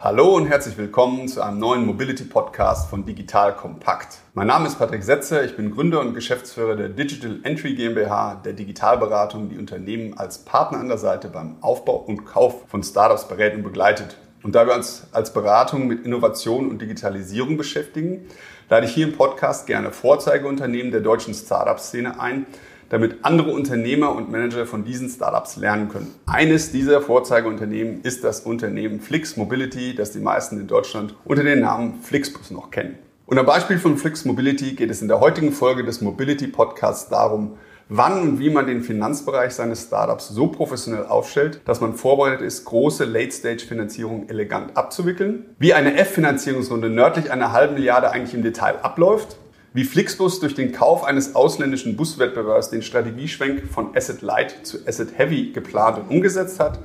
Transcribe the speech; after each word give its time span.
Hallo 0.00 0.36
und 0.36 0.46
herzlich 0.46 0.78
willkommen 0.78 1.26
zu 1.26 1.42
einem 1.42 1.58
neuen 1.58 1.84
Mobility 1.84 2.22
Podcast 2.22 2.88
von 2.88 3.04
Digital 3.04 3.56
Kompakt. 3.56 4.18
Mein 4.32 4.46
Name 4.46 4.68
ist 4.68 4.78
Patrick 4.78 5.02
Setzer, 5.02 5.42
ich 5.42 5.56
bin 5.56 5.72
Gründer 5.72 5.98
und 5.98 6.14
Geschäftsführer 6.14 6.76
der 6.76 6.88
Digital 6.88 7.40
Entry 7.42 7.74
GmbH, 7.74 8.36
der 8.36 8.52
Digitalberatung, 8.52 9.48
die 9.48 9.58
Unternehmen 9.58 10.16
als 10.16 10.44
Partner 10.44 10.78
an 10.78 10.86
der 10.86 10.98
Seite 10.98 11.26
beim 11.26 11.56
Aufbau 11.62 11.96
und 11.96 12.24
Kauf 12.24 12.68
von 12.68 12.84
Startups 12.84 13.26
berät 13.26 13.56
und 13.56 13.64
begleitet. 13.64 14.16
Und 14.44 14.54
da 14.54 14.68
wir 14.68 14.76
uns 14.76 15.08
als 15.10 15.32
Beratung 15.32 15.88
mit 15.88 16.06
Innovation 16.06 16.70
und 16.70 16.80
Digitalisierung 16.80 17.56
beschäftigen, 17.56 18.28
lade 18.68 18.86
ich 18.86 18.92
hier 18.92 19.08
im 19.08 19.14
Podcast 19.14 19.66
gerne 19.66 19.90
Vorzeigeunternehmen 19.90 20.92
der 20.92 21.00
deutschen 21.00 21.34
Startup-Szene 21.34 22.20
ein, 22.20 22.46
damit 22.88 23.18
andere 23.22 23.50
Unternehmer 23.50 24.14
und 24.14 24.30
Manager 24.30 24.66
von 24.66 24.84
diesen 24.84 25.08
Startups 25.08 25.56
lernen 25.56 25.88
können. 25.88 26.14
Eines 26.26 26.72
dieser 26.72 27.00
Vorzeigeunternehmen 27.00 28.02
ist 28.02 28.24
das 28.24 28.40
Unternehmen 28.40 29.00
Flix 29.00 29.36
Mobility, 29.36 29.94
das 29.94 30.12
die 30.12 30.20
meisten 30.20 30.58
in 30.60 30.66
Deutschland 30.66 31.14
unter 31.24 31.44
dem 31.44 31.60
Namen 31.60 32.00
Flixbus 32.02 32.50
noch 32.50 32.70
kennen. 32.70 32.98
Und 33.26 33.38
am 33.38 33.44
Beispiel 33.44 33.78
von 33.78 33.98
Flix 33.98 34.24
Mobility 34.24 34.72
geht 34.72 34.90
es 34.90 35.02
in 35.02 35.08
der 35.08 35.20
heutigen 35.20 35.52
Folge 35.52 35.84
des 35.84 36.00
Mobility 36.00 36.46
Podcasts 36.46 37.10
darum, 37.10 37.58
wann 37.90 38.20
und 38.22 38.38
wie 38.38 38.48
man 38.48 38.66
den 38.66 38.82
Finanzbereich 38.82 39.52
seines 39.52 39.84
Startups 39.84 40.28
so 40.28 40.48
professionell 40.48 41.04
aufstellt, 41.04 41.60
dass 41.66 41.80
man 41.80 41.94
vorbereitet 41.94 42.40
ist, 42.40 42.64
große 42.64 43.04
Late-Stage-Finanzierungen 43.04 44.30
elegant 44.30 44.76
abzuwickeln, 44.76 45.44
wie 45.58 45.74
eine 45.74 45.96
F-Finanzierungsrunde 45.98 46.88
nördlich 46.88 47.30
einer 47.30 47.52
halben 47.52 47.74
Milliarde 47.74 48.10
eigentlich 48.10 48.34
im 48.34 48.42
Detail 48.42 48.76
abläuft 48.82 49.36
wie 49.78 49.84
Flixbus 49.84 50.40
durch 50.40 50.56
den 50.56 50.72
Kauf 50.72 51.04
eines 51.04 51.36
ausländischen 51.36 51.96
Buswettbewerbs 51.96 52.70
den 52.70 52.82
Strategieschwenk 52.82 53.62
von 53.70 53.96
Asset 53.96 54.22
Light 54.22 54.66
zu 54.66 54.78
Asset 54.88 55.16
Heavy 55.16 55.52
geplant 55.52 55.98
und 55.98 56.10
umgesetzt 56.16 56.58
hat 56.58 56.80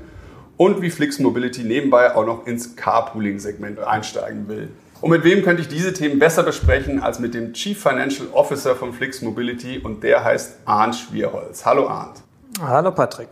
und 0.58 0.80
wie 0.84 0.92
Flix 0.92 1.18
Mobility 1.18 1.64
nebenbei 1.64 2.16
auch 2.16 2.28
noch 2.28 2.46
ins 2.46 2.76
Carpooling-Segment 2.76 3.80
einsteigen 3.80 4.48
will. 4.48 4.70
Und 5.02 5.10
mit 5.10 5.24
wem 5.24 5.42
könnte 5.42 5.64
ich 5.64 5.68
diese 5.70 5.92
Themen 5.94 6.20
besser 6.20 6.44
besprechen 6.44 7.02
als 7.02 7.18
mit 7.18 7.34
dem 7.34 7.54
Chief 7.54 7.82
Financial 7.82 8.28
Officer 8.32 8.76
von 8.76 8.94
Flix 8.94 9.24
Mobility 9.24 9.80
und 9.80 10.04
der 10.04 10.24
heißt 10.24 10.58
Arndt 10.66 10.96
Schwierholz. 10.96 11.66
Hallo 11.66 11.88
Arndt. 11.88 12.22
Hallo 12.62 12.92
Patrick. 12.92 13.30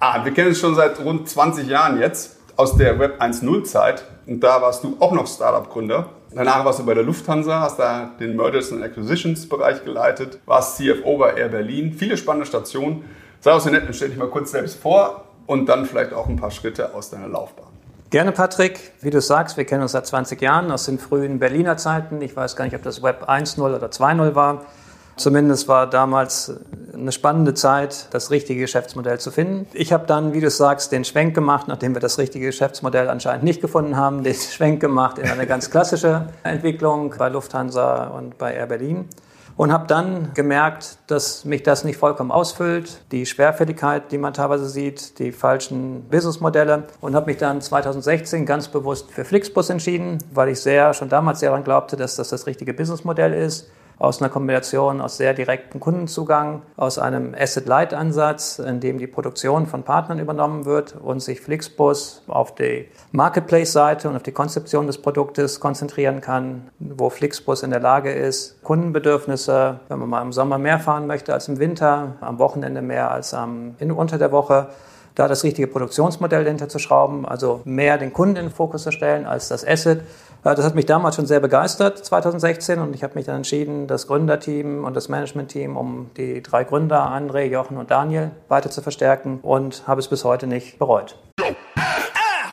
Arndt, 0.00 0.26
wir 0.26 0.34
kennen 0.34 0.48
uns 0.48 0.58
schon 0.58 0.74
seit 0.74 1.00
rund 1.00 1.30
20 1.30 1.66
Jahren 1.66 1.98
jetzt 1.98 2.36
aus 2.58 2.76
der 2.76 2.98
Web 2.98 3.22
1.0 3.22 3.64
Zeit 3.64 4.04
und 4.26 4.40
da 4.40 4.60
warst 4.60 4.84
du 4.84 4.98
auch 5.00 5.12
noch 5.12 5.26
Startup-Gründer. 5.26 6.10
Danach 6.34 6.64
warst 6.64 6.78
du 6.78 6.86
bei 6.86 6.94
der 6.94 7.02
Lufthansa, 7.02 7.60
hast 7.60 7.78
da 7.78 8.10
den 8.18 8.36
Mergers 8.36 8.72
and 8.72 8.82
Acquisitions 8.82 9.48
Bereich 9.48 9.84
geleitet, 9.84 10.38
warst 10.46 10.76
CFO 10.76 11.18
bei 11.18 11.34
Air 11.34 11.48
Berlin. 11.48 11.92
Viele 11.92 12.16
spannende 12.16 12.46
Stationen. 12.46 13.04
Sei 13.40 13.52
auch 13.52 13.60
so 13.60 13.70
nett 13.70 13.86
und 13.86 13.94
stell 13.94 14.08
dich 14.08 14.18
mal 14.18 14.28
kurz 14.28 14.52
selbst 14.52 14.80
vor 14.80 15.24
und 15.46 15.66
dann 15.66 15.84
vielleicht 15.84 16.12
auch 16.12 16.28
ein 16.28 16.36
paar 16.36 16.50
Schritte 16.50 16.94
aus 16.94 17.10
deiner 17.10 17.28
Laufbahn. 17.28 17.66
Gerne, 18.10 18.32
Patrick. 18.32 18.92
Wie 19.00 19.10
du 19.10 19.20
sagst, 19.20 19.56
wir 19.56 19.64
kennen 19.64 19.82
uns 19.82 19.92
seit 19.92 20.06
20 20.06 20.40
Jahren 20.40 20.70
aus 20.70 20.84
den 20.84 20.98
frühen 20.98 21.38
Berliner 21.38 21.76
Zeiten. 21.76 22.20
Ich 22.20 22.36
weiß 22.36 22.56
gar 22.56 22.64
nicht, 22.64 22.76
ob 22.76 22.82
das 22.82 23.02
Web 23.02 23.28
1.0 23.28 23.60
oder 23.62 23.86
2.0 23.86 24.34
war. 24.34 24.66
Zumindest 25.16 25.68
war 25.68 25.88
damals 25.88 26.52
eine 26.94 27.12
spannende 27.12 27.54
Zeit, 27.54 28.08
das 28.10 28.30
richtige 28.30 28.60
Geschäftsmodell 28.60 29.20
zu 29.20 29.30
finden. 29.30 29.66
Ich 29.72 29.92
habe 29.92 30.06
dann, 30.06 30.32
wie 30.32 30.40
du 30.40 30.50
sagst, 30.50 30.92
den 30.92 31.04
Schwenk 31.04 31.34
gemacht, 31.34 31.68
nachdem 31.68 31.94
wir 31.94 32.00
das 32.00 32.18
richtige 32.18 32.46
Geschäftsmodell 32.46 33.08
anscheinend 33.08 33.44
nicht 33.44 33.60
gefunden 33.60 33.96
haben, 33.96 34.22
den 34.22 34.34
Schwenk 34.52 34.80
gemacht 34.80 35.18
in 35.18 35.28
eine 35.28 35.46
ganz 35.46 35.70
klassische 35.70 36.28
Entwicklung 36.42 37.14
bei 37.18 37.28
Lufthansa 37.28 38.06
und 38.06 38.38
bei 38.38 38.54
Air 38.54 38.66
Berlin. 38.66 39.08
Und 39.54 39.70
habe 39.70 39.86
dann 39.86 40.32
gemerkt, 40.32 40.96
dass 41.08 41.44
mich 41.44 41.62
das 41.62 41.84
nicht 41.84 41.98
vollkommen 41.98 42.30
ausfüllt, 42.30 43.02
die 43.12 43.26
Schwerfälligkeit, 43.26 44.10
die 44.10 44.16
man 44.16 44.32
teilweise 44.32 44.66
sieht, 44.66 45.18
die 45.18 45.30
falschen 45.30 46.04
Businessmodelle. 46.08 46.84
Und 47.02 47.14
habe 47.14 47.26
mich 47.26 47.36
dann 47.36 47.60
2016 47.60 48.46
ganz 48.46 48.68
bewusst 48.68 49.10
für 49.10 49.26
Flixbus 49.26 49.68
entschieden, 49.68 50.18
weil 50.32 50.48
ich 50.48 50.60
sehr 50.60 50.94
schon 50.94 51.10
damals 51.10 51.40
sehr 51.40 51.50
daran 51.50 51.64
glaubte, 51.64 51.98
dass 51.98 52.16
das 52.16 52.30
das 52.30 52.46
richtige 52.46 52.72
Businessmodell 52.72 53.34
ist 53.34 53.68
aus 54.02 54.20
einer 54.20 54.30
Kombination 54.30 55.00
aus 55.00 55.16
sehr 55.16 55.32
direktem 55.32 55.78
Kundenzugang, 55.78 56.62
aus 56.76 56.98
einem 56.98 57.36
Asset-Light-Ansatz, 57.38 58.58
in 58.58 58.80
dem 58.80 58.98
die 58.98 59.06
Produktion 59.06 59.68
von 59.68 59.84
Partnern 59.84 60.18
übernommen 60.18 60.64
wird 60.64 60.96
und 60.96 61.20
sich 61.20 61.40
Flixbus 61.40 62.24
auf 62.26 62.52
die 62.56 62.88
Marketplace-Seite 63.12 64.08
und 64.08 64.16
auf 64.16 64.24
die 64.24 64.32
Konzeption 64.32 64.88
des 64.88 64.98
Produktes 64.98 65.60
konzentrieren 65.60 66.20
kann, 66.20 66.68
wo 66.80 67.10
Flixbus 67.10 67.62
in 67.62 67.70
der 67.70 67.78
Lage 67.78 68.10
ist, 68.12 68.60
Kundenbedürfnisse, 68.64 69.78
wenn 69.88 70.00
man 70.00 70.08
mal 70.08 70.22
im 70.22 70.32
Sommer 70.32 70.58
mehr 70.58 70.80
fahren 70.80 71.06
möchte 71.06 71.32
als 71.32 71.46
im 71.46 71.60
Winter, 71.60 72.16
am 72.20 72.40
Wochenende 72.40 72.82
mehr 72.82 73.12
als 73.12 73.32
am, 73.34 73.76
in, 73.78 73.92
unter 73.92 74.18
der 74.18 74.32
Woche, 74.32 74.70
da 75.14 75.28
das 75.28 75.44
richtige 75.44 75.68
Produktionsmodell 75.68 76.42
dahinter 76.42 76.68
zu 76.68 76.80
schrauben, 76.80 77.24
also 77.24 77.60
mehr 77.64 77.98
den 77.98 78.12
Kunden 78.12 78.36
in 78.36 78.46
den 78.46 78.50
Fokus 78.50 78.82
zu 78.82 78.90
stellen 78.90 79.26
als 79.26 79.46
das 79.46 79.64
Asset 79.64 80.00
das 80.42 80.64
hat 80.64 80.74
mich 80.74 80.86
damals 80.86 81.16
schon 81.16 81.26
sehr 81.26 81.40
begeistert, 81.40 82.04
2016, 82.04 82.80
und 82.80 82.94
ich 82.94 83.04
habe 83.04 83.14
mich 83.14 83.26
dann 83.26 83.36
entschieden, 83.36 83.86
das 83.86 84.08
Gründerteam 84.08 84.84
und 84.84 84.94
das 84.94 85.08
Managementteam 85.08 85.76
um 85.76 86.10
die 86.16 86.42
drei 86.42 86.64
Gründer, 86.64 87.10
André, 87.10 87.44
Jochen 87.44 87.76
und 87.76 87.90
Daniel, 87.90 88.32
weiter 88.48 88.70
zu 88.70 88.82
verstärken 88.82 89.38
und 89.42 89.86
habe 89.86 90.00
es 90.00 90.08
bis 90.08 90.24
heute 90.24 90.46
nicht 90.46 90.78
bereut. 90.78 91.16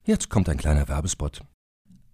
Jetzt 0.06 0.30
kommt 0.30 0.50
ein 0.50 0.58
kleiner 0.58 0.88
Werbespot. 0.88 1.42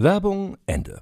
Werbung 0.00 0.56
Ende. 0.66 1.00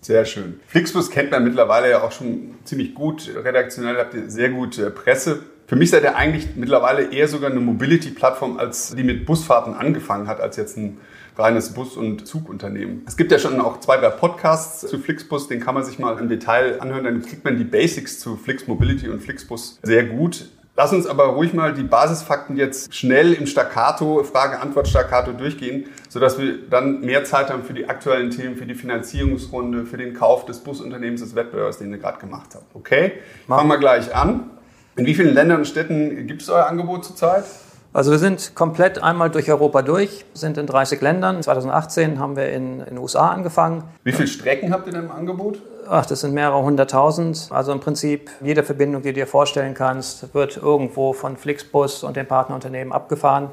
Sehr 0.00 0.24
schön. 0.24 0.60
Flixbus 0.68 1.10
kennt 1.10 1.32
man 1.32 1.42
mittlerweile 1.42 1.90
ja 1.90 2.00
auch 2.00 2.12
schon 2.12 2.54
ziemlich 2.62 2.94
gut. 2.94 3.28
Redaktionell 3.34 3.96
habt 3.96 4.14
ihr 4.14 4.30
sehr 4.30 4.50
gute 4.50 4.88
Presse. 4.92 5.42
Für 5.66 5.74
mich 5.74 5.90
seid 5.90 6.04
ihr 6.04 6.14
eigentlich 6.14 6.54
mittlerweile 6.54 7.12
eher 7.12 7.26
sogar 7.26 7.50
eine 7.50 7.58
Mobility-Plattform, 7.58 8.56
als 8.58 8.94
die 8.94 9.02
mit 9.02 9.26
Busfahrten 9.26 9.74
angefangen 9.74 10.28
hat, 10.28 10.40
als 10.40 10.56
jetzt 10.58 10.76
ein 10.76 10.98
reines 11.36 11.74
Bus- 11.74 11.96
und 11.96 12.24
Zugunternehmen. 12.24 13.02
Es 13.08 13.16
gibt 13.16 13.32
ja 13.32 13.38
schon 13.40 13.60
auch 13.60 13.80
zwei, 13.80 13.96
drei 13.96 14.10
Podcasts 14.10 14.86
zu 14.86 15.00
Flixbus, 15.00 15.48
den 15.48 15.58
kann 15.58 15.74
man 15.74 15.82
sich 15.82 15.98
mal 15.98 16.18
im 16.18 16.28
Detail 16.28 16.80
anhören, 16.80 17.02
dann 17.02 17.22
kriegt 17.22 17.44
man 17.44 17.58
die 17.58 17.64
Basics 17.64 18.20
zu 18.20 18.36
Flix 18.36 18.68
Mobility 18.68 19.08
und 19.08 19.20
Flixbus 19.22 19.80
sehr 19.82 20.04
gut. 20.04 20.50
Lass 20.82 20.94
uns 20.94 21.06
aber 21.06 21.24
ruhig 21.24 21.52
mal 21.52 21.74
die 21.74 21.82
Basisfakten 21.82 22.56
jetzt 22.56 22.94
schnell 22.94 23.34
im 23.34 23.46
Staccato, 23.46 24.24
Frage-Antwort-Staccato 24.24 25.32
durchgehen, 25.32 25.90
sodass 26.08 26.38
wir 26.38 26.56
dann 26.70 27.02
mehr 27.02 27.22
Zeit 27.24 27.50
haben 27.50 27.64
für 27.64 27.74
die 27.74 27.86
aktuellen 27.90 28.30
Themen, 28.30 28.56
für 28.56 28.64
die 28.64 28.74
Finanzierungsrunde, 28.74 29.84
für 29.84 29.98
den 29.98 30.14
Kauf 30.14 30.46
des 30.46 30.60
Busunternehmens 30.60 31.20
des 31.20 31.34
Wettbewerbs, 31.34 31.76
den 31.76 31.90
ihr 31.90 31.98
gerade 31.98 32.18
gemacht 32.18 32.54
habt. 32.54 32.74
Okay? 32.74 33.12
Fangen 33.46 33.68
wir 33.68 33.76
gleich 33.76 34.16
an. 34.16 34.48
In 34.96 35.04
wie 35.04 35.14
vielen 35.14 35.34
Ländern 35.34 35.58
und 35.58 35.66
Städten 35.66 36.26
gibt 36.26 36.40
es 36.40 36.48
euer 36.48 36.64
Angebot 36.64 37.04
zurzeit? 37.04 37.44
Also 37.92 38.10
wir 38.10 38.18
sind 38.18 38.54
komplett 38.54 39.02
einmal 39.02 39.28
durch 39.28 39.50
Europa 39.50 39.82
durch, 39.82 40.24
sind 40.32 40.56
in 40.56 40.66
30 40.66 41.02
Ländern. 41.02 41.42
2018 41.42 42.18
haben 42.18 42.36
wir 42.36 42.48
in 42.48 42.78
den 42.86 42.96
USA 42.96 43.28
angefangen. 43.28 43.84
Wie 44.02 44.12
viele 44.12 44.28
Strecken 44.28 44.72
habt 44.72 44.86
ihr 44.86 44.94
denn 44.94 45.04
im 45.04 45.10
Angebot? 45.10 45.60
Ach, 45.92 46.06
das 46.06 46.20
sind 46.20 46.34
mehrere 46.34 46.62
hunderttausend. 46.62 47.48
Also 47.50 47.72
im 47.72 47.80
Prinzip 47.80 48.30
jede 48.40 48.62
Verbindung, 48.62 49.02
die 49.02 49.08
du 49.08 49.14
dir 49.14 49.26
vorstellen 49.26 49.74
kannst, 49.74 50.32
wird 50.34 50.56
irgendwo 50.56 51.12
von 51.12 51.36
Flixbus 51.36 52.04
und 52.04 52.16
den 52.16 52.28
Partnerunternehmen 52.28 52.92
abgefahren. 52.92 53.50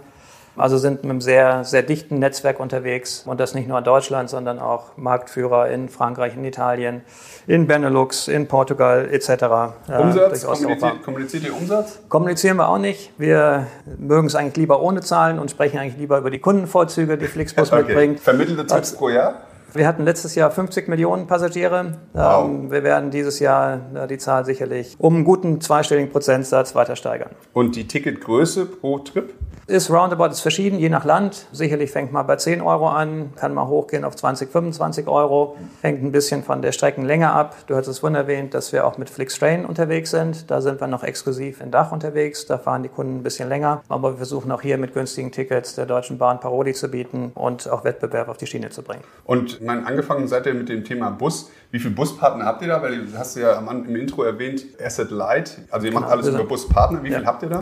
Also 0.56 0.78
sind 0.78 1.02
mit 1.02 1.06
einem 1.06 1.22
sehr, 1.22 1.64
sehr 1.64 1.82
dichten 1.82 2.20
Netzwerk 2.20 2.60
unterwegs 2.60 3.24
und 3.26 3.40
das 3.40 3.56
nicht 3.56 3.68
nur 3.68 3.80
in 3.80 3.84
Deutschland, 3.84 4.30
sondern 4.30 4.60
auch 4.60 4.98
Marktführer 4.98 5.70
in 5.70 5.90
Frankreich, 5.90 6.36
in 6.36 6.46
Italien, 6.46 7.02
in 7.48 7.66
Benelux, 7.66 8.28
in 8.28 8.48
Portugal 8.48 9.10
etc. 9.12 9.30
Äh, 9.30 9.98
Umsatz? 10.00 10.46
Kommuniziert, 10.46 11.04
kommuniziert 11.04 11.44
ihr 11.44 11.58
Umsatz? 11.58 12.00
Kommunizieren 12.08 12.58
wir 12.58 12.70
auch 12.70 12.78
nicht. 12.78 13.14
Wir 13.18 13.66
mögen 13.98 14.28
es 14.28 14.36
eigentlich 14.36 14.58
lieber 14.58 14.84
ohne 14.84 15.02
Zahlen 15.02 15.40
und 15.40 15.50
sprechen 15.50 15.80
eigentlich 15.80 15.98
lieber 15.98 16.20
über 16.20 16.30
die 16.30 16.40
Kundenvorzüge, 16.40 17.18
die 17.18 17.26
Flixbus 17.26 17.72
okay. 17.72 17.82
mitbringt. 17.82 18.20
Vermittelte 18.20 18.68
Tipps 18.68 18.94
pro 18.94 19.10
Jahr? 19.10 19.42
Wir 19.74 19.88
hatten 19.88 20.04
letztes 20.04 20.36
Jahr 20.36 20.52
50 20.52 20.88
Millionen 20.88 21.28
Passagiere. 21.28 21.98
Wow. 22.14 22.46
Ähm, 22.46 22.72
wir 22.72 22.84
werden 22.84 23.10
dieses 23.10 23.40
Jahr 23.40 23.80
äh, 23.96 24.08
die 24.08 24.18
Zahl 24.18 24.46
sicherlich 24.46 24.96
um 25.00 25.16
einen 25.16 25.24
guten 25.24 25.62
zweistelligen 25.62 26.12
Prozentsatz 26.12 26.76
weiter 26.76 26.96
steigern. 26.96 27.32
Und 27.54 27.76
die 27.76 27.88
Ticketgröße 27.88 28.66
pro 28.66 29.00
Trip? 29.00 29.34
Ist 29.68 29.90
roundabout 29.90 30.28
ist 30.28 30.40
verschieden, 30.40 30.80
je 30.80 30.88
nach 30.88 31.04
Land. 31.04 31.48
Sicherlich 31.52 31.92
fängt 31.92 32.14
mal 32.14 32.24
bei 32.24 32.38
10 32.38 32.62
Euro 32.62 32.88
an, 32.88 33.34
kann 33.36 33.54
mal 33.54 33.68
hochgehen 33.68 34.06
auf 34.06 34.16
20, 34.16 34.50
25 34.50 35.08
Euro. 35.08 35.58
Hängt 35.82 36.02
ein 36.02 36.14
bisschen 36.14 36.44
von 36.44 36.62
der 36.62 36.72
Streckenlänge 36.72 37.32
ab. 37.32 37.56
Du 37.68 37.76
hast 37.76 37.88
es 37.88 38.02
wunderbar 38.04 38.18
erwähnt, 38.18 38.54
dass 38.54 38.74
wir 38.74 38.86
auch 38.86 38.98
mit 38.98 39.10
Flixtrain 39.10 39.66
unterwegs 39.66 40.12
sind. 40.12 40.50
Da 40.50 40.62
sind 40.62 40.82
wir 40.82 40.88
noch 40.88 41.04
exklusiv 41.04 41.62
in 41.62 41.72
Dach 41.72 41.92
unterwegs. 41.92 42.46
Da 42.46 42.58
fahren 42.58 42.84
die 42.84 42.90
Kunden 42.90 43.18
ein 43.18 43.24
bisschen 43.24 43.48
länger. 43.48 43.82
Aber 43.90 44.12
wir 44.12 44.18
versuchen 44.18 44.52
auch 44.52 44.62
hier 44.62 44.78
mit 44.78 44.94
günstigen 44.94 45.32
Tickets 45.32 45.76
der 45.76 45.86
Deutschen 45.86 46.18
Bahn 46.18 46.40
Paroli 46.40 46.74
zu 46.74 46.90
bieten 46.90 47.32
und 47.36 47.70
auch 47.70 47.84
Wettbewerb 47.84 48.28
auf 48.28 48.38
die 48.38 48.48
Schiene 48.48 48.70
zu 48.70 48.82
bringen. 48.82 49.04
Und 49.24 49.57
mein, 49.62 49.86
angefangen 49.86 50.28
seid 50.28 50.46
ihr 50.46 50.54
mit 50.54 50.70
dem 50.70 50.84
Thema 50.84 51.10
Bus. 51.10 51.50
Wie 51.72 51.80
viele 51.80 51.94
Buspartner 51.96 52.46
habt 52.46 52.62
ihr 52.62 52.68
da? 52.70 52.82
Weil 52.82 53.06
du 53.06 53.18
hast 53.18 53.36
ja 53.36 53.60
im 53.60 53.96
Intro 53.96 54.24
erwähnt, 54.24 54.64
Asset 54.84 55.12
Light. 55.12 55.58
Also 55.70 55.88
ihr 55.88 55.94
macht 55.94 56.04
Genau, 56.06 56.16
alles 56.16 56.28
über 56.28 56.44
Buspartner. 56.46 57.04
Wie 57.04 57.10
Ja. 57.10 57.18
viel 57.20 57.28
habt 57.28 57.44
ihr 57.44 57.50
da? 57.50 57.60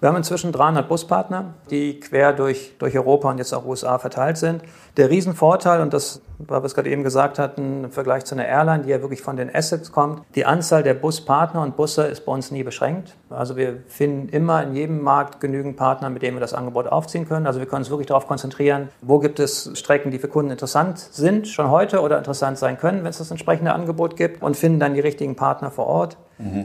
Wir 0.00 0.08
haben 0.08 0.16
inzwischen 0.16 0.52
300 0.52 0.88
Buspartner, 0.88 1.54
die 1.70 2.00
quer 2.00 2.32
durch, 2.32 2.74
durch 2.78 2.96
Europa 2.96 3.30
und 3.30 3.38
jetzt 3.38 3.52
auch 3.54 3.64
USA 3.64 3.98
verteilt 3.98 4.36
sind. 4.36 4.62
Der 4.96 5.10
Riesenvorteil, 5.10 5.80
und 5.80 5.92
das, 5.92 6.20
weil 6.38 6.62
wir 6.62 6.66
es 6.66 6.74
gerade 6.74 6.90
eben 6.90 7.02
gesagt 7.02 7.38
hatten, 7.38 7.84
im 7.84 7.90
Vergleich 7.90 8.24
zu 8.24 8.34
einer 8.34 8.46
Airline, 8.46 8.84
die 8.84 8.90
ja 8.90 9.00
wirklich 9.00 9.22
von 9.22 9.36
den 9.36 9.54
Assets 9.54 9.92
kommt, 9.92 10.22
die 10.34 10.44
Anzahl 10.44 10.82
der 10.82 10.94
Buspartner 10.94 11.62
und 11.62 11.76
Busse 11.76 12.02
ist 12.04 12.26
bei 12.26 12.32
uns 12.32 12.50
nie 12.50 12.62
beschränkt. 12.62 13.16
Also 13.30 13.56
wir 13.56 13.78
finden 13.88 14.28
immer 14.28 14.62
in 14.62 14.74
jedem 14.74 15.00
Markt 15.00 15.40
genügend 15.40 15.76
Partner, 15.76 16.10
mit 16.10 16.22
denen 16.22 16.36
wir 16.36 16.40
das 16.40 16.54
Angebot 16.54 16.86
aufziehen 16.86 17.26
können. 17.26 17.46
Also 17.46 17.60
wir 17.60 17.66
können 17.66 17.80
uns 17.80 17.90
wirklich 17.90 18.06
darauf 18.06 18.26
konzentrieren, 18.26 18.90
wo 19.00 19.18
gibt 19.18 19.40
es 19.40 19.70
Strecken, 19.74 20.10
die 20.10 20.18
für 20.18 20.28
Kunden 20.28 20.50
interessant 20.50 20.98
sind, 20.98 21.48
schon 21.48 21.70
heute 21.70 22.00
oder 22.00 22.18
interessant 22.18 22.58
sein 22.58 22.78
können, 22.78 23.04
wenn 23.04 23.10
es 23.10 23.18
das 23.18 23.30
entsprechende 23.30 23.72
Angebot 23.72 24.16
gibt 24.16 24.42
und 24.42 24.56
finden 24.56 24.80
dann 24.80 24.94
die 24.94 25.00
richtigen 25.00 25.34
Partner 25.34 25.70
vor 25.70 25.86
Ort. 25.86 26.16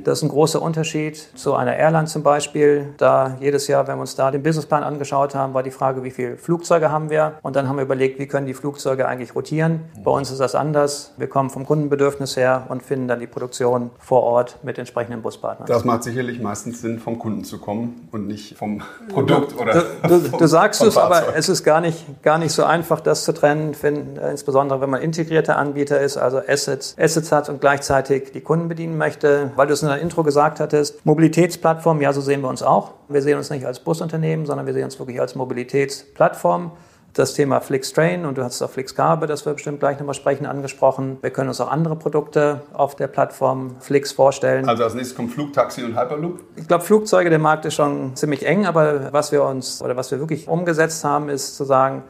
Das 0.03 0.17
ist 0.19 0.23
ein 0.23 0.29
großer 0.29 0.61
Unterschied 0.61 1.15
zu 1.37 1.53
einer 1.53 1.75
Airline 1.75 2.07
zum 2.07 2.23
Beispiel. 2.23 2.87
Da 2.97 3.37
jedes 3.39 3.67
Jahr, 3.67 3.87
wenn 3.87 3.97
wir 3.97 4.01
uns 4.01 4.15
da 4.15 4.31
den 4.31 4.41
Businessplan 4.41 4.83
angeschaut 4.83 5.35
haben, 5.35 5.53
war 5.53 5.61
die 5.63 5.71
Frage, 5.71 6.03
wie 6.03 6.11
viele 6.11 6.37
Flugzeuge 6.37 6.91
haben 6.91 7.09
wir? 7.09 7.33
Und 7.43 7.55
dann 7.55 7.67
haben 7.69 7.75
wir 7.75 7.83
überlegt, 7.83 8.17
wie 8.19 8.27
können 8.27 8.47
die 8.47 8.53
Flugzeuge 8.53 9.07
eigentlich 9.07 9.35
rotieren? 9.35 9.81
Bei 10.03 10.11
uns 10.11 10.31
ist 10.31 10.39
das 10.39 10.55
anders. 10.55 11.13
Wir 11.17 11.27
kommen 11.27 11.49
vom 11.49 11.65
Kundenbedürfnis 11.65 12.35
her 12.35 12.63
und 12.69 12.81
finden 12.83 13.07
dann 13.07 13.19
die 13.19 13.27
Produktion 13.27 13.91
vor 13.99 14.23
Ort 14.23 14.57
mit 14.63 14.77
entsprechenden 14.77 15.21
Buspartnern. 15.21 15.67
Das 15.67 15.85
macht 15.85 16.03
sicherlich 16.03 16.39
meistens 16.39 16.81
Sinn, 16.81 16.99
vom 16.99 17.19
Kunden 17.19 17.43
zu 17.43 17.59
kommen 17.59 18.07
und 18.11 18.27
nicht 18.27 18.57
vom 18.57 18.81
Produkt 19.09 19.55
oder 19.59 19.73
Du, 20.03 20.07
du, 20.07 20.19
vom- 20.29 20.39
du 20.39 20.47
sagst 20.47 20.81
es, 20.81 20.97
aber 20.97 21.35
es 21.35 21.47
ist 21.47 21.63
gar 21.63 21.81
nicht, 21.81 22.23
gar 22.23 22.37
nicht 22.37 22.51
so 22.51 22.63
einfach, 22.63 22.99
das 23.01 23.23
zu 23.23 23.33
trennen, 23.33 23.75
äh, 23.83 24.31
insbesondere 24.31 24.81
wenn 24.81 24.89
man 24.89 25.01
integrierter 25.01 25.57
Anbieter 25.57 25.99
ist, 25.99 26.17
also 26.17 26.39
Assets, 26.47 26.95
Assets 26.99 27.31
hat 27.31 27.49
und 27.49 27.61
gleichzeitig 27.61 28.31
die 28.31 28.41
Kunden 28.41 28.67
bedienen 28.67 28.97
möchte. 28.97 29.51
Weil 29.59 29.67
du 29.67 29.73
es 29.73 29.81
in 29.81 29.89
der 29.89 29.99
Intro 29.99 30.23
gesagt 30.23 30.61
hattest, 30.61 31.05
Mobilitätsplattform, 31.05 31.99
ja, 31.99 32.13
so 32.13 32.21
sehen 32.21 32.39
wir 32.39 32.47
uns 32.47 32.63
auch. 32.63 32.93
Wir 33.09 33.21
sehen 33.21 33.37
uns 33.37 33.49
nicht 33.49 33.65
als 33.65 33.81
Busunternehmen, 33.81 34.45
sondern 34.45 34.65
wir 34.65 34.71
sehen 34.71 34.85
uns 34.85 34.97
wirklich 34.99 35.19
als 35.19 35.35
Mobilitätsplattform. 35.35 36.71
Das 37.11 37.33
Thema 37.33 37.59
FlixTrain 37.59 38.25
und 38.25 38.37
du 38.37 38.43
hast 38.45 38.61
auch 38.61 38.69
FlixCar, 38.69 39.17
über 39.17 39.27
das 39.27 39.45
wir 39.45 39.51
bestimmt 39.51 39.81
gleich 39.81 39.99
nochmal 39.99 40.15
sprechen, 40.15 40.45
angesprochen. 40.45 41.17
Wir 41.21 41.31
können 41.31 41.49
uns 41.49 41.59
auch 41.59 41.69
andere 41.69 41.97
Produkte 41.97 42.61
auf 42.71 42.95
der 42.95 43.07
Plattform 43.07 43.75
Flix 43.81 44.13
vorstellen. 44.13 44.69
Also 44.69 44.85
als 44.85 44.93
nächstes 44.93 45.17
kommt 45.17 45.33
Flugtaxi 45.33 45.83
und 45.83 45.99
Hyperloop. 45.99 46.39
Ich 46.55 46.65
glaube, 46.65 46.85
Flugzeuge, 46.85 47.29
der 47.29 47.39
Markt 47.39 47.65
ist 47.65 47.73
schon 47.73 48.15
ziemlich 48.15 48.45
eng, 48.45 48.65
aber 48.65 49.11
was 49.11 49.33
wir 49.33 49.43
uns 49.43 49.81
oder 49.81 49.97
was 49.97 50.09
wir 50.09 50.19
wirklich 50.19 50.47
umgesetzt 50.47 51.03
haben, 51.03 51.27
ist 51.27 51.57
zu 51.57 51.65
sagen, 51.65 52.03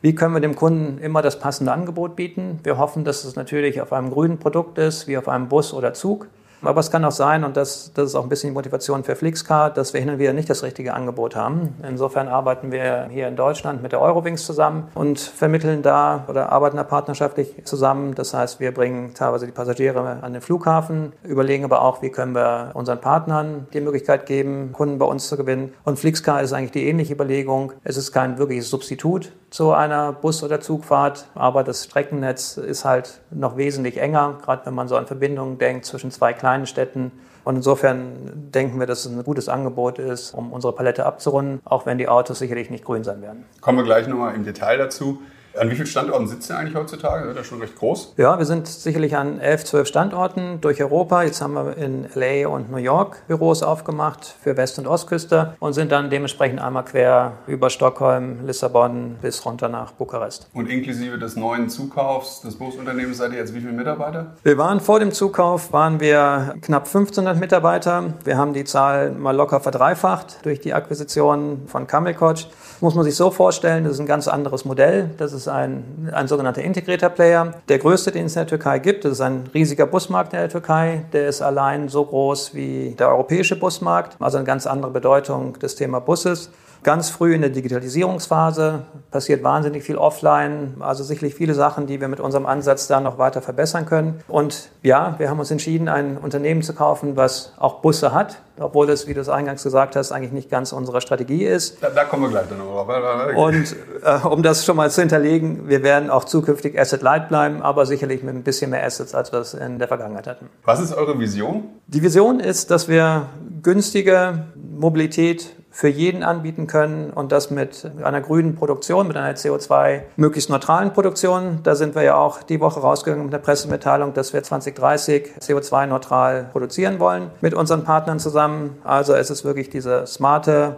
wie 0.00 0.14
können 0.14 0.32
wir 0.32 0.40
dem 0.40 0.56
Kunden 0.56 0.96
immer 1.02 1.20
das 1.20 1.38
passende 1.38 1.70
Angebot 1.70 2.16
bieten? 2.16 2.60
Wir 2.62 2.78
hoffen, 2.78 3.04
dass 3.04 3.24
es 3.24 3.36
natürlich 3.36 3.82
auf 3.82 3.92
einem 3.92 4.10
grünen 4.10 4.38
Produkt 4.38 4.78
ist, 4.78 5.06
wie 5.06 5.18
auf 5.18 5.28
einem 5.28 5.48
Bus 5.48 5.74
oder 5.74 5.92
Zug. 5.92 6.28
Aber 6.62 6.80
es 6.80 6.90
kann 6.90 7.04
auch 7.04 7.12
sein, 7.12 7.44
und 7.44 7.56
das, 7.56 7.92
das 7.94 8.06
ist 8.06 8.14
auch 8.14 8.24
ein 8.24 8.28
bisschen 8.28 8.50
die 8.50 8.54
Motivation 8.54 9.04
für 9.04 9.14
Flixcar, 9.14 9.70
dass 9.70 9.94
wir 9.94 10.00
hin 10.00 10.10
und 10.10 10.18
wieder 10.18 10.32
nicht 10.32 10.50
das 10.50 10.62
richtige 10.62 10.94
Angebot 10.94 11.36
haben. 11.36 11.74
Insofern 11.88 12.28
arbeiten 12.28 12.72
wir 12.72 13.08
hier 13.10 13.28
in 13.28 13.36
Deutschland 13.36 13.82
mit 13.82 13.92
der 13.92 14.00
Eurowings 14.00 14.44
zusammen 14.44 14.88
und 14.94 15.20
vermitteln 15.20 15.82
da 15.82 16.24
oder 16.26 16.50
arbeiten 16.50 16.76
da 16.76 16.84
partnerschaftlich 16.84 17.64
zusammen. 17.64 18.14
Das 18.14 18.34
heißt, 18.34 18.58
wir 18.58 18.74
bringen 18.74 19.14
teilweise 19.14 19.46
die 19.46 19.52
Passagiere 19.52 20.18
an 20.20 20.32
den 20.32 20.42
Flughafen, 20.42 21.12
überlegen 21.22 21.64
aber 21.64 21.82
auch, 21.82 22.02
wie 22.02 22.10
können 22.10 22.34
wir 22.34 22.72
unseren 22.74 23.00
Partnern 23.00 23.68
die 23.72 23.80
Möglichkeit 23.80 24.26
geben, 24.26 24.72
Kunden 24.72 24.98
bei 24.98 25.06
uns 25.06 25.28
zu 25.28 25.36
gewinnen. 25.36 25.74
Und 25.84 25.98
Flixcar 25.98 26.42
ist 26.42 26.52
eigentlich 26.52 26.72
die 26.72 26.88
ähnliche 26.88 27.14
Überlegung. 27.14 27.72
Es 27.84 27.96
ist 27.96 28.12
kein 28.12 28.38
wirkliches 28.38 28.68
Substitut 28.68 29.32
zu 29.50 29.72
einer 29.72 30.12
Bus- 30.12 30.42
oder 30.42 30.60
Zugfahrt, 30.60 31.26
aber 31.34 31.64
das 31.64 31.84
Streckennetz 31.84 32.56
ist 32.58 32.84
halt 32.84 33.20
noch 33.30 33.56
wesentlich 33.56 33.98
enger, 33.98 34.38
gerade 34.42 34.66
wenn 34.66 34.74
man 34.74 34.88
so 34.88 34.96
an 34.96 35.06
Verbindungen 35.06 35.58
denkt 35.58 35.86
zwischen 35.86 36.10
zwei 36.10 36.32
kleinen 36.32 36.47
Städten. 36.66 37.12
Und 37.44 37.56
insofern 37.56 38.50
denken 38.52 38.78
wir, 38.78 38.86
dass 38.86 39.06
es 39.06 39.12
ein 39.12 39.24
gutes 39.24 39.48
Angebot 39.48 39.98
ist, 39.98 40.34
um 40.34 40.52
unsere 40.52 40.74
Palette 40.74 41.06
abzurunden, 41.06 41.60
auch 41.64 41.86
wenn 41.86 41.96
die 41.96 42.08
Autos 42.08 42.40
sicherlich 42.40 42.68
nicht 42.68 42.84
grün 42.84 43.04
sein 43.04 43.22
werden. 43.22 43.44
Kommen 43.60 43.78
wir 43.78 43.84
gleich 43.84 44.06
nochmal 44.06 44.34
im 44.34 44.44
Detail 44.44 44.76
dazu. 44.76 45.22
An 45.56 45.70
wie 45.70 45.74
vielen 45.74 45.86
Standorten 45.86 46.26
sitzt 46.28 46.50
ihr 46.50 46.56
eigentlich 46.56 46.74
heutzutage? 46.74 47.28
Ist 47.28 47.38
das 47.38 47.46
schon 47.46 47.60
recht 47.60 47.76
groß? 47.76 48.14
Ja, 48.16 48.38
wir 48.38 48.44
sind 48.44 48.68
sicherlich 48.68 49.16
an 49.16 49.40
elf, 49.40 49.64
zwölf 49.64 49.88
Standorten 49.88 50.60
durch 50.60 50.80
Europa. 50.82 51.22
Jetzt 51.22 51.40
haben 51.40 51.54
wir 51.54 51.76
in 51.76 52.06
LA 52.14 52.48
und 52.48 52.70
New 52.70 52.76
York 52.76 53.26
Büros 53.26 53.62
aufgemacht 53.62 54.36
für 54.40 54.56
West- 54.56 54.78
und 54.78 54.86
Ostküste 54.86 55.54
und 55.58 55.72
sind 55.72 55.90
dann 55.90 56.10
dementsprechend 56.10 56.60
einmal 56.60 56.84
quer 56.84 57.38
über 57.46 57.70
Stockholm, 57.70 58.46
Lissabon 58.46 59.16
bis 59.20 59.44
runter 59.44 59.68
nach 59.68 59.92
Bukarest. 59.92 60.48
Und 60.52 60.66
inklusive 60.66 61.18
des 61.18 61.34
neuen 61.36 61.68
Zukaufs 61.68 62.42
des 62.42 62.56
Busunternehmens 62.56 63.18
seid 63.18 63.32
ihr 63.32 63.38
jetzt 63.38 63.54
wie 63.54 63.60
viele 63.60 63.72
Mitarbeiter? 63.72 64.36
Wir 64.42 64.58
waren 64.58 64.80
vor 64.80 65.00
dem 65.00 65.12
Zukauf, 65.12 65.72
waren 65.72 65.98
wir 65.98 66.54
knapp 66.62 66.86
1500 66.86 67.38
Mitarbeiter. 67.38 68.14
Wir 68.24 68.36
haben 68.36 68.52
die 68.52 68.64
Zahl 68.64 69.10
mal 69.12 69.34
locker 69.34 69.60
verdreifacht 69.60 70.44
durch 70.44 70.60
die 70.60 70.74
Akquisition 70.74 71.62
von 71.66 71.86
Camelcoach. 71.86 72.48
Muss 72.80 72.94
man 72.94 73.04
sich 73.04 73.16
so 73.16 73.30
vorstellen, 73.30 73.84
das 73.84 73.94
ist 73.94 74.00
ein 74.00 74.06
ganz 74.06 74.28
anderes 74.28 74.64
Modell. 74.64 75.10
Das 75.18 75.32
ist 75.32 75.37
ein, 75.46 76.10
ein 76.12 76.26
sogenannter 76.26 76.62
Integrator 76.62 77.10
Player. 77.10 77.52
Der 77.68 77.78
größte, 77.78 78.10
den 78.10 78.26
es 78.26 78.34
in 78.34 78.40
der 78.40 78.46
Türkei 78.48 78.78
gibt, 78.78 79.04
das 79.04 79.12
ist 79.12 79.20
ein 79.20 79.44
riesiger 79.54 79.86
Busmarkt 79.86 80.32
in 80.32 80.40
der 80.40 80.48
Türkei. 80.48 81.04
Der 81.12 81.28
ist 81.28 81.42
allein 81.42 81.88
so 81.88 82.04
groß 82.04 82.54
wie 82.54 82.96
der 82.98 83.10
europäische 83.10 83.54
Busmarkt. 83.54 84.16
Also 84.18 84.38
eine 84.38 84.46
ganz 84.46 84.66
andere 84.66 84.90
Bedeutung 84.90 85.58
des 85.58 85.76
Thema 85.76 86.00
Busses. 86.00 86.50
Ganz 86.82 87.10
früh 87.10 87.34
in 87.34 87.40
der 87.40 87.50
Digitalisierungsphase 87.50 88.84
passiert 89.10 89.42
wahnsinnig 89.42 89.82
viel 89.82 89.96
offline, 89.96 90.76
also 90.80 91.02
sicherlich 91.02 91.34
viele 91.34 91.54
Sachen, 91.54 91.86
die 91.86 92.00
wir 92.00 92.08
mit 92.08 92.20
unserem 92.20 92.46
Ansatz 92.46 92.86
da 92.86 93.00
noch 93.00 93.18
weiter 93.18 93.42
verbessern 93.42 93.86
können. 93.86 94.20
Und 94.28 94.70
ja, 94.82 95.14
wir 95.18 95.28
haben 95.28 95.40
uns 95.40 95.50
entschieden, 95.50 95.88
ein 95.88 96.16
Unternehmen 96.18 96.62
zu 96.62 96.74
kaufen, 96.74 97.16
was 97.16 97.52
auch 97.58 97.80
Busse 97.80 98.12
hat, 98.12 98.38
obwohl 98.60 98.86
das, 98.86 99.06
wie 99.06 99.14
du 99.14 99.20
es 99.20 99.28
eingangs 99.28 99.62
gesagt 99.62 99.96
hast, 99.96 100.12
eigentlich 100.12 100.32
nicht 100.32 100.50
ganz 100.50 100.72
unsere 100.72 101.00
Strategie 101.00 101.44
ist. 101.44 101.82
Da, 101.82 101.90
da 101.90 102.04
kommen 102.04 102.24
wir 102.24 102.30
gleich 102.30 102.48
dann 102.48 102.58
noch 102.58 102.86
drauf. 102.86 103.36
Und 103.36 103.76
äh, 104.04 104.26
um 104.26 104.42
das 104.42 104.64
schon 104.64 104.76
mal 104.76 104.90
zu 104.90 105.00
hinterlegen, 105.00 105.68
wir 105.68 105.82
werden 105.82 106.10
auch 106.10 106.24
zukünftig 106.24 106.78
Asset 106.78 107.02
Light 107.02 107.28
bleiben, 107.28 107.62
aber 107.62 107.86
sicherlich 107.86 108.22
mit 108.22 108.34
ein 108.34 108.42
bisschen 108.42 108.70
mehr 108.70 108.84
Assets, 108.84 109.14
als 109.14 109.32
wir 109.32 109.40
es 109.40 109.54
in 109.54 109.78
der 109.78 109.88
Vergangenheit 109.88 110.26
hatten. 110.26 110.48
Was 110.64 110.80
ist 110.80 110.94
eure 110.94 111.18
Vision? 111.18 111.64
Die 111.86 112.02
Vision 112.02 112.40
ist, 112.40 112.70
dass 112.70 112.88
wir 112.88 113.26
günstige 113.62 114.44
Mobilität 114.78 115.57
für 115.70 115.88
jeden 115.88 116.22
anbieten 116.22 116.66
können 116.66 117.10
und 117.10 117.30
das 117.30 117.50
mit 117.50 117.90
einer 118.02 118.20
grünen 118.20 118.54
Produktion, 118.54 119.06
mit 119.06 119.16
einer 119.16 119.36
CO2 119.36 120.02
möglichst 120.16 120.50
neutralen 120.50 120.92
Produktion. 120.92 121.60
Da 121.62 121.74
sind 121.74 121.94
wir 121.94 122.02
ja 122.02 122.16
auch 122.16 122.42
die 122.42 122.60
Woche 122.60 122.80
rausgegangen 122.80 123.26
mit 123.26 123.34
einer 123.34 123.42
Pressemitteilung, 123.42 124.14
dass 124.14 124.32
wir 124.32 124.42
2030 124.42 125.32
CO2-neutral 125.40 126.48
produzieren 126.52 126.98
wollen 126.98 127.30
mit 127.40 127.54
unseren 127.54 127.84
Partnern 127.84 128.18
zusammen. 128.18 128.78
Also 128.82 129.14
es 129.14 129.30
ist 129.30 129.44
wirklich 129.44 129.68
diese 129.70 130.06
smarte 130.06 130.76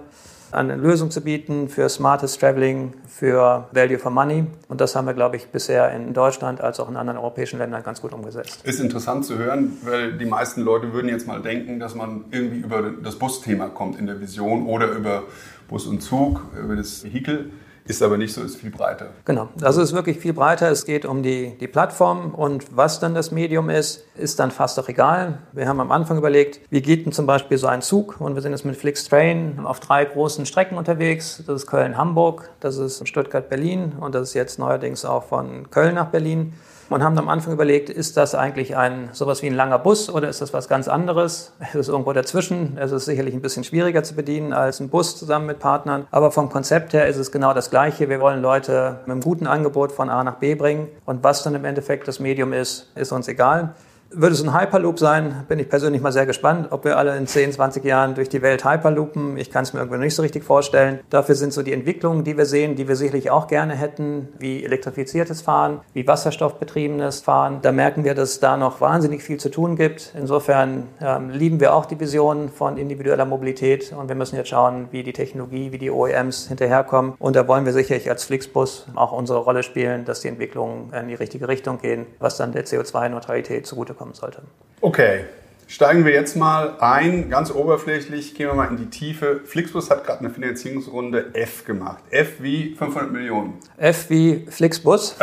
eine 0.52 0.76
Lösung 0.76 1.10
zu 1.10 1.20
bieten 1.20 1.68
für 1.68 1.88
smartes 1.88 2.38
Traveling, 2.38 2.94
für 3.06 3.68
Value 3.72 3.98
for 3.98 4.10
Money. 4.10 4.46
Und 4.68 4.80
das 4.80 4.96
haben 4.96 5.06
wir, 5.06 5.14
glaube 5.14 5.36
ich, 5.36 5.48
bisher 5.48 5.92
in 5.92 6.12
Deutschland 6.12 6.60
als 6.60 6.80
auch 6.80 6.88
in 6.88 6.96
anderen 6.96 7.18
europäischen 7.18 7.58
Ländern 7.58 7.82
ganz 7.82 8.00
gut 8.00 8.12
umgesetzt. 8.12 8.60
Ist 8.64 8.80
interessant 8.80 9.24
zu 9.24 9.38
hören, 9.38 9.76
weil 9.82 10.12
die 10.12 10.24
meisten 10.24 10.62
Leute 10.62 10.92
würden 10.92 11.08
jetzt 11.08 11.26
mal 11.26 11.40
denken, 11.40 11.78
dass 11.78 11.94
man 11.94 12.24
irgendwie 12.30 12.58
über 12.58 12.90
das 12.90 13.16
Busthema 13.16 13.68
kommt 13.68 13.98
in 13.98 14.06
der 14.06 14.20
Vision 14.20 14.66
oder 14.66 14.90
über 14.92 15.24
Bus 15.68 15.86
und 15.86 16.00
Zug, 16.00 16.42
über 16.62 16.76
das 16.76 17.04
Vehikel. 17.04 17.50
Ist 17.86 18.02
aber 18.02 18.16
nicht 18.16 18.32
so, 18.32 18.42
ist 18.42 18.56
viel 18.56 18.70
breiter. 18.70 19.08
Genau, 19.24 19.48
also 19.62 19.80
es 19.80 19.90
ist 19.90 19.94
wirklich 19.94 20.18
viel 20.18 20.32
breiter. 20.32 20.70
Es 20.70 20.84
geht 20.84 21.04
um 21.04 21.22
die, 21.22 21.56
die 21.58 21.66
Plattform 21.66 22.34
und 22.34 22.76
was 22.76 23.00
dann 23.00 23.14
das 23.14 23.30
Medium 23.30 23.70
ist, 23.70 24.04
ist 24.16 24.38
dann 24.38 24.50
fast 24.50 24.78
auch 24.78 24.88
egal. 24.88 25.38
Wir 25.52 25.66
haben 25.66 25.80
am 25.80 25.90
Anfang 25.90 26.18
überlegt, 26.18 26.60
wie 26.70 26.82
geht 26.82 27.06
denn 27.06 27.12
zum 27.12 27.26
Beispiel 27.26 27.58
so 27.58 27.66
ein 27.66 27.82
Zug? 27.82 28.20
Und 28.20 28.34
wir 28.34 28.42
sind 28.42 28.52
jetzt 28.52 28.64
mit 28.64 28.76
Flixtrain 28.76 29.60
auf 29.64 29.80
drei 29.80 30.04
großen 30.04 30.46
Strecken 30.46 30.76
unterwegs. 30.78 31.42
Das 31.46 31.62
ist 31.62 31.66
Köln-Hamburg, 31.66 32.50
das 32.60 32.76
ist 32.76 33.06
Stuttgart-Berlin 33.08 33.92
und 33.98 34.14
das 34.14 34.28
ist 34.28 34.34
jetzt 34.34 34.58
neuerdings 34.58 35.04
auch 35.04 35.24
von 35.24 35.70
Köln 35.70 35.94
nach 35.94 36.06
Berlin. 36.06 36.52
Und 36.90 37.02
haben 37.02 37.16
am 37.18 37.28
Anfang 37.28 37.52
überlegt, 37.52 37.88
ist 37.88 38.16
das 38.16 38.34
eigentlich 38.34 38.76
ein 38.76 39.08
sowas 39.12 39.42
wie 39.42 39.46
ein 39.46 39.54
langer 39.54 39.78
Bus 39.78 40.10
oder 40.10 40.28
ist 40.28 40.42
das 40.42 40.52
was 40.52 40.68
ganz 40.68 40.88
anderes? 40.88 41.52
Es 41.60 41.74
ist 41.74 41.88
irgendwo 41.88 42.12
dazwischen. 42.12 42.76
Es 42.78 42.92
ist 42.92 43.04
sicherlich 43.04 43.32
ein 43.32 43.40
bisschen 43.40 43.64
schwieriger 43.64 44.02
zu 44.02 44.14
bedienen 44.14 44.52
als 44.52 44.80
ein 44.80 44.88
Bus 44.88 45.16
zusammen 45.16 45.46
mit 45.46 45.60
Partnern, 45.60 46.06
aber 46.10 46.32
vom 46.32 46.50
Konzept 46.50 46.92
her 46.92 47.06
ist 47.06 47.16
es 47.16 47.32
genau 47.32 47.54
das 47.54 47.70
Gleiche. 47.70 48.08
Wir 48.08 48.20
wollen 48.20 48.42
Leute 48.42 49.00
mit 49.06 49.12
einem 49.12 49.20
guten 49.20 49.46
Angebot 49.46 49.92
von 49.92 50.10
A 50.10 50.24
nach 50.24 50.36
B 50.36 50.54
bringen 50.54 50.88
und 51.06 51.22
was 51.22 51.42
dann 51.44 51.54
im 51.54 51.64
Endeffekt 51.64 52.08
das 52.08 52.18
Medium 52.20 52.52
ist, 52.52 52.90
ist 52.96 53.12
uns 53.12 53.28
egal. 53.28 53.74
Würde 54.12 54.34
es 54.34 54.42
ein 54.42 54.52
Hyperloop 54.52 54.98
sein, 54.98 55.44
bin 55.46 55.60
ich 55.60 55.68
persönlich 55.68 56.02
mal 56.02 56.10
sehr 56.10 56.26
gespannt, 56.26 56.72
ob 56.72 56.84
wir 56.84 56.98
alle 56.98 57.16
in 57.16 57.28
10, 57.28 57.52
20 57.52 57.84
Jahren 57.84 58.16
durch 58.16 58.28
die 58.28 58.42
Welt 58.42 58.64
Hyperloopen. 58.64 59.36
Ich 59.36 59.52
kann 59.52 59.62
es 59.62 59.72
mir 59.72 59.78
irgendwie 59.78 59.98
nicht 59.98 60.16
so 60.16 60.22
richtig 60.22 60.42
vorstellen. 60.42 60.98
Dafür 61.10 61.36
sind 61.36 61.52
so 61.52 61.62
die 61.62 61.72
Entwicklungen, 61.72 62.24
die 62.24 62.36
wir 62.36 62.44
sehen, 62.44 62.74
die 62.74 62.88
wir 62.88 62.96
sicherlich 62.96 63.30
auch 63.30 63.46
gerne 63.46 63.76
hätten, 63.76 64.26
wie 64.36 64.64
elektrifiziertes 64.64 65.42
Fahren, 65.42 65.82
wie 65.94 66.08
wasserstoffbetriebenes 66.08 67.20
Fahren. 67.20 67.60
Da 67.62 67.70
merken 67.70 68.02
wir, 68.02 68.16
dass 68.16 68.30
es 68.30 68.40
da 68.40 68.56
noch 68.56 68.80
wahnsinnig 68.80 69.22
viel 69.22 69.38
zu 69.38 69.48
tun 69.48 69.76
gibt. 69.76 70.12
Insofern 70.18 70.88
ähm, 71.00 71.30
lieben 71.30 71.60
wir 71.60 71.72
auch 71.72 71.86
die 71.86 72.00
Vision 72.00 72.48
von 72.48 72.78
individueller 72.78 73.26
Mobilität 73.26 73.92
und 73.92 74.08
wir 74.08 74.16
müssen 74.16 74.34
jetzt 74.34 74.48
schauen, 74.48 74.88
wie 74.90 75.04
die 75.04 75.12
Technologie, 75.12 75.70
wie 75.70 75.78
die 75.78 75.90
OEMs 75.90 76.48
hinterherkommen. 76.48 77.12
Und 77.20 77.36
da 77.36 77.46
wollen 77.46 77.64
wir 77.64 77.72
sicherlich 77.72 78.10
als 78.10 78.24
Flixbus 78.24 78.88
auch 78.96 79.12
unsere 79.12 79.38
Rolle 79.38 79.62
spielen, 79.62 80.04
dass 80.04 80.20
die 80.20 80.28
Entwicklungen 80.28 80.92
in 80.92 81.06
die 81.06 81.14
richtige 81.14 81.46
Richtung 81.46 81.78
gehen, 81.78 82.06
was 82.18 82.36
dann 82.36 82.50
der 82.50 82.66
CO2-Neutralität 82.66 83.68
zugutekommt 83.68 83.99
kommen 84.00 84.14
sollte. 84.14 84.40
Okay, 84.80 85.26
steigen 85.66 86.06
wir 86.06 86.12
jetzt 86.12 86.34
mal 86.34 86.78
ein, 86.80 87.28
ganz 87.28 87.50
oberflächlich, 87.50 88.34
gehen 88.34 88.46
wir 88.46 88.54
mal 88.54 88.68
in 88.68 88.78
die 88.78 88.86
Tiefe. 88.86 89.40
Flixbus 89.44 89.90
hat 89.90 90.06
gerade 90.06 90.20
eine 90.20 90.30
Finanzierungsrunde 90.30 91.34
F 91.34 91.66
gemacht. 91.66 92.02
F 92.08 92.36
wie 92.40 92.74
500 92.76 93.12
Millionen. 93.12 93.58
F 93.76 94.08
wie 94.08 94.46
Flixbus. 94.48 95.16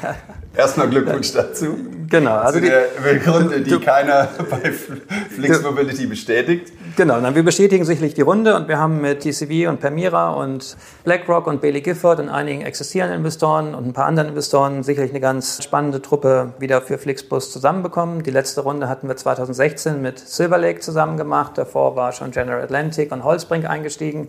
Erstmal 0.56 0.88
Glückwunsch 0.90 1.32
dazu. 1.32 1.76
Genau. 2.08 2.36
Also 2.36 2.60
die, 2.60 2.68
der 2.68 3.16
Gründe, 3.16 3.62
die 3.62 3.70
du, 3.70 3.80
keiner 3.80 4.28
bei 4.48 4.70
Flix 4.70 5.60
Mobility 5.62 6.06
bestätigt. 6.06 6.72
Genau, 6.96 7.20
dann 7.20 7.34
wir 7.34 7.42
bestätigen 7.42 7.84
sicherlich 7.84 8.14
die 8.14 8.22
Runde 8.22 8.56
und 8.56 8.68
wir 8.68 8.78
haben 8.78 9.00
mit 9.00 9.20
TCV 9.20 9.68
und 9.68 9.80
Permira 9.80 10.30
und 10.30 10.76
BlackRock 11.04 11.46
und 11.46 11.60
Bailey 11.60 11.80
Gifford 11.80 12.20
und 12.20 12.28
einigen 12.28 12.62
existierenden 12.62 13.18
Investoren 13.18 13.74
und 13.74 13.86
ein 13.86 13.92
paar 13.92 14.06
anderen 14.06 14.30
Investoren 14.30 14.82
sicherlich 14.82 15.10
eine 15.10 15.20
ganz 15.20 15.62
spannende 15.62 16.00
Truppe 16.00 16.54
wieder 16.58 16.80
für 16.80 16.98
Flixbus 16.98 17.52
zusammenbekommen. 17.52 18.22
Die 18.22 18.30
letzte 18.30 18.62
Runde 18.62 18.88
hatten 18.88 19.08
wir 19.08 19.16
2016 19.16 20.00
mit 20.00 20.18
Silver 20.18 20.58
Lake 20.58 20.80
zusammen 20.80 21.16
gemacht. 21.16 21.58
Davor 21.58 21.96
war 21.96 22.12
schon 22.12 22.30
General 22.30 22.62
Atlantic 22.62 23.12
und 23.12 23.24
Holzbrink 23.24 23.68
eingestiegen. 23.68 24.28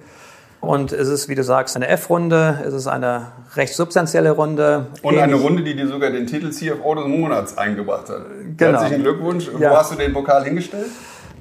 Und 0.62 0.91
es 0.91 1.08
ist, 1.08 1.27
wie 1.27 1.34
du 1.34 1.44
sagst, 1.44 1.75
eine 1.75 1.88
F-Runde, 1.88 2.60
es 2.65 2.74
ist 2.74 2.86
eine 2.86 3.32
recht 3.56 3.74
substanzielle 3.74 4.32
Runde. 4.32 4.88
Und 5.01 5.18
eine 5.18 5.34
Runde, 5.34 5.63
die 5.63 5.75
dir 5.75 5.88
sogar 5.88 6.12
den 6.12 6.27
Titel 6.27 6.51
CFO 6.51 6.94
des 6.94 7.08
Monats 7.08 7.58
eingebracht 7.58 8.10
hat. 8.10 8.22
Genau. 8.58 8.80
Herzlichen 8.80 9.01
Glückwunsch. 9.01 9.50
Ja. 9.60 9.72
Wo 9.72 9.77
hast 9.77 9.91
du 9.91 9.96
den 9.96 10.13
Pokal 10.13 10.44
hingestellt? 10.44 10.86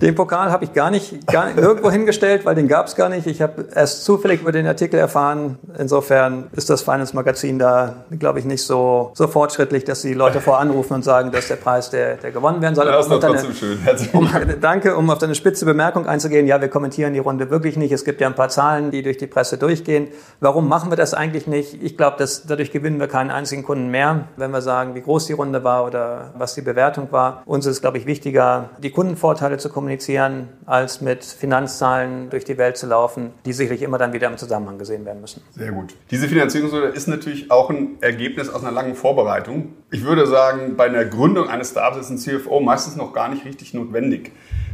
Den 0.01 0.15
Pokal 0.15 0.51
habe 0.51 0.65
ich 0.65 0.73
gar 0.73 0.91
nicht, 0.91 1.27
gar 1.27 1.47
nicht 1.53 1.59
irgendwo 1.59 1.91
hingestellt, 1.91 2.47
weil 2.47 2.55
den 2.55 2.69
gab 2.69 2.87
es 2.87 2.97
gar 2.97 3.09
nicht. 3.09 3.27
Ich 3.27 3.43
habe 3.43 3.67
erst 3.75 4.05
zufällig 4.05 4.41
über 4.41 4.53
den 4.53 4.67
Artikel 4.67 4.99
erfahren. 4.99 5.59
Insofern 5.79 6.49
ist 6.53 6.71
das 6.71 6.83
Finance 6.83 7.15
Magazin 7.15 7.59
da, 7.59 8.05
glaube 8.19 8.39
ich, 8.39 8.47
nicht 8.47 8.63
so, 8.63 9.11
so 9.15 9.27
fortschrittlich, 9.27 9.85
dass 9.85 10.03
die 10.03 10.15
Leute 10.15 10.41
voranrufen 10.41 10.97
und 10.97 11.05
sagen, 11.05 11.31
dass 11.33 11.49
der 11.49 11.57
Preis, 11.57 11.91
der, 11.91 12.17
der 12.17 12.31
gewonnen 12.31 12.63
werden 12.63 12.75
soll. 12.75 12.87
Ja, 12.87 12.93
das 12.93 13.07
ist 13.07 13.13
doch 13.13 13.21
trotzdem 13.21 13.53
schön. 13.53 13.79
Um, 14.13 14.29
danke, 14.61 14.97
um 14.97 15.11
auf 15.11 15.19
deine 15.19 15.35
spitze 15.35 15.67
Bemerkung 15.67 16.07
einzugehen. 16.07 16.47
Ja, 16.47 16.61
wir 16.61 16.69
kommentieren 16.69 17.13
die 17.13 17.19
Runde 17.19 17.51
wirklich 17.51 17.77
nicht. 17.77 17.93
Es 17.93 18.05
gibt 18.05 18.21
ja 18.21 18.27
ein 18.27 18.35
paar 18.35 18.49
Zahlen, 18.49 18.91
die 18.91 19.03
durch 19.03 19.19
die 19.19 19.27
Presse 19.27 19.59
durchgehen. 19.59 20.09
Warum 20.41 20.69
machen 20.69 20.91
wir 20.91 20.97
das 20.97 21.13
eigentlich 21.13 21.47
nicht? 21.47 21.83
Ich 21.83 21.97
glaube, 21.99 22.17
dass 22.19 22.47
dadurch 22.47 22.73
gewinnen 22.73 22.99
wir 22.99 23.09
keinen 23.09 23.31
einzigen 23.31 23.65
Kunden 23.65 23.91
mehr, 23.91 24.29
wenn 24.37 24.51
wir 24.51 24.63
sagen, 24.63 24.95
wie 24.95 25.03
groß 25.03 25.27
die 25.27 25.35
Runde 25.35 25.63
war 25.63 25.85
oder 25.85 26.31
was 26.39 26.55
die 26.55 26.63
Bewertung 26.63 27.09
war. 27.11 27.43
Uns 27.45 27.67
ist, 27.67 27.83
glaube 27.83 27.99
ich, 27.99 28.07
wichtiger, 28.07 28.71
die 28.79 28.91
Kundenvorteile 28.91 29.59
zu 29.59 29.69
kommunizieren 29.69 29.90
kommunizieren, 29.91 30.49
als 30.67 31.01
mit 31.01 31.25
Finanzzahlen 31.25 32.31
durch 32.31 32.45
die 32.45 32.59
Welt 32.59 32.77
zu 32.77 32.87
laufen, 32.87 33.33
die 33.45 33.53
sicherlich 33.53 33.83
immer 33.83 33.99
dann 33.99 34.13
wieder 34.13 34.29
im 34.29 34.39
Zusammenhang 34.39 34.79
gesehen 34.79 35.05
werden 35.05 35.21
müssen. 35.21 35.43
Sehr 35.51 35.73
gut. 35.73 35.97
Diese 36.13 36.29
Finanzierungsrunde 36.29 36.89
ist 36.89 37.09
natürlich 37.09 37.51
auch 37.51 37.71
ein 37.71 37.97
Ergebnis 38.01 38.49
aus 38.49 38.63
einer 38.63 38.71
langen 38.71 38.95
Vorbereitung. 38.95 39.73
Ich 39.91 40.05
würde 40.05 40.29
sagen, 40.29 40.77
bei 40.77 40.87
einer 40.87 41.05
Gründung 41.05 41.49
eines 41.49 41.71
Startups 41.71 42.09
ist 42.09 42.11
ein 42.11 42.19
CFO 42.19 42.61
meistens 42.61 42.95
noch 42.95 43.13
gar 43.13 43.29
nicht 43.29 43.45
richtig 43.45 43.75
notwendig. 43.75 44.31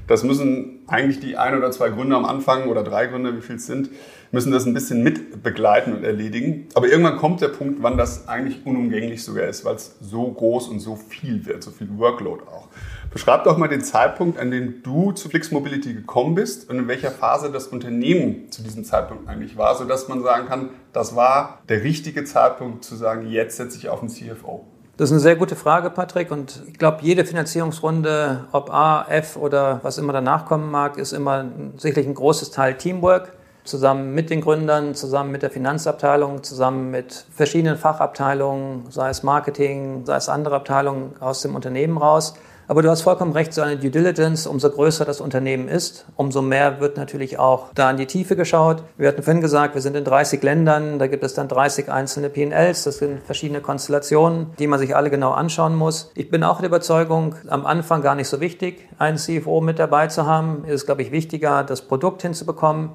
Das 0.06 0.22
müssen 0.22 0.80
eigentlich 0.86 1.18
die 1.18 1.36
ein 1.36 1.56
oder 1.56 1.70
zwei 1.72 1.88
Gründer 1.88 2.16
am 2.16 2.26
Anfang 2.26 2.68
oder 2.68 2.84
drei 2.84 3.06
Gründer, 3.06 3.36
wie 3.36 3.40
viel 3.40 3.56
es 3.56 3.66
sind, 3.66 3.90
müssen 4.30 4.52
das 4.52 4.66
ein 4.66 4.74
bisschen 4.74 5.02
mit 5.02 5.42
begleiten 5.42 5.94
und 5.94 6.04
erledigen. 6.04 6.68
Aber 6.74 6.88
irgendwann 6.88 7.16
kommt 7.16 7.40
der 7.40 7.48
Punkt, 7.48 7.82
wann 7.82 7.96
das 7.96 8.28
eigentlich 8.28 8.64
unumgänglich 8.64 9.24
sogar 9.24 9.46
ist, 9.46 9.64
weil 9.64 9.74
es 9.74 9.96
so 10.00 10.30
groß 10.30 10.68
und 10.68 10.78
so 10.78 10.94
viel 10.94 11.44
wird, 11.46 11.62
so 11.62 11.70
viel 11.70 11.88
Workload 11.98 12.42
auch. 12.42 12.68
Beschreib 13.16 13.44
doch 13.44 13.56
mal 13.56 13.66
den 13.66 13.80
Zeitpunkt, 13.80 14.38
an 14.38 14.50
dem 14.50 14.82
du 14.82 15.10
zu 15.10 15.30
Flix 15.30 15.50
Mobility 15.50 15.94
gekommen 15.94 16.34
bist 16.34 16.68
und 16.68 16.78
in 16.78 16.86
welcher 16.86 17.10
Phase 17.10 17.50
das 17.50 17.66
Unternehmen 17.68 18.52
zu 18.52 18.62
diesem 18.62 18.84
Zeitpunkt 18.84 19.26
eigentlich 19.26 19.56
war, 19.56 19.74
sodass 19.74 20.06
man 20.06 20.22
sagen 20.22 20.46
kann, 20.46 20.68
das 20.92 21.16
war 21.16 21.60
der 21.70 21.82
richtige 21.82 22.24
Zeitpunkt 22.26 22.84
zu 22.84 22.94
sagen, 22.94 23.26
jetzt 23.26 23.56
setze 23.56 23.78
ich 23.78 23.88
auf 23.88 24.00
den 24.00 24.10
CFO. 24.10 24.66
Das 24.98 25.08
ist 25.08 25.12
eine 25.12 25.20
sehr 25.20 25.36
gute 25.36 25.56
Frage, 25.56 25.88
Patrick. 25.88 26.30
Und 26.30 26.62
ich 26.68 26.78
glaube, 26.78 26.98
jede 27.00 27.24
Finanzierungsrunde, 27.24 28.48
ob 28.52 28.68
A, 28.70 29.06
F 29.08 29.38
oder 29.38 29.80
was 29.82 29.96
immer 29.96 30.12
danach 30.12 30.44
kommen 30.44 30.70
mag, 30.70 30.98
ist 30.98 31.12
immer 31.12 31.46
sicherlich 31.78 32.06
ein 32.06 32.14
großes 32.14 32.50
Teil 32.50 32.76
Teamwork. 32.76 33.32
Zusammen 33.64 34.12
mit 34.12 34.28
den 34.28 34.42
Gründern, 34.42 34.94
zusammen 34.94 35.32
mit 35.32 35.40
der 35.40 35.50
Finanzabteilung, 35.50 36.42
zusammen 36.42 36.90
mit 36.90 37.24
verschiedenen 37.34 37.78
Fachabteilungen, 37.78 38.90
sei 38.90 39.08
es 39.08 39.22
Marketing, 39.22 40.04
sei 40.04 40.16
es 40.16 40.28
andere 40.28 40.56
Abteilungen 40.56 41.14
aus 41.18 41.40
dem 41.40 41.54
Unternehmen 41.54 41.96
raus. 41.96 42.34
Aber 42.68 42.82
du 42.82 42.90
hast 42.90 43.02
vollkommen 43.02 43.32
recht, 43.32 43.54
so 43.54 43.62
eine 43.62 43.76
Due 43.76 43.90
Diligence, 43.90 44.48
umso 44.48 44.70
größer 44.70 45.04
das 45.04 45.20
Unternehmen 45.20 45.68
ist, 45.68 46.04
umso 46.16 46.42
mehr 46.42 46.80
wird 46.80 46.96
natürlich 46.96 47.38
auch 47.38 47.68
da 47.74 47.90
in 47.92 47.96
die 47.96 48.06
Tiefe 48.06 48.34
geschaut. 48.34 48.82
Wir 48.96 49.06
hatten 49.06 49.22
vorhin 49.22 49.40
gesagt, 49.40 49.74
wir 49.74 49.82
sind 49.82 49.94
in 49.94 50.04
30 50.04 50.42
Ländern, 50.42 50.98
da 50.98 51.06
gibt 51.06 51.22
es 51.22 51.34
dann 51.34 51.46
30 51.46 51.90
einzelne 51.92 52.28
PNLs, 52.28 52.82
das 52.82 52.98
sind 52.98 53.22
verschiedene 53.22 53.60
Konstellationen, 53.60 54.48
die 54.58 54.66
man 54.66 54.80
sich 54.80 54.96
alle 54.96 55.10
genau 55.10 55.30
anschauen 55.30 55.76
muss. 55.76 56.10
Ich 56.16 56.28
bin 56.28 56.42
auch 56.42 56.58
der 56.58 56.66
Überzeugung, 56.66 57.36
am 57.46 57.66
Anfang 57.66 58.02
gar 58.02 58.16
nicht 58.16 58.28
so 58.28 58.40
wichtig, 58.40 58.88
einen 58.98 59.16
CFO 59.16 59.60
mit 59.60 59.78
dabei 59.78 60.08
zu 60.08 60.26
haben. 60.26 60.64
Es 60.66 60.74
ist, 60.74 60.86
glaube 60.86 61.02
ich, 61.02 61.12
wichtiger, 61.12 61.62
das 61.62 61.82
Produkt 61.82 62.22
hinzubekommen, 62.22 62.90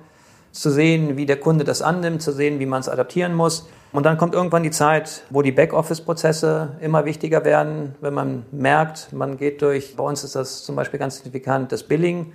zu 0.52 0.70
sehen, 0.70 1.18
wie 1.18 1.26
der 1.26 1.40
Kunde 1.40 1.64
das 1.64 1.82
annimmt, 1.82 2.22
zu 2.22 2.32
sehen, 2.32 2.60
wie 2.60 2.66
man 2.66 2.82
es 2.82 2.90
adaptieren 2.90 3.34
muss. 3.34 3.68
Und 3.94 4.06
dann 4.06 4.18
kommt 4.18 4.34
irgendwann 4.34 4.64
die 4.64 4.72
Zeit, 4.72 5.24
wo 5.30 5.42
die 5.42 5.52
Backoffice-Prozesse 5.52 6.78
immer 6.82 7.06
wichtiger 7.06 7.44
werden, 7.44 7.96
wenn 8.00 8.14
man 8.14 8.46
merkt, 8.52 9.12
man 9.12 9.38
geht 9.38 9.62
durch, 9.62 9.96
bei 9.96 10.04
uns 10.04 10.24
ist 10.24 10.36
das 10.36 10.64
zum 10.64 10.76
Beispiel 10.76 11.00
ganz 11.00 11.18
signifikant, 11.18 11.72
das 11.72 11.84
Billing. 11.84 12.34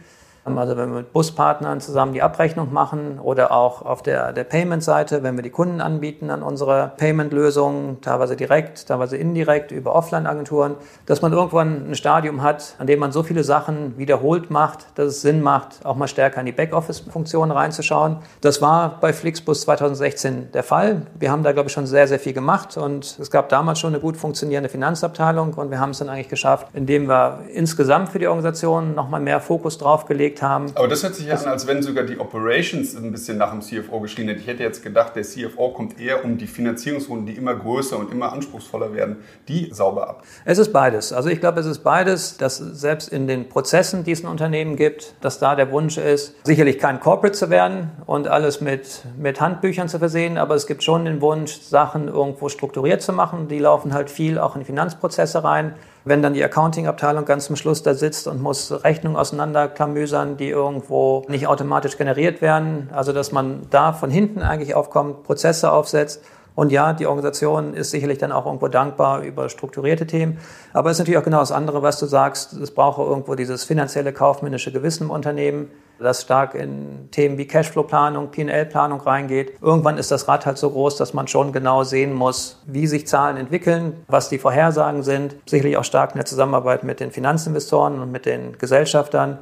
Also 0.55 0.77
wenn 0.77 0.91
wir 0.91 0.99
mit 0.99 1.13
Buspartnern 1.13 1.81
zusammen 1.81 2.13
die 2.13 2.23
Abrechnung 2.23 2.73
machen 2.73 3.19
oder 3.19 3.51
auch 3.51 3.83
auf 3.83 4.03
der, 4.03 4.33
der 4.33 4.45
Payment-Seite, 4.45 5.25
wenn 5.25 5.35
wir 5.35 5.43
die 5.43 5.51
Kunden 5.51 5.81
anbieten 5.81 6.31
an 6.31 6.43
unsere 6.43 6.93
Payment-Lösungen, 6.99 8.01
teilweise 8.01 8.37
direkt, 8.37 8.87
teilweise 8.87 9.17
indirekt 9.17 9.73
über 9.73 9.95
Offline-Agenturen, 9.95 10.77
dass 11.07 11.21
man 11.21 11.33
irgendwann 11.33 11.91
ein 11.91 11.95
Stadium 11.97 12.43
hat, 12.43 12.77
an 12.79 12.87
dem 12.87 13.01
man 13.01 13.11
so 13.11 13.25
viele 13.25 13.43
Sachen 13.43 13.99
wiederholt 13.99 14.51
macht, 14.51 14.87
dass 14.95 15.07
es 15.09 15.23
Sinn 15.23 15.43
macht, 15.43 15.85
auch 15.85 15.97
mal 15.97 16.07
stärker 16.07 16.39
in 16.39 16.47
die 16.47 16.53
Backoffice-Funktion 16.53 17.51
reinzuschauen. 17.51 18.19
Das 18.41 18.63
war 18.63 19.01
bei 19.01 19.13
Flixbus 19.13 19.63
2016 19.63 20.53
der 20.53 20.63
Fall. 20.63 21.03
Wir 21.19 21.33
haben 21.33 21.43
da, 21.43 21.53
glaube 21.53 21.69
ich, 21.69 21.73
schon 21.73 21.87
sehr, 21.87 22.07
sehr 22.07 22.21
viel 22.21 22.33
gemacht 22.33 22.77
und 22.77 23.19
es 23.19 23.31
gab 23.31 23.49
damals 23.49 23.81
schon 23.81 23.93
eine 23.93 24.01
gut 24.01 24.17
funktionierende 24.17 24.69
Finanzabteilung 24.69 25.55
und 25.55 25.71
wir 25.71 25.81
haben 25.81 25.91
es 25.91 25.99
dann 25.99 26.09
eigentlich 26.09 26.29
geschafft, 26.29 26.69
indem 26.73 27.09
wir 27.09 27.41
insgesamt 27.53 28.11
für 28.11 28.19
die 28.19 28.29
Organisation 28.29 28.95
nochmal 28.95 29.21
mehr 29.21 29.41
Fokus 29.41 29.79
drauf 29.79 30.07
gelegt 30.07 30.36
gelegt 30.37 30.43
haben. 30.43 30.73
Aber 30.75 30.89
das 30.89 31.03
hört 31.03 31.15
sich 31.15 31.27
ja 31.27 31.35
an, 31.35 31.47
als 31.47 31.67
wenn 31.67 31.83
sogar 31.83 32.05
die 32.05 32.19
Operations 32.19 32.97
ein 32.97 33.11
bisschen 33.11 33.39
nach 33.39 33.51
dem 33.51 33.61
CFO 33.61 34.01
geschrien 34.01 34.29
hätte. 34.29 34.41
Ich 34.41 34.47
hätte 34.47 34.63
jetzt 34.63 34.83
gedacht, 34.83 35.17
der 35.17 35.23
CFO 35.23 35.71
kommt 35.71 36.01
eher 36.01 36.25
um 36.25 36.39
die 36.39 36.47
Finanzierungsrunden, 36.47 37.27
die 37.27 37.33
immer 37.33 37.55
größer 37.55 37.99
und 37.99 38.13
immer 38.13 38.33
anspruchsvoller 38.33 38.95
werden, 38.95 39.17
die 39.49 39.71
sauber 39.73 40.09
ab. 40.09 40.23
Es 40.45 40.59
ist 40.59 40.73
beides. 40.73 41.13
Also 41.13 41.29
ich 41.29 41.41
glaube, 41.41 41.61
es 41.61 41.67
ist 41.67 41.81
beides, 41.81 42.37
dass 42.37 42.57
selbst 42.57 43.09
in 43.09 43.27
den 43.27 43.49
Prozessen, 43.49 44.05
die 44.05 44.13
es 44.13 44.21
in 44.21 44.29
Unternehmen 44.29 44.77
gibt, 44.77 45.15
dass 45.21 45.39
da 45.39 45.55
der 45.55 45.71
Wunsch 45.71 45.99
ist, 45.99 46.35
sicherlich 46.45 46.79
kein 46.79 47.01
Corporate 47.01 47.37
zu 47.37 47.51
werden 47.51 47.91
und 48.07 48.29
alles 48.29 48.61
mit, 48.61 49.05
mit 49.17 49.41
Handbüchern 49.41 49.89
zu 49.89 49.99
versehen, 49.99 50.39
aber 50.39 50.55
es 50.55 50.67
gibt 50.67 50.83
schon 50.83 51.05
den 51.05 51.21
Wunsch, 51.21 51.61
Sachen 51.61 52.09
irgendwo 52.09 52.49
strukturiert 52.49 53.03
zu 53.03 53.13
machen. 53.13 53.49
Die 53.49 53.59
laufen 53.59 53.95
halt 53.95 54.11
viel 54.11 54.39
auch 54.39 54.57
in 54.57 54.65
Finanzprozesse 54.65 55.43
rein. 55.43 55.75
Wenn 56.09 56.23
dann 56.23 56.35
die 56.35 56.45
Accounting-Abteilung 56.45 57.25
ganz 57.25 57.47
zum 57.47 57.57
Schluss 57.57 57.83
da 57.83 57.93
sitzt 57.93 58.29
und 58.29 58.41
muss 58.41 58.85
Rechnungen 58.85 59.17
auseinanderklamüsern, 59.19 60.37
die 60.37 60.49
irgendwo 60.49 61.25
nicht 61.27 61.49
automatisch 61.49 61.99
generiert 61.99 62.41
werden, 62.41 62.89
also 62.93 63.13
dass 63.13 63.33
man 63.33 63.63
da 63.71 63.93
von 63.93 64.09
hinten 64.09 64.41
eigentlich 64.41 64.77
aufkommt, 64.77 65.25
Prozesse 65.25 65.73
aufsetzt. 65.73 66.23
Und 66.55 66.71
ja, 66.71 66.93
die 66.93 67.07
Organisation 67.07 67.75
ist 67.75 67.91
sicherlich 67.91 68.19
dann 68.19 68.31
auch 68.31 68.47
irgendwo 68.47 68.69
dankbar 68.69 69.23
über 69.23 69.49
strukturierte 69.49 70.07
Themen. 70.07 70.39
Aber 70.73 70.91
es 70.91 70.95
ist 70.95 71.01
natürlich 71.01 71.19
auch 71.19 71.25
genau 71.25 71.41
das 71.41 71.51
andere, 71.51 71.83
was 71.83 71.99
du 71.99 72.07
sagst. 72.07 72.53
Es 72.53 72.71
braucht 72.71 72.99
irgendwo 72.99 73.35
dieses 73.35 73.65
finanzielle, 73.65 74.13
kaufmännische 74.13 74.71
Gewissen 74.71 75.05
im 75.05 75.11
Unternehmen. 75.11 75.73
Das 75.99 76.23
stark 76.23 76.55
in 76.55 77.09
Themen 77.11 77.39
wie 77.39 77.47
Cashflow-Planung, 77.47 78.31
P&L-Planung 78.31 79.01
reingeht. 79.01 79.53
Irgendwann 79.61 79.99
ist 79.99 80.11
das 80.11 80.29
Rad 80.29 80.47
halt 80.47 80.59
so 80.59 80.71
groß, 80.71 80.97
dass 80.97 81.15
man 81.15 81.29
schon 81.29 81.53
genau 81.53 81.85
sehen 81.85 82.13
muss, 82.13 82.63
wie 82.67 82.87
sich 82.87 83.07
Zahlen 83.07 83.37
entwickeln, 83.37 84.05
was 84.09 84.29
die 84.29 84.39
Vorhersagen 84.39 85.03
sind. 85.03 85.37
Sicherlich 85.47 85.77
auch 85.77 85.85
stark 85.85 86.13
in 86.13 86.19
der 86.19 86.27
Zusammenarbeit 86.27 86.85
mit 86.85 87.01
den 87.01 87.11
Finanzinvestoren 87.11 88.01
und 88.01 88.13
mit 88.13 88.27
den 88.27 88.59
Gesellschaftern. 88.59 89.39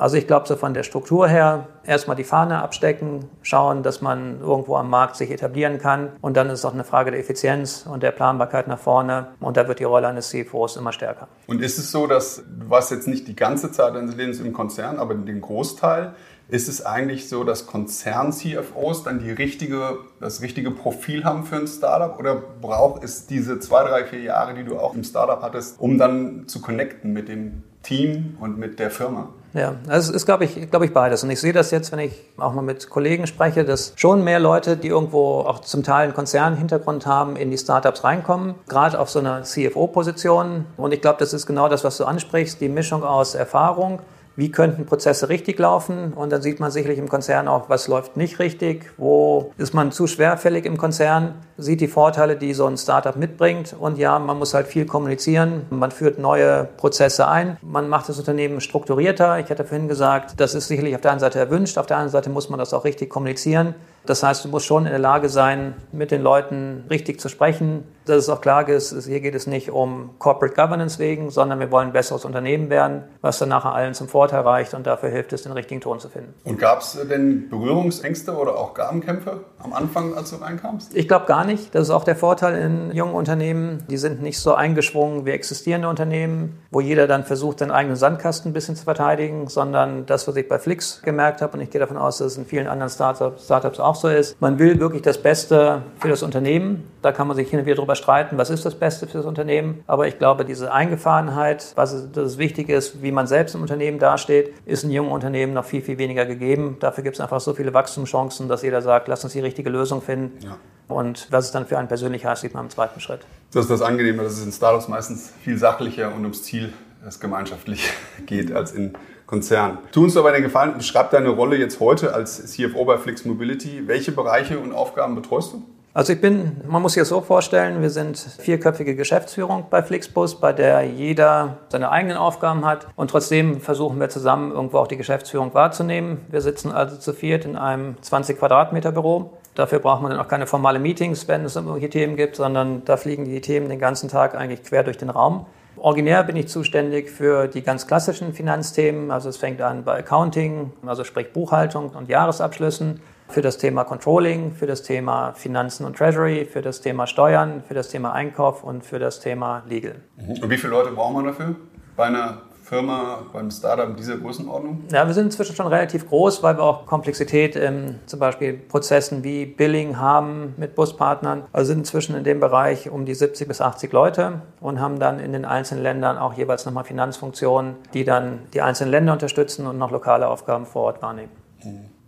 Also 0.00 0.16
ich 0.16 0.26
glaube, 0.26 0.46
so 0.46 0.56
von 0.56 0.74
der 0.74 0.82
Struktur 0.82 1.28
her 1.28 1.68
erstmal 1.84 2.16
die 2.16 2.24
Fahne 2.24 2.62
abstecken, 2.62 3.24
schauen, 3.42 3.82
dass 3.82 4.00
man 4.00 4.40
irgendwo 4.40 4.76
am 4.76 4.90
Markt 4.90 5.16
sich 5.16 5.30
etablieren 5.30 5.78
kann. 5.78 6.10
Und 6.20 6.36
dann 6.36 6.48
ist 6.48 6.60
es 6.60 6.64
auch 6.64 6.74
eine 6.74 6.84
Frage 6.84 7.10
der 7.10 7.20
Effizienz 7.20 7.86
und 7.90 8.02
der 8.02 8.10
Planbarkeit 8.10 8.68
nach 8.68 8.78
vorne. 8.78 9.28
Und 9.40 9.56
da 9.56 9.68
wird 9.68 9.78
die 9.78 9.84
Rolle 9.84 10.08
eines 10.08 10.28
CFOs 10.30 10.76
immer 10.76 10.92
stärker. 10.92 11.28
Und 11.46 11.62
ist 11.62 11.78
es 11.78 11.90
so, 11.90 12.06
dass 12.06 12.42
du 12.44 12.94
jetzt 12.94 13.08
nicht 13.08 13.28
die 13.28 13.36
ganze 13.36 13.72
Zeit 13.72 13.94
deines 13.94 14.16
Lebens 14.16 14.40
im 14.40 14.52
Konzern, 14.52 14.98
aber 14.98 15.14
den 15.14 15.40
Großteil, 15.40 16.14
ist 16.48 16.68
es 16.68 16.84
eigentlich 16.84 17.28
so, 17.28 17.44
dass 17.44 17.66
Konzern-CFOs 17.66 19.04
dann 19.04 19.18
die 19.18 19.30
richtige, 19.30 19.98
das 20.18 20.40
richtige 20.40 20.70
Profil 20.70 21.24
haben 21.24 21.44
für 21.44 21.56
ein 21.56 21.66
Startup 21.66 22.18
oder 22.18 22.36
braucht 22.36 23.04
es 23.04 23.26
diese 23.26 23.60
zwei, 23.60 23.84
drei, 23.84 24.04
vier 24.04 24.22
Jahre, 24.22 24.54
die 24.54 24.64
du 24.64 24.78
auch 24.78 24.94
im 24.94 25.04
Startup 25.04 25.42
hattest, 25.42 25.78
um 25.78 25.98
dann 25.98 26.48
zu 26.48 26.62
connecten 26.62 27.12
mit 27.12 27.28
dem 27.28 27.64
Team 27.82 28.36
und 28.40 28.58
mit 28.58 28.78
der 28.78 28.90
Firma? 28.90 29.28
Ja, 29.54 29.76
also 29.88 30.10
es 30.10 30.16
ist, 30.16 30.26
glaube 30.26 30.44
ich, 30.44 30.70
glaube 30.70 30.84
ich, 30.84 30.92
beides. 30.92 31.24
Und 31.24 31.30
ich 31.30 31.40
sehe 31.40 31.52
das 31.52 31.70
jetzt, 31.70 31.90
wenn 31.90 32.00
ich 32.00 32.12
auch 32.36 32.52
mal 32.52 32.62
mit 32.62 32.90
Kollegen 32.90 33.26
spreche, 33.26 33.64
dass 33.64 33.94
schon 33.96 34.22
mehr 34.22 34.38
Leute, 34.38 34.76
die 34.76 34.88
irgendwo 34.88 35.40
auch 35.40 35.60
zum 35.60 35.82
Teil 35.82 36.04
einen 36.04 36.14
Konzernhintergrund 36.14 37.06
haben, 37.06 37.36
in 37.36 37.50
die 37.50 37.56
Startups 37.56 38.04
reinkommen, 38.04 38.54
gerade 38.68 39.00
auf 39.00 39.08
so 39.08 39.20
einer 39.20 39.42
CFO-Position. 39.42 40.66
Und 40.76 40.92
ich 40.92 41.00
glaube, 41.00 41.18
das 41.18 41.32
ist 41.32 41.46
genau 41.46 41.68
das, 41.68 41.82
was 41.82 41.96
du 41.96 42.04
ansprichst, 42.04 42.60
die 42.60 42.68
Mischung 42.68 43.02
aus 43.02 43.34
Erfahrung, 43.34 44.00
wie 44.38 44.52
könnten 44.52 44.86
Prozesse 44.86 45.28
richtig 45.28 45.58
laufen. 45.58 46.12
Und 46.12 46.30
dann 46.30 46.42
sieht 46.42 46.60
man 46.60 46.70
sicherlich 46.70 47.00
im 47.00 47.08
Konzern 47.08 47.48
auch, 47.48 47.68
was 47.68 47.88
läuft 47.88 48.16
nicht 48.16 48.38
richtig, 48.38 48.92
wo 48.96 49.50
ist 49.58 49.74
man 49.74 49.90
zu 49.90 50.06
schwerfällig 50.06 50.64
im 50.64 50.78
Konzern, 50.78 51.34
sieht 51.56 51.80
die 51.80 51.88
Vorteile, 51.88 52.36
die 52.36 52.54
so 52.54 52.64
ein 52.66 52.76
Startup 52.76 53.16
mitbringt. 53.16 53.74
Und 53.76 53.98
ja, 53.98 54.16
man 54.20 54.38
muss 54.38 54.54
halt 54.54 54.68
viel 54.68 54.86
kommunizieren, 54.86 55.66
man 55.70 55.90
führt 55.90 56.20
neue 56.20 56.68
Prozesse 56.76 57.26
ein, 57.26 57.56
man 57.62 57.88
macht 57.88 58.08
das 58.08 58.16
Unternehmen 58.20 58.60
strukturierter. 58.60 59.40
Ich 59.40 59.50
hatte 59.50 59.64
vorhin 59.64 59.88
gesagt, 59.88 60.34
das 60.38 60.54
ist 60.54 60.68
sicherlich 60.68 60.94
auf 60.94 61.00
der 61.00 61.10
einen 61.10 61.20
Seite 61.20 61.40
erwünscht, 61.40 61.76
auf 61.76 61.86
der 61.86 61.96
anderen 61.96 62.12
Seite 62.12 62.30
muss 62.30 62.48
man 62.48 62.60
das 62.60 62.72
auch 62.72 62.84
richtig 62.84 63.10
kommunizieren. 63.10 63.74
Das 64.06 64.22
heißt, 64.22 64.44
du 64.44 64.48
musst 64.50 64.66
schon 64.66 64.86
in 64.86 64.92
der 64.92 65.00
Lage 65.00 65.28
sein, 65.28 65.74
mit 65.90 66.12
den 66.12 66.22
Leuten 66.22 66.84
richtig 66.88 67.20
zu 67.20 67.28
sprechen, 67.28 67.82
dass 68.08 68.24
es 68.24 68.28
auch 68.28 68.40
klar 68.40 68.68
ist, 68.68 69.06
hier 69.06 69.20
geht 69.20 69.34
es 69.34 69.46
nicht 69.46 69.70
um 69.70 70.10
Corporate 70.18 70.54
Governance 70.54 70.98
wegen, 70.98 71.30
sondern 71.30 71.60
wir 71.60 71.70
wollen 71.70 71.88
ein 71.88 71.92
besseres 71.92 72.24
Unternehmen 72.24 72.70
werden, 72.70 73.04
was 73.20 73.38
dann 73.38 73.48
nachher 73.48 73.72
allen 73.72 73.94
zum 73.94 74.08
Vorteil 74.08 74.40
reicht 74.40 74.74
und 74.74 74.86
dafür 74.86 75.10
hilft 75.10 75.32
es, 75.32 75.42
den 75.42 75.52
richtigen 75.52 75.80
Ton 75.80 76.00
zu 76.00 76.08
finden. 76.08 76.34
Und 76.44 76.58
gab 76.58 76.80
es 76.80 76.98
denn 77.08 77.48
Berührungsängste 77.48 78.34
oder 78.34 78.56
auch 78.56 78.74
Gabenkämpfe 78.74 79.40
am 79.62 79.72
Anfang, 79.72 80.14
als 80.14 80.30
du 80.30 80.36
reinkamst? 80.36 80.94
Ich 80.96 81.08
glaube 81.08 81.26
gar 81.26 81.44
nicht. 81.44 81.74
Das 81.74 81.82
ist 81.82 81.90
auch 81.90 82.04
der 82.04 82.16
Vorteil 82.16 82.56
in 82.56 82.92
jungen 82.92 83.14
Unternehmen. 83.14 83.84
Die 83.90 83.96
sind 83.96 84.22
nicht 84.22 84.38
so 84.38 84.54
eingeschwungen 84.54 85.26
wie 85.26 85.30
existierende 85.30 85.88
Unternehmen, 85.88 86.58
wo 86.70 86.80
jeder 86.80 87.06
dann 87.06 87.24
versucht, 87.24 87.58
seinen 87.60 87.70
eigenen 87.70 87.96
Sandkasten 87.96 88.50
ein 88.50 88.54
bisschen 88.54 88.76
zu 88.76 88.84
verteidigen, 88.84 89.48
sondern 89.48 90.06
das, 90.06 90.26
was 90.26 90.36
ich 90.36 90.48
bei 90.48 90.58
Flix 90.58 91.02
gemerkt 91.02 91.42
habe, 91.42 91.56
und 91.56 91.60
ich 91.62 91.70
gehe 91.70 91.80
davon 91.80 91.96
aus, 91.96 92.18
dass 92.18 92.32
es 92.32 92.38
in 92.38 92.46
vielen 92.46 92.66
anderen 92.66 92.90
Startups, 92.90 93.44
Startups 93.44 93.80
auch 93.80 93.94
so 93.94 94.08
ist, 94.08 94.40
man 94.40 94.58
will 94.58 94.80
wirklich 94.80 95.02
das 95.02 95.18
Beste 95.18 95.82
für 95.98 96.08
das 96.08 96.22
Unternehmen. 96.22 96.90
Da 97.02 97.12
kann 97.12 97.28
man 97.28 97.36
sich 97.36 97.48
hin 97.48 97.60
und 97.60 97.66
wieder 97.66 97.76
drüber 97.76 97.94
streiten, 97.98 98.38
was 98.38 98.48
ist 98.48 98.64
das 98.64 98.74
Beste 98.74 99.06
für 99.06 99.18
das 99.18 99.26
Unternehmen. 99.26 99.84
Aber 99.86 100.08
ich 100.08 100.18
glaube, 100.18 100.44
diese 100.44 100.72
Eingefahrenheit, 100.72 101.72
was 101.74 102.10
das 102.12 102.38
wichtig 102.38 102.70
ist, 102.70 103.02
wie 103.02 103.12
man 103.12 103.26
selbst 103.26 103.54
im 103.54 103.60
Unternehmen 103.60 103.98
dasteht, 103.98 104.54
ist 104.64 104.84
in 104.84 104.90
jungen 104.90 105.10
Unternehmen 105.10 105.52
noch 105.52 105.64
viel, 105.64 105.82
viel 105.82 105.98
weniger 105.98 106.24
gegeben. 106.24 106.76
Dafür 106.80 107.04
gibt 107.04 107.16
es 107.16 107.20
einfach 107.20 107.40
so 107.40 107.52
viele 107.52 107.74
Wachstumschancen, 107.74 108.48
dass 108.48 108.62
jeder 108.62 108.80
sagt, 108.80 109.08
lass 109.08 109.22
uns 109.24 109.34
die 109.34 109.40
richtige 109.40 109.68
Lösung 109.68 110.00
finden. 110.00 110.38
Ja. 110.42 110.56
Und 110.88 111.28
was 111.30 111.44
es 111.44 111.52
dann 111.52 111.66
für 111.66 111.78
einen 111.78 111.88
persönlich 111.88 112.24
heißt, 112.24 112.40
sieht 112.40 112.54
man 112.54 112.64
im 112.64 112.70
zweiten 112.70 113.00
Schritt. 113.00 113.20
Das 113.52 113.64
ist 113.64 113.70
das 113.70 113.82
Angenehme, 113.82 114.22
dass 114.22 114.32
es 114.32 114.44
in 114.44 114.52
Startups 114.52 114.88
meistens 114.88 115.32
viel 115.42 115.58
sachlicher 115.58 116.14
und 116.14 116.22
ums 116.22 116.42
Ziel 116.42 116.72
es 117.06 117.20
gemeinschaftlich 117.20 117.92
geht 118.26 118.52
als 118.52 118.72
in 118.72 118.94
Konzernen. 119.26 119.78
Tu 119.92 120.02
uns 120.04 120.16
aber 120.16 120.32
den 120.32 120.42
Gefallen, 120.42 120.74
beschreib 120.78 121.10
deine 121.10 121.28
Rolle 121.28 121.56
jetzt 121.56 121.80
heute 121.80 122.14
als 122.14 122.50
CFO 122.50 122.86
bei 122.86 122.96
Flix 122.96 123.26
Mobility. 123.26 123.86
Welche 123.86 124.10
Bereiche 124.10 124.58
und 124.58 124.72
Aufgaben 124.72 125.14
betreust 125.14 125.52
du? 125.52 125.62
Also 125.98 126.12
ich 126.12 126.20
bin, 126.20 126.60
man 126.64 126.80
muss 126.80 126.92
sich 126.92 127.00
das 127.00 127.08
so 127.08 127.22
vorstellen, 127.22 127.82
wir 127.82 127.90
sind 127.90 128.16
vierköpfige 128.18 128.94
Geschäftsführung 128.94 129.64
bei 129.68 129.82
Flixbus, 129.82 130.38
bei 130.38 130.52
der 130.52 130.84
jeder 130.84 131.56
seine 131.70 131.90
eigenen 131.90 132.16
Aufgaben 132.16 132.64
hat 132.64 132.86
und 132.94 133.10
trotzdem 133.10 133.60
versuchen 133.60 133.98
wir 133.98 134.08
zusammen 134.08 134.52
irgendwo 134.52 134.78
auch 134.78 134.86
die 134.86 134.96
Geschäftsführung 134.96 135.54
wahrzunehmen. 135.54 136.24
Wir 136.30 136.40
sitzen 136.40 136.70
also 136.70 136.98
zu 136.98 137.12
viert 137.12 137.44
in 137.44 137.56
einem 137.56 138.00
20 138.00 138.38
Quadratmeter 138.38 138.92
Büro. 138.92 139.32
Dafür 139.56 139.80
braucht 139.80 140.00
man 140.00 140.12
dann 140.12 140.20
auch 140.20 140.28
keine 140.28 140.46
formale 140.46 140.78
Meetings, 140.78 141.26
wenn 141.26 141.44
es 141.44 141.56
irgendwelche 141.56 141.90
Themen 141.90 142.14
gibt, 142.14 142.36
sondern 142.36 142.84
da 142.84 142.96
fliegen 142.96 143.24
die 143.24 143.40
Themen 143.40 143.68
den 143.68 143.80
ganzen 143.80 144.08
Tag 144.08 144.36
eigentlich 144.36 144.62
quer 144.62 144.84
durch 144.84 144.98
den 144.98 145.10
Raum. 145.10 145.46
Originär 145.78 146.22
bin 146.22 146.36
ich 146.36 146.46
zuständig 146.46 147.10
für 147.10 147.48
die 147.48 147.62
ganz 147.62 147.88
klassischen 147.88 148.34
Finanzthemen. 148.34 149.10
Also 149.10 149.28
es 149.30 149.36
fängt 149.36 149.60
an 149.60 149.82
bei 149.82 149.98
Accounting, 149.98 150.70
also 150.86 151.02
sprich 151.02 151.32
Buchhaltung 151.32 151.88
und 151.88 152.08
Jahresabschlüssen, 152.08 153.00
für 153.28 153.42
das 153.42 153.58
Thema 153.58 153.84
Controlling, 153.84 154.52
für 154.52 154.66
das 154.66 154.82
Thema 154.82 155.32
Finanzen 155.34 155.84
und 155.84 155.96
Treasury, 155.96 156.44
für 156.44 156.62
das 156.62 156.80
Thema 156.80 157.06
Steuern, 157.06 157.62
für 157.66 157.74
das 157.74 157.88
Thema 157.88 158.12
Einkauf 158.12 158.64
und 158.64 158.84
für 158.84 158.98
das 158.98 159.20
Thema 159.20 159.62
Legal. 159.68 159.96
Mhm. 160.16 160.42
Und 160.42 160.50
wie 160.50 160.56
viele 160.56 160.72
Leute 160.72 160.92
braucht 160.92 161.14
man 161.14 161.26
dafür 161.26 161.54
bei 161.96 162.04
einer 162.04 162.42
Firma, 162.68 163.22
beim 163.32 163.50
Startup 163.50 163.96
dieser 163.96 164.18
Größenordnung? 164.18 164.84
Ja, 164.92 165.06
wir 165.06 165.14
sind 165.14 165.26
inzwischen 165.26 165.56
schon 165.56 165.66
relativ 165.68 166.06
groß, 166.06 166.42
weil 166.42 166.58
wir 166.58 166.62
auch 166.62 166.84
Komplexität 166.84 167.56
in 167.56 167.98
zum 168.04 168.20
Beispiel 168.20 168.52
Prozessen 168.52 169.24
wie 169.24 169.46
Billing 169.46 169.98
haben 169.98 170.54
mit 170.58 170.74
Buspartnern. 170.74 171.44
Also 171.52 171.68
sind 171.68 171.78
inzwischen 171.78 172.14
in 172.14 172.24
dem 172.24 172.40
Bereich 172.40 172.90
um 172.90 173.06
die 173.06 173.14
70 173.14 173.48
bis 173.48 173.62
80 173.62 173.90
Leute 173.92 174.42
und 174.60 174.80
haben 174.80 174.98
dann 174.98 175.18
in 175.18 175.32
den 175.32 175.46
einzelnen 175.46 175.82
Ländern 175.82 176.18
auch 176.18 176.34
jeweils 176.34 176.66
nochmal 176.66 176.84
Finanzfunktionen, 176.84 177.76
die 177.94 178.04
dann 178.04 178.40
die 178.52 178.60
einzelnen 178.60 178.90
Länder 178.90 179.14
unterstützen 179.14 179.66
und 179.66 179.78
noch 179.78 179.90
lokale 179.90 180.28
Aufgaben 180.28 180.66
vor 180.66 180.82
Ort 180.82 181.00
wahrnehmen. 181.00 181.30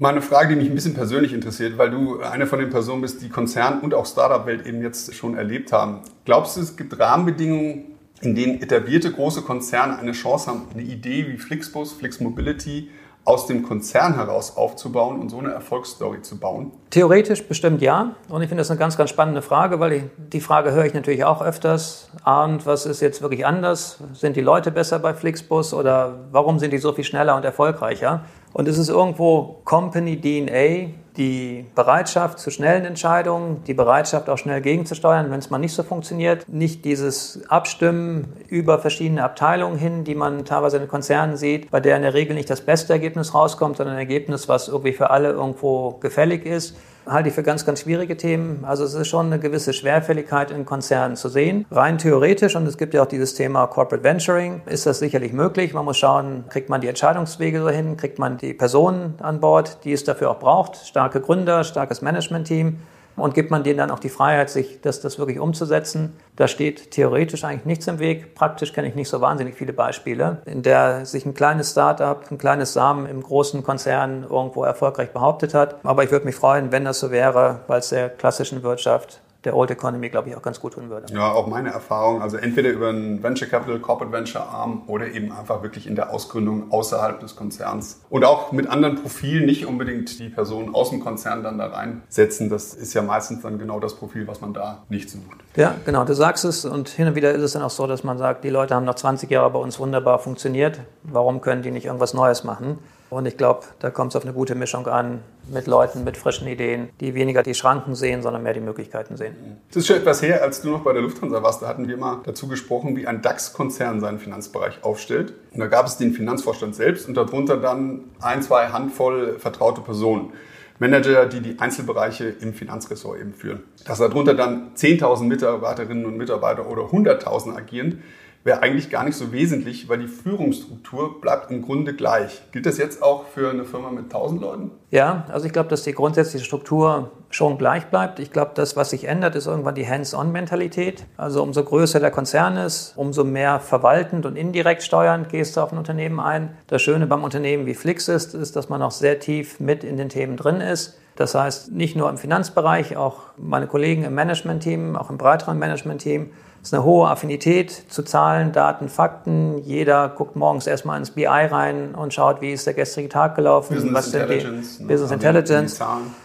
Mal 0.01 0.13
eine 0.13 0.23
Frage, 0.23 0.55
die 0.55 0.57
mich 0.57 0.71
ein 0.71 0.75
bisschen 0.75 0.95
persönlich 0.95 1.35
interessiert, 1.35 1.77
weil 1.77 1.91
du 1.91 2.23
eine 2.23 2.47
von 2.47 2.59
den 2.59 2.71
Personen 2.71 3.03
bist, 3.03 3.21
die 3.21 3.29
Konzern- 3.29 3.81
und 3.81 3.93
auch 3.93 4.07
Startup-Welt 4.07 4.65
eben 4.65 4.81
jetzt 4.81 5.15
schon 5.15 5.37
erlebt 5.37 5.75
haben. 5.75 6.01
Glaubst 6.25 6.57
du, 6.57 6.63
es 6.63 6.79
gibt 6.79 6.99
Rahmenbedingungen, 6.99 7.99
in 8.23 8.35
denen 8.35 8.63
etablierte 8.63 9.13
große 9.13 9.43
Konzerne 9.43 9.99
eine 9.99 10.13
Chance 10.13 10.47
haben, 10.47 10.63
eine 10.73 10.85
Idee 10.85 11.27
wie 11.29 11.37
Flixbus, 11.37 11.93
Flix 11.93 12.19
Mobility 12.19 12.89
aus 13.25 13.47
dem 13.47 13.63
Konzern 13.63 14.15
heraus 14.15 14.57
aufzubauen 14.57 15.21
und 15.21 15.29
so 15.29 15.39
eine 15.39 15.53
Erfolgsstory 15.53 16.23
zu 16.23 16.39
bauen? 16.39 16.73
Theoretisch 16.91 17.47
bestimmt 17.47 17.83
ja. 17.83 18.17
Und 18.29 18.43
ich 18.43 18.49
finde 18.49 18.63
das 18.63 18.71
eine 18.71 18.79
ganz, 18.79 18.97
ganz 18.97 19.11
spannende 19.11 19.43
Frage, 19.43 19.79
weil 19.79 19.93
ich, 19.93 20.03
die 20.33 20.41
Frage 20.41 20.73
höre 20.73 20.87
ich 20.87 20.95
natürlich 20.95 21.25
auch 21.25 21.43
öfters. 21.43 22.11
Und 22.25 22.67
was 22.67 22.87
ist 22.87 23.01
jetzt 23.01 23.23
wirklich 23.23 23.47
anders? 23.47 23.99
Sind 24.15 24.37
die 24.37 24.41
Leute 24.41 24.71
besser 24.71 24.99
bei 24.99 25.15
Flixbus 25.15 25.75
oder 25.75 26.15
warum 26.33 26.59
sind 26.59 26.73
die 26.73 26.79
so 26.79 26.93
viel 26.93 27.05
schneller 27.05 27.37
und 27.37 27.45
erfolgreicher? 27.45 28.25
Und 28.53 28.67
es 28.67 28.79
ist 28.79 28.89
irgendwo 28.89 29.61
Company 29.65 30.21
DNA, 30.21 30.95
die 31.21 31.67
Bereitschaft 31.75 32.39
zu 32.39 32.51
schnellen 32.51 32.87
Entscheidungen, 32.87 33.63
die 33.65 33.75
Bereitschaft 33.75 34.31
auch 34.31 34.39
schnell 34.39 34.63
gegenzusteuern, 34.63 35.31
wenn 35.31 35.39
es 35.39 35.51
mal 35.51 35.59
nicht 35.59 35.75
so 35.75 35.83
funktioniert. 35.83 36.49
Nicht 36.49 36.87
dieses 36.87 37.43
Abstimmen 37.51 38.33
über 38.49 38.79
verschiedene 38.79 39.23
Abteilungen 39.23 39.77
hin, 39.77 40.05
die 40.05 40.15
man 40.15 40.47
teilweise 40.47 40.79
in 40.79 40.89
Konzernen 40.89 41.37
sieht, 41.37 41.71
bei 41.71 41.79
der 41.79 41.97
in 41.97 42.03
der 42.03 42.15
Regel 42.15 42.35
nicht 42.35 42.49
das 42.49 42.63
beste 42.63 42.95
Ergebnis 42.95 43.35
rauskommt, 43.35 43.77
sondern 43.77 43.97
ein 43.97 44.01
Ergebnis, 44.01 44.49
was 44.49 44.69
irgendwie 44.69 44.95
für 44.95 45.11
alle 45.11 45.29
irgendwo 45.29 45.99
gefällig 46.01 46.47
ist 46.47 46.75
halte 47.11 47.29
ich 47.29 47.35
für 47.35 47.43
ganz, 47.43 47.67
ganz 47.67 47.81
schwierige 47.81 48.17
Themen. 48.17 48.65
Also 48.65 48.85
es 48.85 48.95
ist 48.95 49.09
schon 49.09 49.27
eine 49.27 49.39
gewisse 49.39 49.73
Schwerfälligkeit 49.73 50.51
in 50.51 50.65
Konzernen 50.65 51.17
zu 51.17 51.29
sehen. 51.29 51.67
Rein 51.71 51.99
theoretisch, 51.99 52.57
und 52.57 52.67
es 52.67 52.79
gibt 52.79 52.95
ja 52.95 53.03
auch 53.03 53.07
dieses 53.07 53.35
Thema 53.35 53.67
Corporate 53.67 54.05
Venturing, 54.05 54.63
ist 54.67 54.87
das 54.87 54.99
sicherlich 54.99 55.33
möglich. 55.33 55.75
Man 55.75 55.85
muss 55.85 55.99
schauen, 55.99 56.45
kriegt 56.49 56.69
man 56.69 56.81
die 56.81 56.89
Entscheidungswege 56.89 57.61
so 57.61 57.69
hin, 57.69 57.97
kriegt 57.97 58.19
man 58.19 58.39
die 58.39 58.55
Personen 58.55 59.15
an 59.21 59.41
Bord, 59.41 59.85
die 59.85 59.93
es 59.93 60.05
dafür 60.05 60.31
auch 60.31 60.39
braucht. 60.39 60.77
Starke 60.87 61.21
Gründer, 61.21 61.65
starkes 61.65 62.03
Management-Team 62.03 62.79
und 63.21 63.35
gibt 63.35 63.51
man 63.51 63.63
denen 63.63 63.79
dann 63.79 63.91
auch 63.91 63.99
die 63.99 64.09
Freiheit, 64.09 64.51
sich 64.51 64.81
das, 64.81 65.01
das 65.01 65.19
wirklich 65.19 65.39
umzusetzen. 65.39 66.17
Da 66.37 66.49
steht 66.49 66.91
theoretisch 66.91 67.45
eigentlich 67.45 67.65
nichts 67.65 67.87
im 67.87 67.99
Weg. 67.99 68.35
Praktisch 68.35 68.73
kenne 68.73 68.89
ich 68.89 68.95
nicht 68.95 69.09
so 69.09 69.21
wahnsinnig 69.21 69.55
viele 69.55 69.73
Beispiele, 69.73 70.43
in 70.47 70.63
der 70.63 71.07
sich 71.07 71.27
ein 71.27 71.35
kleines 71.35 71.73
Startup, 71.73 72.23
ein 72.31 72.39
kleines 72.39 72.73
Samen 72.73 73.07
im 73.07 73.23
großen 73.23 73.63
Konzern 73.63 74.27
irgendwo 74.29 74.65
erfolgreich 74.65 75.13
behauptet 75.13 75.55
hat. 75.55 75.77
Aber 75.85 76.05
ich 76.05 76.11
würde 76.11 76.27
mich 76.27 76.35
freuen, 76.35 76.73
wenn 76.73 76.85
das 76.85 77.01
so 77.01 77.11
wäre, 77.11 77.61
weil 77.67 77.81
es 77.81 77.91
der 77.91 78.09
klassischen 78.09 78.63
Wirtschaft 78.63 79.21
der 79.45 79.57
Old 79.57 79.71
Economy, 79.71 80.11
glaube 80.11 80.29
ich, 80.29 80.37
auch 80.37 80.43
ganz 80.43 80.61
gut 80.61 80.75
tun 80.75 80.91
würde. 80.91 81.13
Ja, 81.13 81.33
auch 81.33 81.47
meine 81.47 81.71
Erfahrung. 81.71 82.21
Also 82.21 82.37
entweder 82.37 82.71
über 82.71 82.91
einen 82.91 83.23
Venture 83.23 83.49
Capital, 83.49 83.79
Corporate 83.81 84.13
Venture 84.13 84.43
Arm 84.43 84.83
oder 84.87 85.09
eben 85.09 85.33
einfach 85.33 85.63
wirklich 85.63 85.87
in 85.87 85.97
der 85.97 86.11
Ausgründung 86.11 86.71
außerhalb 86.71 87.21
des 87.21 87.37
Konzerns. 87.37 88.03
Und 88.11 88.25
auch 88.25 88.53
mit 88.53 88.69
anderen 88.69 88.97
Profilen, 88.97 89.47
nicht 89.47 89.67
unbedingt 89.67 90.19
die 90.19 90.29
Personen 90.29 90.75
aus 90.75 90.91
dem 90.91 91.01
Konzern 91.01 91.43
dann 91.43 91.59
da 91.59 91.69
reinsetzen. 91.69 92.51
Das 92.51 92.75
ist 92.75 92.93
ja 92.93 93.03
meistens 93.03 93.43
dann 93.43 93.59
genau 93.59 93.81
das 93.81 93.95
Profil, 93.95 94.27
was 94.27 94.41
man 94.41 94.53
da 94.53 94.83
nicht 94.89 95.09
sucht. 95.09 95.39
Ja, 95.57 95.75
genau, 95.85 96.05
du 96.05 96.15
sagst 96.15 96.45
es. 96.45 96.65
Und 96.65 96.89
hin 96.89 97.09
und 97.09 97.15
wieder 97.15 97.33
ist 97.33 97.43
es 97.43 97.53
dann 97.53 97.63
auch 97.63 97.71
so, 97.71 97.87
dass 97.87 98.05
man 98.05 98.19
sagt, 98.19 98.45
die 98.45 98.51
Leute 98.51 98.75
haben 98.75 98.85
noch 98.85 98.95
20 98.95 99.31
Jahre 99.31 99.51
bei 99.51 99.59
uns 99.59 99.79
wunderbar 99.79 100.19
funktioniert. 100.19 100.81
Warum 101.03 101.41
können 101.41 101.63
die 101.63 101.71
nicht 101.71 101.87
irgendwas 101.87 102.13
Neues 102.13 102.45
machen? 102.45 102.79
Und 103.11 103.27
ich 103.27 103.37
glaube, 103.37 103.63
da 103.81 103.91
kommt 103.91 104.13
es 104.13 104.17
auf 104.17 104.23
eine 104.23 104.33
gute 104.33 104.55
Mischung 104.55 104.87
an 104.87 105.21
mit 105.51 105.67
Leuten 105.67 106.05
mit 106.05 106.17
frischen 106.17 106.47
Ideen, 106.47 106.91
die 107.01 107.15
weniger 107.15 107.43
die 107.43 107.55
Schranken 107.55 107.97
sehen, 107.97 108.23
sondern 108.23 108.45
mehr 108.45 108.55
die 108.55 108.61
Möglichkeiten 108.61 109.17
sehen. 109.17 109.35
Das 109.69 109.79
ist 109.79 109.89
schon 109.89 109.97
etwas 109.97 110.23
her, 110.23 110.43
als 110.43 110.63
du 110.63 110.71
noch 110.71 110.83
bei 110.83 110.93
der 110.93 111.03
Lufthansa 111.03 111.43
warst. 111.43 111.61
Da 111.61 111.67
hatten 111.67 111.89
wir 111.89 111.97
mal 111.97 112.21
dazu 112.25 112.47
gesprochen, 112.47 112.97
wie 112.97 113.09
ein 113.09 113.21
DAX-Konzern 113.21 114.01
seinen 114.01 114.21
Finanzbereich 114.21 114.85
aufstellt. 114.85 115.35
Und 115.53 115.59
da 115.59 115.67
gab 115.67 115.87
es 115.87 115.97
den 115.97 116.13
Finanzvorstand 116.13 116.77
selbst 116.77 117.09
und 117.09 117.17
darunter 117.17 117.57
dann 117.57 118.05
ein, 118.21 118.43
zwei 118.43 118.69
Handvoll 118.69 119.39
vertraute 119.41 119.81
Personen. 119.81 120.33
Manager, 120.79 121.27
die 121.27 121.41
die 121.41 121.59
Einzelbereiche 121.59 122.25
im 122.41 122.55
Finanzressort 122.55 123.21
eben 123.21 123.35
führen. 123.35 123.65
Dass 123.85 123.99
darunter 123.99 124.35
dann 124.35 124.75
10.000 124.77 125.25
Mitarbeiterinnen 125.25 126.07
und 126.07 126.17
Mitarbeiter 126.17 126.67
oder 126.67 126.85
100.000 126.85 127.55
agieren, 127.55 128.03
wäre 128.43 128.63
eigentlich 128.63 128.89
gar 128.89 129.05
nicht 129.05 129.17
so 129.17 129.33
wesentlich, 129.33 129.89
weil 129.89 129.99
die 129.99 130.07
Führungsstruktur 130.07 131.21
bleibt 131.21 131.51
im 131.51 131.63
Grunde 131.63 131.95
gleich. 131.95 132.41
Gilt 132.53 132.65
das 132.65 132.79
jetzt 132.79 133.03
auch 133.03 133.27
für 133.27 133.51
eine 133.51 133.65
Firma 133.65 133.91
mit 133.91 134.05
1000 134.05 134.41
Leuten? 134.41 134.71
Ja, 134.91 135.27
also 135.29 135.47
ich 135.47 135.53
glaube, 135.53 135.69
dass 135.69 135.83
die 135.83 135.93
grundsätzliche 135.93 136.45
Struktur 136.45 137.11
schon 137.29 137.59
gleich 137.59 137.87
bleibt. 137.87 138.19
Ich 138.19 138.33
glaube, 138.33 138.53
das, 138.55 138.77
was 138.77 138.91
sich 138.91 139.05
ändert, 139.05 139.37
ist 139.37 139.47
irgendwann 139.47 139.75
die 139.75 139.87
Hands-on-Mentalität. 139.87 141.05
Also 141.17 141.43
umso 141.43 141.63
größer 141.63 142.01
der 142.01 142.11
Konzern 142.11 142.57
ist, 142.57 142.95
umso 142.97 143.25
mehr 143.25 143.61
verwaltend 143.61 144.25
und 144.25 144.37
indirekt 144.37 144.83
steuernd 144.83 145.29
gehst 145.29 145.57
du 145.57 145.61
auf 145.61 145.73
ein 145.73 145.79
Unternehmen 145.79 146.19
ein. 146.19 146.57
Das 146.67 146.81
Schöne 146.81 147.07
beim 147.07 147.23
Unternehmen 147.23 147.67
wie 147.67 147.75
Flix 147.75 148.09
ist, 148.09 148.35
ist, 148.35 148.57
dass 148.57 148.69
man 148.69 148.81
auch 148.81 148.91
sehr 148.91 149.21
tief 149.21 149.61
mit 149.61 149.85
in 149.85 149.97
den 149.99 150.09
Themen 150.09 150.37
drin 150.37 150.61
ist. 150.61 150.99
Das 151.17 151.35
heißt, 151.35 151.73
nicht 151.73 151.97
nur 151.97 152.09
im 152.09 152.17
Finanzbereich, 152.17 152.97
auch 152.97 153.19
meine 153.37 153.67
Kollegen 153.67 154.05
im 154.05 154.15
Management-Team, 154.15 154.97
auch 154.97 155.11
im 155.11 155.19
breiteren 155.19 155.59
Management-Team, 155.59 156.31
ist 156.63 156.75
eine 156.75 156.85
hohe 156.85 157.09
Affinität 157.09 157.71
zu 157.71 158.03
Zahlen, 158.03 158.53
Daten, 158.53 158.89
Fakten. 158.89 159.59
Jeder 159.59 160.09
guckt 160.11 160.37
morgens 160.37 160.67
erstmal 160.67 160.99
ins 160.99 161.13
BI 161.13 161.25
rein 161.27 161.95
und 161.95 162.13
schaut, 162.13 162.43
wie 162.43 162.53
ist 162.53 162.67
der 162.67 162.75
gestrige 162.75 163.09
Tag 163.09 163.35
gelaufen, 163.35 163.75
Business 163.75 163.95
was 163.95 164.11
sind 164.11 164.23
Intelligence, 164.23 164.77
die 164.77 164.83
ne? 164.83 164.89
Business 164.89 165.11
Intelligence. 165.11 165.79
die. 165.79 165.85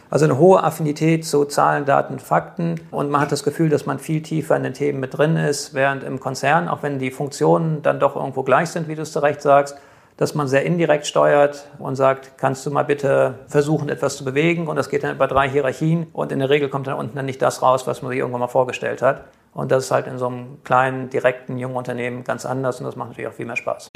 Also 0.09 0.25
eine 0.25 0.37
hohe 0.37 0.61
Affinität 0.63 1.25
zu 1.25 1.45
Zahlen, 1.45 1.85
Daten, 1.85 2.19
Fakten 2.19 2.81
und 2.91 3.09
man 3.09 3.21
hat 3.21 3.31
das 3.31 3.43
Gefühl, 3.43 3.69
dass 3.69 3.85
man 3.85 3.97
viel 3.97 4.21
tiefer 4.21 4.57
in 4.57 4.63
den 4.63 4.73
Themen 4.73 4.99
mit 4.99 5.17
drin 5.17 5.37
ist, 5.37 5.73
während 5.73 6.03
im 6.03 6.19
Konzern, 6.19 6.67
auch 6.67 6.83
wenn 6.83 6.99
die 6.99 7.11
Funktionen 7.11 7.81
dann 7.81 7.99
doch 7.99 8.15
irgendwo 8.15 8.43
gleich 8.43 8.69
sind, 8.69 8.87
wie 8.87 8.95
du 8.95 9.03
es 9.03 9.13
zu 9.13 9.19
Recht 9.19 9.41
sagst, 9.41 9.77
dass 10.17 10.35
man 10.35 10.47
sehr 10.47 10.63
indirekt 10.63 11.07
steuert 11.07 11.67
und 11.79 11.95
sagt, 11.95 12.37
kannst 12.37 12.65
du 12.65 12.71
mal 12.71 12.83
bitte 12.83 13.35
versuchen, 13.47 13.89
etwas 13.89 14.15
zu 14.15 14.23
bewegen 14.23 14.67
und 14.67 14.75
das 14.75 14.89
geht 14.89 15.03
dann 15.03 15.15
über 15.15 15.27
drei 15.27 15.49
Hierarchien 15.49 16.07
und 16.13 16.31
in 16.31 16.39
der 16.39 16.49
Regel 16.49 16.69
kommt 16.69 16.87
dann 16.87 16.95
unten 16.95 17.15
dann 17.15 17.25
nicht 17.25 17.41
das 17.41 17.61
raus, 17.61 17.87
was 17.87 18.01
man 18.01 18.11
sich 18.11 18.19
irgendwann 18.19 18.41
mal 18.41 18.47
vorgestellt 18.47 19.01
hat. 19.01 19.23
Und 19.55 19.71
das 19.71 19.85
ist 19.85 19.91
halt 19.91 20.05
in 20.07 20.17
so 20.17 20.27
einem 20.27 20.61
kleinen, 20.65 21.09
direkten, 21.09 21.57
jungen 21.57 21.77
Unternehmen 21.77 22.25
ganz 22.25 22.45
anders 22.45 22.79
und 22.79 22.85
das 22.85 22.97
macht 22.97 23.09
natürlich 23.09 23.29
auch 23.29 23.33
viel 23.33 23.45
mehr 23.45 23.55
Spaß. 23.55 23.89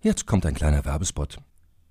Jetzt 0.00 0.26
kommt 0.26 0.44
ein 0.44 0.54
kleiner 0.54 0.84
Werbespot. 0.84 1.38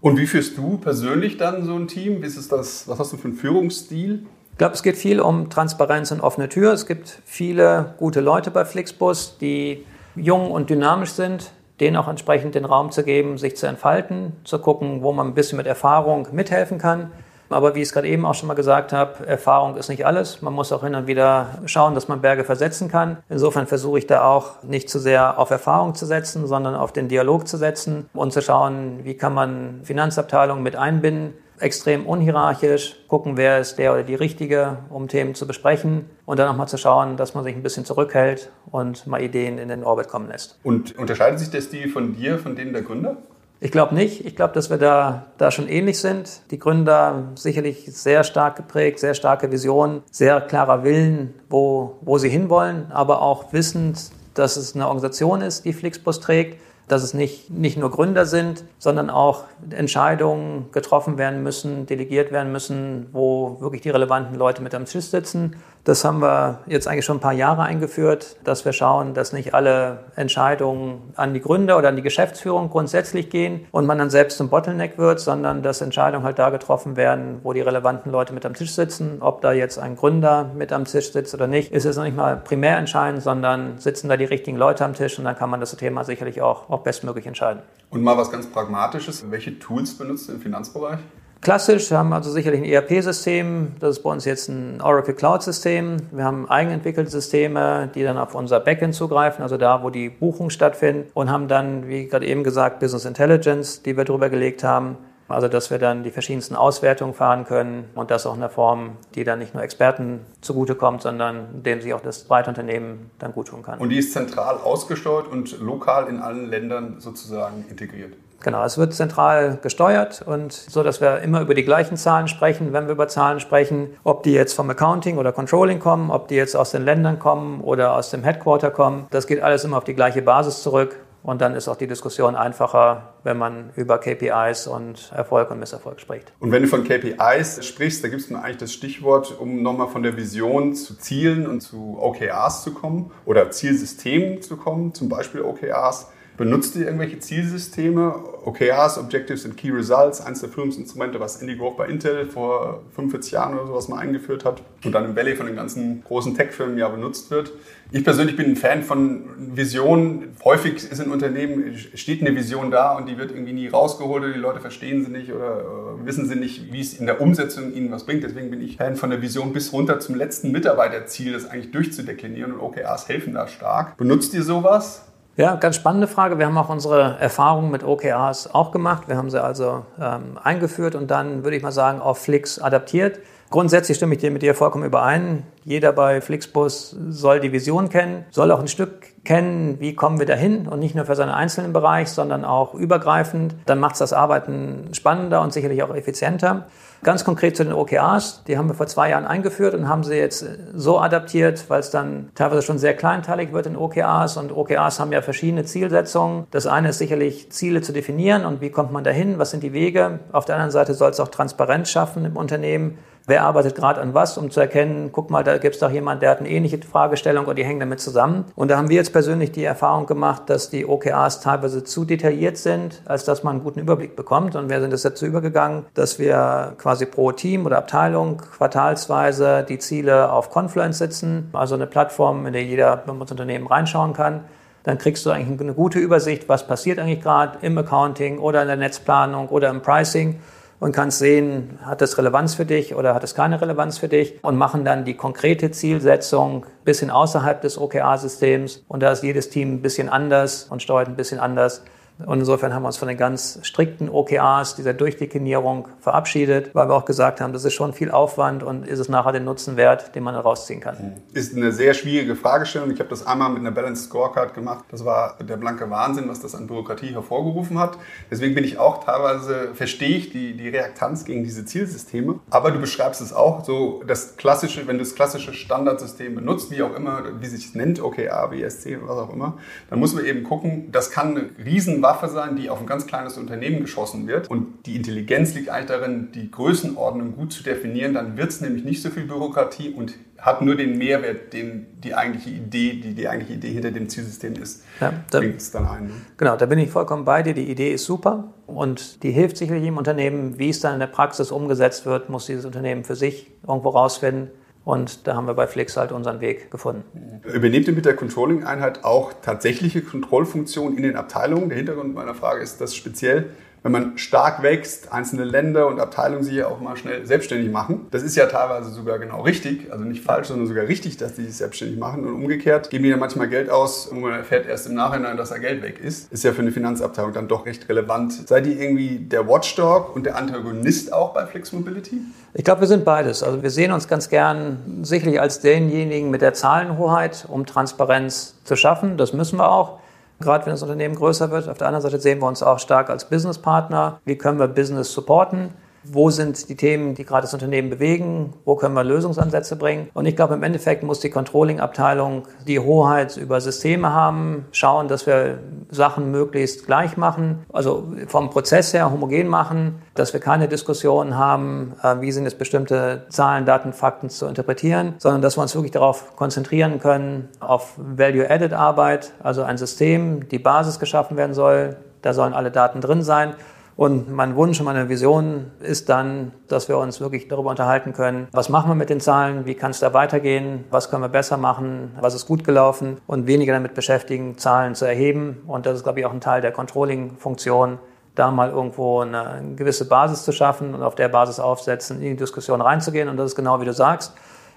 Und 0.00 0.18
wie 0.18 0.26
führst 0.26 0.56
du 0.56 0.78
persönlich 0.78 1.38
dann 1.38 1.64
so 1.64 1.74
ein 1.74 1.88
Team? 1.88 2.22
Wie 2.22 2.26
ist 2.26 2.52
das, 2.52 2.86
was 2.86 2.98
hast 2.98 3.12
du 3.12 3.16
für 3.16 3.28
einen 3.28 3.36
Führungsstil? 3.36 4.26
Ich 4.52 4.58
glaube, 4.58 4.74
es 4.74 4.82
geht 4.82 4.96
viel 4.96 5.20
um 5.20 5.50
Transparenz 5.50 6.10
und 6.10 6.20
offene 6.20 6.48
Tür. 6.48 6.72
Es 6.72 6.86
gibt 6.86 7.20
viele 7.24 7.94
gute 7.98 8.20
Leute 8.20 8.50
bei 8.50 8.64
Flixbus, 8.64 9.38
die 9.40 9.84
jung 10.16 10.50
und 10.50 10.70
dynamisch 10.70 11.10
sind, 11.10 11.52
denen 11.80 11.96
auch 11.96 12.08
entsprechend 12.08 12.54
den 12.54 12.64
Raum 12.64 12.90
zu 12.90 13.04
geben, 13.04 13.38
sich 13.38 13.56
zu 13.56 13.66
entfalten, 13.66 14.32
zu 14.44 14.58
gucken, 14.58 15.02
wo 15.02 15.12
man 15.12 15.28
ein 15.28 15.34
bisschen 15.34 15.58
mit 15.58 15.66
Erfahrung 15.66 16.28
mithelfen 16.32 16.78
kann. 16.78 17.10
Aber 17.50 17.74
wie 17.74 17.80
ich 17.80 17.88
es 17.88 17.92
gerade 17.92 18.08
eben 18.08 18.26
auch 18.26 18.34
schon 18.34 18.46
mal 18.46 18.54
gesagt 18.54 18.92
habe, 18.92 19.26
Erfahrung 19.26 19.76
ist 19.76 19.88
nicht 19.88 20.04
alles. 20.06 20.42
Man 20.42 20.52
muss 20.52 20.72
auch 20.72 20.82
hin 20.84 20.94
und 20.94 21.06
wieder 21.06 21.58
schauen, 21.66 21.94
dass 21.94 22.08
man 22.08 22.20
Berge 22.20 22.44
versetzen 22.44 22.88
kann. 22.88 23.18
Insofern 23.28 23.66
versuche 23.66 23.98
ich 23.98 24.06
da 24.06 24.24
auch 24.24 24.62
nicht 24.62 24.90
zu 24.90 24.98
sehr 24.98 25.38
auf 25.38 25.50
Erfahrung 25.50 25.94
zu 25.94 26.06
setzen, 26.06 26.46
sondern 26.46 26.74
auf 26.74 26.92
den 26.92 27.08
Dialog 27.08 27.48
zu 27.48 27.56
setzen 27.56 28.08
und 28.12 28.32
zu 28.32 28.42
schauen, 28.42 29.00
wie 29.04 29.14
kann 29.14 29.34
man 29.34 29.80
Finanzabteilungen 29.84 30.62
mit 30.62 30.76
einbinden. 30.76 31.34
Extrem 31.60 32.06
unhierarchisch, 32.06 32.94
gucken, 33.08 33.36
wer 33.36 33.58
ist 33.58 33.78
der 33.78 33.92
oder 33.92 34.04
die 34.04 34.14
Richtige, 34.14 34.78
um 34.90 35.08
Themen 35.08 35.34
zu 35.34 35.44
besprechen 35.44 36.08
und 36.24 36.38
dann 36.38 36.46
nochmal 36.46 36.68
zu 36.68 36.78
schauen, 36.78 37.16
dass 37.16 37.34
man 37.34 37.42
sich 37.42 37.56
ein 37.56 37.64
bisschen 37.64 37.84
zurückhält 37.84 38.52
und 38.70 39.08
mal 39.08 39.20
Ideen 39.20 39.58
in 39.58 39.68
den 39.68 39.82
Orbit 39.82 40.06
kommen 40.06 40.28
lässt. 40.28 40.60
Und 40.62 40.96
unterscheidet 40.96 41.40
sich 41.40 41.50
der 41.50 41.60
Stil 41.60 41.88
von 41.88 42.14
dir, 42.14 42.38
von 42.38 42.54
denen 42.54 42.72
der 42.72 42.82
Gründer? 42.82 43.16
Ich 43.60 43.72
glaube 43.72 43.94
nicht. 43.94 44.24
Ich 44.24 44.36
glaube, 44.36 44.54
dass 44.54 44.70
wir 44.70 44.78
da, 44.78 45.26
da 45.36 45.50
schon 45.50 45.68
ähnlich 45.68 45.98
sind. 45.98 46.42
Die 46.52 46.60
Gründer 46.60 47.24
sicherlich 47.34 47.86
sehr 47.92 48.22
stark 48.22 48.54
geprägt, 48.56 49.00
sehr 49.00 49.14
starke 49.14 49.50
Vision, 49.50 50.02
sehr 50.12 50.40
klarer 50.40 50.84
Willen, 50.84 51.34
wo, 51.50 51.96
wo 52.02 52.18
sie 52.18 52.28
hinwollen, 52.28 52.92
aber 52.92 53.20
auch 53.20 53.52
wissend, 53.52 54.12
dass 54.34 54.56
es 54.56 54.76
eine 54.76 54.86
Organisation 54.86 55.40
ist, 55.40 55.64
die 55.64 55.72
Flixbus 55.72 56.20
trägt, 56.20 56.60
dass 56.86 57.02
es 57.02 57.14
nicht, 57.14 57.50
nicht 57.50 57.76
nur 57.76 57.90
Gründer 57.90 58.26
sind, 58.26 58.64
sondern 58.78 59.10
auch 59.10 59.44
Entscheidungen 59.70 60.70
getroffen 60.70 61.18
werden 61.18 61.42
müssen, 61.42 61.86
delegiert 61.86 62.30
werden 62.30 62.52
müssen, 62.52 63.08
wo 63.12 63.60
wirklich 63.60 63.82
die 63.82 63.90
relevanten 63.90 64.36
Leute 64.36 64.62
mit 64.62 64.74
am 64.74 64.84
Tisch 64.84 65.06
sitzen. 65.06 65.56
Das 65.88 66.04
haben 66.04 66.20
wir 66.20 66.58
jetzt 66.66 66.86
eigentlich 66.86 67.06
schon 67.06 67.16
ein 67.16 67.20
paar 67.20 67.32
Jahre 67.32 67.62
eingeführt, 67.62 68.36
dass 68.44 68.66
wir 68.66 68.74
schauen, 68.74 69.14
dass 69.14 69.32
nicht 69.32 69.54
alle 69.54 70.00
Entscheidungen 70.16 71.14
an 71.16 71.32
die 71.32 71.40
Gründer 71.40 71.78
oder 71.78 71.88
an 71.88 71.96
die 71.96 72.02
Geschäftsführung 72.02 72.68
grundsätzlich 72.68 73.30
gehen 73.30 73.64
und 73.70 73.86
man 73.86 73.96
dann 73.96 74.10
selbst 74.10 74.36
zum 74.36 74.50
Bottleneck 74.50 74.98
wird, 74.98 75.18
sondern 75.18 75.62
dass 75.62 75.80
Entscheidungen 75.80 76.26
halt 76.26 76.38
da 76.38 76.50
getroffen 76.50 76.96
werden, 76.96 77.40
wo 77.42 77.54
die 77.54 77.62
relevanten 77.62 78.12
Leute 78.12 78.34
mit 78.34 78.44
am 78.44 78.52
Tisch 78.52 78.72
sitzen. 78.72 79.22
Ob 79.22 79.40
da 79.40 79.54
jetzt 79.54 79.78
ein 79.78 79.96
Gründer 79.96 80.50
mit 80.54 80.74
am 80.74 80.84
Tisch 80.84 81.10
sitzt 81.10 81.32
oder 81.32 81.46
nicht, 81.46 81.72
ist 81.72 81.86
es 81.86 81.96
noch 81.96 82.04
nicht 82.04 82.18
mal 82.18 82.36
primär 82.36 82.76
entscheidend, 82.76 83.22
sondern 83.22 83.78
sitzen 83.78 84.10
da 84.10 84.18
die 84.18 84.26
richtigen 84.26 84.58
Leute 84.58 84.84
am 84.84 84.92
Tisch 84.92 85.18
und 85.18 85.24
dann 85.24 85.36
kann 85.36 85.48
man 85.48 85.58
das 85.58 85.74
Thema 85.74 86.04
sicherlich 86.04 86.42
auch, 86.42 86.68
auch 86.68 86.80
bestmöglich 86.80 87.26
entscheiden. 87.26 87.62
Und 87.88 88.02
mal 88.02 88.18
was 88.18 88.30
ganz 88.30 88.46
Pragmatisches. 88.46 89.30
Welche 89.30 89.58
Tools 89.58 89.96
benutzt 89.96 90.28
du 90.28 90.34
im 90.34 90.40
Finanzbereich? 90.42 90.98
Klassisch, 91.40 91.90
wir 91.90 91.98
haben 91.98 92.12
also 92.12 92.32
sicherlich 92.32 92.60
ein 92.60 92.64
ERP-System, 92.64 93.76
das 93.78 93.98
ist 93.98 94.02
bei 94.02 94.10
uns 94.10 94.24
jetzt 94.24 94.48
ein 94.48 94.80
Oracle 94.82 95.14
Cloud-System. 95.14 95.98
Wir 96.10 96.24
haben 96.24 96.50
eigenentwickelte 96.50 97.10
Systeme, 97.10 97.88
die 97.94 98.02
dann 98.02 98.18
auf 98.18 98.34
unser 98.34 98.58
Backend 98.58 98.94
zugreifen, 98.94 99.42
also 99.42 99.56
da, 99.56 99.84
wo 99.84 99.90
die 99.90 100.08
Buchungen 100.08 100.50
stattfinden 100.50 101.10
und 101.14 101.30
haben 101.30 101.46
dann, 101.46 101.86
wie 101.86 102.08
gerade 102.08 102.26
eben 102.26 102.42
gesagt, 102.42 102.80
Business 102.80 103.04
Intelligence, 103.04 103.82
die 103.82 103.96
wir 103.96 104.04
drüber 104.04 104.30
gelegt 104.30 104.64
haben. 104.64 104.98
Also, 105.28 105.46
dass 105.46 105.70
wir 105.70 105.78
dann 105.78 106.04
die 106.04 106.10
verschiedensten 106.10 106.56
Auswertungen 106.56 107.12
fahren 107.12 107.44
können 107.44 107.90
und 107.94 108.10
das 108.10 108.24
auch 108.24 108.32
in 108.32 108.40
der 108.40 108.48
Form, 108.48 108.96
die 109.14 109.24
dann 109.24 109.38
nicht 109.38 109.52
nur 109.52 109.62
Experten 109.62 110.20
zugutekommt, 110.40 111.02
sondern 111.02 111.62
dem 111.62 111.82
sich 111.82 111.92
auch 111.92 112.00
das 112.00 112.24
breite 112.24 112.48
Unternehmen 112.48 113.10
dann 113.18 113.32
gut 113.32 113.48
tun 113.48 113.62
kann. 113.62 113.78
Und 113.78 113.90
die 113.90 113.98
ist 113.98 114.14
zentral 114.14 114.56
ausgesteuert 114.56 115.28
und 115.28 115.60
lokal 115.60 116.08
in 116.08 116.20
allen 116.20 116.48
Ländern 116.48 116.96
sozusagen 116.98 117.66
integriert. 117.68 118.14
Genau, 118.40 118.64
es 118.64 118.78
wird 118.78 118.94
zentral 118.94 119.58
gesteuert 119.60 120.22
und 120.22 120.52
so, 120.52 120.82
dass 120.82 121.00
wir 121.00 121.20
immer 121.20 121.40
über 121.40 121.54
die 121.54 121.64
gleichen 121.64 121.96
Zahlen 121.96 122.28
sprechen, 122.28 122.72
wenn 122.72 122.86
wir 122.86 122.92
über 122.92 123.08
Zahlen 123.08 123.40
sprechen, 123.40 123.96
ob 124.04 124.22
die 124.22 124.32
jetzt 124.32 124.54
vom 124.54 124.70
Accounting 124.70 125.18
oder 125.18 125.32
Controlling 125.32 125.80
kommen, 125.80 126.10
ob 126.10 126.28
die 126.28 126.36
jetzt 126.36 126.54
aus 126.54 126.70
den 126.70 126.84
Ländern 126.84 127.18
kommen 127.18 127.60
oder 127.60 127.94
aus 127.94 128.10
dem 128.10 128.22
Headquarter 128.22 128.70
kommen. 128.70 129.06
Das 129.10 129.26
geht 129.26 129.42
alles 129.42 129.64
immer 129.64 129.78
auf 129.78 129.84
die 129.84 129.94
gleiche 129.94 130.22
Basis 130.22 130.62
zurück 130.62 130.96
und 131.22 131.40
dann 131.40 131.54
ist 131.54 131.68
auch 131.68 131.76
die 131.76 131.86
Diskussion 131.86 132.36
einfacher, 132.36 133.14
wenn 133.24 133.36
man 133.36 133.70
über 133.76 133.98
KPIs 133.98 134.66
und 134.66 135.12
Erfolg 135.14 135.50
und 135.50 135.58
Misserfolg 135.58 136.00
spricht. 136.00 136.32
Und 136.38 136.52
wenn 136.52 136.62
du 136.62 136.68
von 136.68 136.84
KPIs 136.84 137.64
sprichst, 137.66 138.04
da 138.04 138.08
gibt 138.08 138.22
es 138.22 138.30
mir 138.30 138.40
eigentlich 138.40 138.58
das 138.58 138.72
Stichwort, 138.72 139.38
um 139.38 139.62
nochmal 139.62 139.88
von 139.88 140.02
der 140.02 140.16
Vision 140.16 140.74
zu 140.74 140.96
Zielen 140.96 141.46
und 141.46 141.60
zu 141.60 141.98
OKRs 142.00 142.62
zu 142.62 142.72
kommen 142.72 143.10
oder 143.24 143.50
Zielsystemen 143.50 144.42
zu 144.42 144.56
kommen, 144.56 144.94
zum 144.94 145.08
Beispiel 145.08 145.42
OKRs. 145.42 146.12
Benutzt 146.38 146.76
ihr 146.76 146.84
irgendwelche 146.84 147.18
Zielsysteme? 147.18 148.14
OKRs, 148.44 148.96
Objectives 148.96 149.44
and 149.44 149.56
Key 149.56 149.70
Results, 149.70 150.20
eines 150.20 150.40
der 150.40 150.48
Führungsinstrumente, 150.48 151.18
was 151.18 151.42
Andy 151.42 151.56
Grove 151.56 151.76
bei 151.76 151.86
Intel 151.88 152.26
vor 152.26 152.82
45 152.94 153.32
Jahren 153.32 153.54
oder 153.54 153.66
sowas 153.66 153.88
mal 153.88 153.98
eingeführt 153.98 154.44
hat 154.44 154.62
und 154.84 154.92
dann 154.92 155.04
im 155.04 155.16
Valley 155.16 155.34
von 155.34 155.46
den 155.46 155.56
ganzen 155.56 156.02
großen 156.04 156.36
Tech-Firmen 156.36 156.78
ja 156.78 156.88
benutzt 156.88 157.32
wird. 157.32 157.52
Ich 157.90 158.04
persönlich 158.04 158.36
bin 158.36 158.46
ein 158.46 158.56
Fan 158.56 158.84
von 158.84 159.24
Visionen. 159.36 160.36
Häufig 160.44 160.76
ist 160.76 161.00
in 161.00 161.10
Unternehmen, 161.10 161.76
steht 161.94 162.20
eine 162.20 162.34
Vision 162.36 162.70
da 162.70 162.96
und 162.96 163.08
die 163.08 163.18
wird 163.18 163.32
irgendwie 163.32 163.52
nie 163.52 163.66
rausgeholt 163.66 164.22
oder 164.22 164.32
die 164.32 164.38
Leute 164.38 164.60
verstehen 164.60 165.04
sie 165.04 165.10
nicht 165.10 165.32
oder 165.32 165.60
äh, 165.60 166.06
wissen 166.06 166.28
sie 166.28 166.36
nicht, 166.36 166.72
wie 166.72 166.80
es 166.80 166.94
in 166.94 167.06
der 167.06 167.20
Umsetzung 167.20 167.72
ihnen 167.72 167.90
was 167.90 168.04
bringt. 168.04 168.22
Deswegen 168.22 168.50
bin 168.50 168.60
ich 168.60 168.76
Fan 168.76 168.94
von 168.94 169.10
der 169.10 169.20
Vision 169.20 169.52
bis 169.52 169.72
runter 169.72 169.98
zum 169.98 170.14
letzten 170.14 170.52
Mitarbeiterziel, 170.52 171.32
das 171.32 171.50
eigentlich 171.50 171.72
durchzudeklinieren 171.72 172.52
und 172.52 172.60
OKRs 172.60 173.08
helfen 173.08 173.34
da 173.34 173.48
stark. 173.48 173.96
Benutzt 173.96 174.32
ihr 174.34 174.44
sowas? 174.44 175.07
Ja, 175.38 175.54
ganz 175.54 175.76
spannende 175.76 176.08
Frage. 176.08 176.40
Wir 176.40 176.46
haben 176.46 176.58
auch 176.58 176.68
unsere 176.68 177.16
Erfahrungen 177.20 177.70
mit 177.70 177.84
OKRs 177.84 178.52
auch 178.52 178.72
gemacht. 178.72 179.04
Wir 179.06 179.16
haben 179.16 179.30
sie 179.30 179.40
also 179.40 179.84
ähm, 180.00 180.36
eingeführt 180.42 180.96
und 180.96 181.12
dann, 181.12 181.44
würde 181.44 181.56
ich 181.56 181.62
mal 181.62 181.70
sagen, 181.70 182.00
auf 182.00 182.18
Flix 182.18 182.58
adaptiert. 182.58 183.20
Grundsätzlich 183.48 183.98
stimme 183.98 184.16
ich 184.16 184.20
dir 184.20 184.32
mit 184.32 184.42
dir 184.42 184.56
vollkommen 184.56 184.84
überein. 184.84 185.44
Jeder 185.62 185.92
bei 185.92 186.20
Flixbus 186.20 186.96
soll 187.08 187.38
die 187.38 187.52
Vision 187.52 187.88
kennen, 187.88 188.24
soll 188.32 188.50
auch 188.50 188.58
ein 188.58 188.66
Stück 188.66 189.24
kennen, 189.24 189.78
wie 189.78 189.94
kommen 189.94 190.18
wir 190.18 190.26
dahin 190.26 190.66
und 190.66 190.80
nicht 190.80 190.96
nur 190.96 191.04
für 191.04 191.14
seinen 191.14 191.30
einzelnen 191.30 191.72
Bereich, 191.72 192.08
sondern 192.08 192.44
auch 192.44 192.74
übergreifend. 192.74 193.54
Dann 193.64 193.78
macht 193.78 193.92
es 193.92 194.00
das 194.00 194.12
Arbeiten 194.12 194.88
spannender 194.92 195.40
und 195.42 195.52
sicherlich 195.52 195.84
auch 195.84 195.94
effizienter. 195.94 196.66
Ganz 197.04 197.24
konkret 197.24 197.56
zu 197.56 197.64
den 197.64 197.72
OKRs, 197.72 198.42
die 198.48 198.58
haben 198.58 198.68
wir 198.68 198.74
vor 198.74 198.88
zwei 198.88 199.10
Jahren 199.10 199.24
eingeführt 199.24 199.74
und 199.74 199.88
haben 199.88 200.02
sie 200.02 200.16
jetzt 200.16 200.44
so 200.74 200.98
adaptiert, 200.98 201.64
weil 201.68 201.78
es 201.78 201.90
dann 201.90 202.30
teilweise 202.34 202.62
schon 202.62 202.78
sehr 202.78 202.94
kleinteilig 202.94 203.52
wird 203.52 203.66
in 203.66 203.76
OKRs 203.76 204.36
und 204.36 204.50
OKRs 204.50 204.98
haben 204.98 205.12
ja 205.12 205.22
verschiedene 205.22 205.64
Zielsetzungen. 205.64 206.46
Das 206.50 206.66
eine 206.66 206.88
ist 206.88 206.98
sicherlich 206.98 207.52
Ziele 207.52 207.82
zu 207.82 207.92
definieren 207.92 208.44
und 208.44 208.60
wie 208.60 208.70
kommt 208.70 208.90
man 208.90 209.04
dahin, 209.04 209.38
was 209.38 209.52
sind 209.52 209.62
die 209.62 209.72
Wege. 209.72 210.18
Auf 210.32 210.44
der 210.44 210.56
anderen 210.56 210.72
Seite 210.72 210.94
soll 210.94 211.10
es 211.10 211.20
auch 211.20 211.28
Transparenz 211.28 211.88
schaffen 211.88 212.24
im 212.24 212.36
Unternehmen 212.36 212.98
wer 213.28 213.44
arbeitet 213.44 213.74
gerade 213.74 214.00
an 214.00 214.14
was, 214.14 214.38
um 214.38 214.50
zu 214.50 214.58
erkennen, 214.58 215.10
guck 215.12 215.30
mal, 215.30 215.44
da 215.44 215.58
gibt 215.58 215.74
es 215.74 215.80
doch 215.80 215.90
jemand, 215.90 216.22
der 216.22 216.30
hat 216.30 216.40
eine 216.40 216.48
ähnliche 216.48 216.78
Fragestellung 216.78 217.44
und 217.44 217.56
die 217.56 217.64
hängen 217.64 217.78
damit 217.78 218.00
zusammen. 218.00 218.46
Und 218.56 218.70
da 218.70 218.78
haben 218.78 218.88
wir 218.88 218.96
jetzt 218.96 219.12
persönlich 219.12 219.52
die 219.52 219.64
Erfahrung 219.64 220.06
gemacht, 220.06 220.44
dass 220.46 220.70
die 220.70 220.86
OKRs 220.86 221.40
teilweise 221.40 221.84
zu 221.84 222.04
detailliert 222.04 222.56
sind, 222.56 223.02
als 223.04 223.24
dass 223.24 223.44
man 223.44 223.56
einen 223.56 223.64
guten 223.64 223.80
Überblick 223.80 224.16
bekommt. 224.16 224.56
Und 224.56 224.70
wir 224.70 224.80
sind 224.80 224.90
jetzt 224.90 225.04
dazu 225.04 225.26
übergegangen, 225.26 225.84
dass 225.94 226.18
wir 226.18 226.74
quasi 226.78 227.04
pro 227.04 227.30
Team 227.32 227.66
oder 227.66 227.78
Abteilung 227.78 228.38
quartalsweise 228.38 229.64
die 229.68 229.78
Ziele 229.78 230.32
auf 230.32 230.50
Confluence 230.50 230.98
sitzen, 230.98 231.50
also 231.52 231.74
eine 231.74 231.86
Plattform, 231.86 232.46
in 232.46 232.54
der 232.54 232.64
jeder 232.64 232.96
beim 232.96 233.20
Unternehmen 233.20 233.66
reinschauen 233.66 234.14
kann 234.14 234.44
dann 234.84 234.96
kriegst 234.96 235.26
du 235.26 235.30
eigentlich 235.30 235.60
eine 235.60 235.74
gute 235.74 235.98
Übersicht, 235.98 236.48
was 236.48 236.66
passiert 236.66 236.98
eigentlich 236.98 237.20
gerade 237.20 237.58
im 237.60 237.76
Accounting 237.76 238.38
oder 238.38 238.62
in 238.62 238.68
der 238.68 238.76
Netzplanung 238.78 239.48
oder 239.48 239.68
im 239.68 239.82
Pricing 239.82 240.40
und 240.80 240.92
kannst 240.92 241.18
sehen, 241.18 241.78
hat 241.82 242.00
das 242.00 242.18
Relevanz 242.18 242.54
für 242.54 242.64
dich 242.64 242.94
oder 242.94 243.14
hat 243.14 243.24
es 243.24 243.34
keine 243.34 243.60
Relevanz 243.60 243.98
für 243.98 244.08
dich 244.08 244.42
und 244.42 244.56
machen 244.56 244.84
dann 244.84 245.04
die 245.04 245.14
konkrete 245.14 245.70
Zielsetzung 245.70 246.66
bisschen 246.84 247.10
außerhalb 247.10 247.60
des 247.60 247.78
OKR-Systems 247.78 248.84
und 248.88 249.02
da 249.02 249.12
ist 249.12 249.22
jedes 249.22 249.50
Team 249.50 249.74
ein 249.74 249.82
bisschen 249.82 250.08
anders 250.08 250.68
und 250.70 250.82
steuert 250.82 251.08
ein 251.08 251.16
bisschen 251.16 251.40
anders. 251.40 251.82
Und 252.26 252.40
insofern 252.40 252.74
haben 252.74 252.82
wir 252.82 252.88
uns 252.88 252.96
von 252.96 253.08
den 253.08 253.16
ganz 253.16 253.60
strikten 253.62 254.08
OKRs, 254.08 254.74
dieser 254.74 254.92
Durchdeklinierung 254.92 255.88
verabschiedet, 256.00 256.74
weil 256.74 256.88
wir 256.88 256.94
auch 256.94 257.04
gesagt 257.04 257.40
haben, 257.40 257.52
das 257.52 257.64
ist 257.64 257.74
schon 257.74 257.92
viel 257.92 258.10
Aufwand 258.10 258.62
und 258.62 258.86
ist 258.86 258.98
es 258.98 259.08
nachher 259.08 259.32
den 259.32 259.44
Nutzen 259.44 259.76
wert, 259.76 260.14
den 260.16 260.24
man 260.24 260.34
rausziehen 260.34 260.80
kann. 260.80 261.14
Ist 261.32 261.56
eine 261.56 261.70
sehr 261.70 261.94
schwierige 261.94 262.34
Fragestellung. 262.34 262.90
Ich 262.90 262.98
habe 262.98 263.08
das 263.08 263.24
einmal 263.24 263.50
mit 263.50 263.60
einer 263.60 263.70
Balanced 263.70 264.06
Scorecard 264.06 264.52
gemacht. 264.54 264.84
Das 264.90 265.04
war 265.04 265.36
der 265.38 265.56
blanke 265.56 265.88
Wahnsinn, 265.90 266.28
was 266.28 266.40
das 266.40 266.54
an 266.56 266.66
Bürokratie 266.66 267.12
hervorgerufen 267.12 267.78
hat. 267.78 267.96
Deswegen 268.30 268.54
bin 268.54 268.64
ich 268.64 268.78
auch 268.78 269.04
teilweise, 269.04 269.74
verstehe 269.74 270.16
ich 270.16 270.30
die, 270.30 270.56
die 270.56 270.68
Reaktanz 270.68 271.24
gegen 271.24 271.44
diese 271.44 271.64
Zielsysteme. 271.64 272.40
Aber 272.50 272.72
du 272.72 272.80
beschreibst 272.80 273.20
es 273.20 273.32
auch 273.32 273.64
so, 273.64 274.02
das 274.06 274.36
klassische, 274.36 274.86
wenn 274.88 274.98
du 274.98 275.04
das 275.04 275.14
klassische 275.14 275.54
Standardsystem 275.54 276.34
benutzt, 276.34 276.72
wie 276.72 276.82
auch 276.82 276.94
immer, 276.94 277.22
wie 277.40 277.46
sich 277.46 277.66
es 277.66 277.74
nennt, 277.74 278.02
OKR, 278.02 278.48
BSC, 278.48 278.98
was 279.02 279.18
auch 279.18 279.32
immer, 279.32 279.58
dann 279.88 280.00
muss 280.00 280.14
man 280.14 280.24
eben 280.24 280.42
gucken, 280.42 280.90
das 280.90 281.10
kann 281.10 281.36
eine 281.36 281.50
riesen 281.64 282.00
Waffe 282.08 282.28
sein, 282.28 282.56
die 282.56 282.70
auf 282.70 282.80
ein 282.80 282.86
ganz 282.86 283.06
kleines 283.06 283.36
Unternehmen 283.36 283.80
geschossen 283.80 284.26
wird. 284.26 284.50
Und 284.50 284.86
die 284.86 284.96
Intelligenz 284.96 285.54
liegt 285.54 285.68
eigentlich 285.68 285.88
darin, 285.88 286.32
die 286.32 286.50
Größenordnung 286.50 287.36
gut 287.36 287.52
zu 287.52 287.62
definieren. 287.62 288.14
Dann 288.14 288.36
wird 288.38 288.48
es 288.48 288.62
nämlich 288.62 288.84
nicht 288.84 289.02
so 289.02 289.10
viel 289.10 289.24
Bürokratie 289.24 289.90
und 289.90 290.14
hat 290.38 290.62
nur 290.62 290.76
den 290.76 290.96
Mehrwert, 290.96 291.52
den 291.52 291.86
die 292.02 292.14
eigentliche 292.14 292.50
Idee, 292.50 292.94
die 292.94 293.14
die 293.14 293.28
eigentliche 293.28 293.54
Idee 293.54 293.72
hinter 293.72 293.90
dem 293.90 294.08
Zielsystem 294.08 294.54
ist, 294.54 294.84
ja, 295.00 295.12
da, 295.30 295.40
bringt 295.40 295.60
es 295.60 295.70
dann 295.70 295.86
ein. 295.86 296.06
Ne? 296.06 296.12
Genau, 296.36 296.56
da 296.56 296.66
bin 296.66 296.78
ich 296.78 296.90
vollkommen 296.90 297.24
bei 297.24 297.42
dir. 297.42 297.54
Die 297.54 297.68
Idee 297.70 297.92
ist 297.92 298.04
super 298.04 298.54
und 298.66 299.22
die 299.22 299.32
hilft 299.32 299.56
sicherlich 299.56 299.84
im 299.84 299.98
Unternehmen. 299.98 300.58
Wie 300.58 300.70
es 300.70 300.80
dann 300.80 300.94
in 300.94 301.00
der 301.00 301.08
Praxis 301.08 301.50
umgesetzt 301.50 302.06
wird, 302.06 302.30
muss 302.30 302.46
dieses 302.46 302.64
Unternehmen 302.64 303.04
für 303.04 303.16
sich 303.16 303.50
irgendwo 303.66 303.90
rausfinden. 303.90 304.50
Und 304.88 305.26
da 305.26 305.36
haben 305.36 305.46
wir 305.46 305.52
bei 305.52 305.66
Flix 305.66 305.98
halt 305.98 306.12
unseren 306.12 306.40
Weg 306.40 306.70
gefunden. 306.70 307.42
Übernehmt 307.44 307.86
ihr 307.88 307.92
mit 307.92 308.06
der 308.06 308.16
Controlling-Einheit 308.16 309.04
auch 309.04 309.34
tatsächliche 309.42 310.00
Kontrollfunktionen 310.00 310.96
in 310.96 311.02
den 311.02 311.14
Abteilungen? 311.14 311.68
Der 311.68 311.76
Hintergrund 311.76 312.14
meiner 312.14 312.34
Frage 312.34 312.62
ist, 312.62 312.80
dass 312.80 312.96
speziell 312.96 313.50
wenn 313.82 313.92
man 313.92 314.18
stark 314.18 314.62
wächst, 314.62 315.12
einzelne 315.12 315.44
Länder 315.44 315.86
und 315.86 316.00
Abteilungen 316.00 316.42
sich 316.42 316.54
ja 316.54 316.66
auch 316.66 316.80
mal 316.80 316.96
schnell 316.96 317.24
selbstständig 317.26 317.70
machen. 317.70 318.06
Das 318.10 318.22
ist 318.22 318.36
ja 318.36 318.46
teilweise 318.46 318.90
sogar 318.90 319.18
genau 319.18 319.42
richtig, 319.42 319.92
also 319.92 320.04
nicht 320.04 320.24
falsch, 320.24 320.48
sondern 320.48 320.66
sogar 320.66 320.86
richtig, 320.86 321.16
dass 321.16 321.34
die 321.34 321.44
sich 321.44 321.56
selbstständig 321.56 321.98
machen. 321.98 322.24
Und 322.24 322.34
umgekehrt 322.34 322.90
geben 322.90 323.04
die 323.04 323.10
ja 323.10 323.16
manchmal 323.16 323.48
Geld 323.48 323.70
aus 323.70 324.06
und 324.06 324.20
man 324.20 324.32
erfährt 324.32 324.66
erst 324.66 324.86
im 324.86 324.94
Nachhinein, 324.94 325.36
dass 325.36 325.50
da 325.50 325.58
Geld 325.58 325.82
weg 325.82 326.00
ist. 326.00 326.32
Ist 326.32 326.44
ja 326.44 326.52
für 326.52 326.62
eine 326.62 326.72
Finanzabteilung 326.72 327.32
dann 327.32 327.48
doch 327.48 327.66
recht 327.66 327.88
relevant. 327.88 328.48
Seid 328.48 328.66
ihr 328.66 328.80
irgendwie 328.80 329.18
der 329.18 329.46
Watchdog 329.46 330.14
und 330.14 330.24
der 330.26 330.36
Antagonist 330.36 331.12
auch 331.12 331.32
bei 331.32 331.46
Flex 331.46 331.72
Mobility? 331.72 332.20
Ich 332.54 332.64
glaube, 332.64 332.80
wir 332.80 332.88
sind 332.88 333.04
beides. 333.04 333.42
Also 333.42 333.62
wir 333.62 333.70
sehen 333.70 333.92
uns 333.92 334.08
ganz 334.08 334.28
gern 334.28 335.00
sicherlich 335.02 335.40
als 335.40 335.60
denjenigen 335.60 336.30
mit 336.30 336.42
der 336.42 336.54
Zahlenhoheit, 336.54 337.46
um 337.48 337.66
Transparenz 337.66 338.54
zu 338.64 338.76
schaffen. 338.76 339.16
Das 339.16 339.32
müssen 339.32 339.58
wir 339.58 339.70
auch 339.70 340.00
gerade 340.40 340.66
wenn 340.66 340.72
das 340.72 340.82
Unternehmen 340.82 341.14
größer 341.14 341.50
wird. 341.50 341.68
Auf 341.68 341.78
der 341.78 341.88
anderen 341.88 342.02
Seite 342.02 342.20
sehen 342.20 342.40
wir 342.40 342.46
uns 342.46 342.62
auch 342.62 342.78
stark 342.78 343.10
als 343.10 343.28
Businesspartner. 343.28 344.20
Wie 344.24 344.36
können 344.36 344.58
wir 344.58 344.68
Business 344.68 345.12
supporten? 345.12 345.70
Wo 346.12 346.30
sind 346.30 346.68
die 346.68 346.76
Themen, 346.76 347.14
die 347.14 347.24
gerade 347.24 347.42
das 347.42 347.54
Unternehmen 347.54 347.90
bewegen, 347.90 348.54
wo 348.64 348.76
können 348.76 348.94
wir 348.94 349.04
Lösungsansätze 349.04 349.76
bringen. 349.76 350.08
Und 350.14 350.26
ich 350.26 350.36
glaube, 350.36 350.54
im 350.54 350.62
Endeffekt 350.62 351.02
muss 351.02 351.20
die 351.20 351.30
Controlling-Abteilung 351.30 352.44
die 352.66 352.78
Hoheit 352.78 353.36
über 353.36 353.60
Systeme 353.60 354.12
haben, 354.12 354.66
schauen, 354.72 355.08
dass 355.08 355.26
wir 355.26 355.58
Sachen 355.90 356.30
möglichst 356.30 356.86
gleich 356.86 357.16
machen, 357.16 357.64
also 357.72 358.06
vom 358.26 358.50
Prozess 358.50 358.92
her 358.92 359.10
homogen 359.10 359.48
machen, 359.48 360.02
dass 360.14 360.32
wir 360.32 360.40
keine 360.40 360.68
Diskussionen 360.68 361.36
haben, 361.36 361.94
äh, 362.02 362.20
wie 362.20 362.32
sind 362.32 362.44
jetzt 362.44 362.58
bestimmte 362.58 363.26
Zahlen, 363.28 363.64
Daten, 363.64 363.92
Fakten 363.92 364.30
zu 364.30 364.46
interpretieren, 364.46 365.14
sondern 365.18 365.42
dass 365.42 365.56
wir 365.56 365.62
uns 365.62 365.74
wirklich 365.74 365.92
darauf 365.92 366.36
konzentrieren 366.36 366.98
können, 367.00 367.48
auf 367.60 367.94
Value-Added-Arbeit, 367.96 369.32
also 369.42 369.62
ein 369.62 369.78
System, 369.78 370.48
die 370.48 370.58
Basis 370.58 370.98
geschaffen 370.98 371.36
werden 371.36 371.54
soll, 371.54 371.96
da 372.22 372.32
sollen 372.32 372.52
alle 372.52 372.70
Daten 372.70 373.00
drin 373.00 373.22
sein 373.22 373.54
und 373.98 374.30
mein 374.30 374.54
Wunsch 374.54 374.78
und 374.78 374.86
meine 374.86 375.08
Vision 375.08 375.72
ist 375.80 376.08
dann, 376.08 376.52
dass 376.68 376.88
wir 376.88 376.98
uns 376.98 377.20
wirklich 377.20 377.48
darüber 377.48 377.70
unterhalten 377.70 378.12
können, 378.12 378.46
was 378.52 378.68
machen 378.68 378.88
wir 378.88 378.94
mit 378.94 379.10
den 379.10 379.18
Zahlen, 379.18 379.66
wie 379.66 379.74
kann 379.74 379.90
es 379.90 379.98
da 379.98 380.14
weitergehen, 380.14 380.84
was 380.92 381.10
können 381.10 381.24
wir 381.24 381.28
besser 381.28 381.56
machen, 381.56 382.12
was 382.20 382.32
ist 382.32 382.46
gut 382.46 382.62
gelaufen 382.62 383.16
und 383.26 383.48
weniger 383.48 383.72
damit 383.72 383.94
beschäftigen, 383.94 384.56
Zahlen 384.56 384.94
zu 384.94 385.04
erheben. 385.04 385.64
Und 385.66 385.84
das 385.84 385.96
ist, 385.96 386.04
glaube 386.04 386.20
ich, 386.20 386.26
auch 386.26 386.32
ein 386.32 386.40
Teil 386.40 386.60
der 386.60 386.70
Controlling-Funktion, 386.70 387.98
da 388.36 388.52
mal 388.52 388.70
irgendwo 388.70 389.22
eine 389.22 389.74
gewisse 389.74 390.06
Basis 390.06 390.44
zu 390.44 390.52
schaffen 390.52 390.94
und 390.94 391.02
auf 391.02 391.16
der 391.16 391.28
Basis 391.28 391.58
aufsetzen, 391.58 392.22
in 392.22 392.30
die 392.30 392.36
Diskussion 392.36 392.80
reinzugehen. 392.80 393.28
Und 393.28 393.36
das 393.36 393.46
ist 393.46 393.56
genau 393.56 393.80
wie 393.80 393.84
du 393.84 393.92
sagst. 393.92 394.32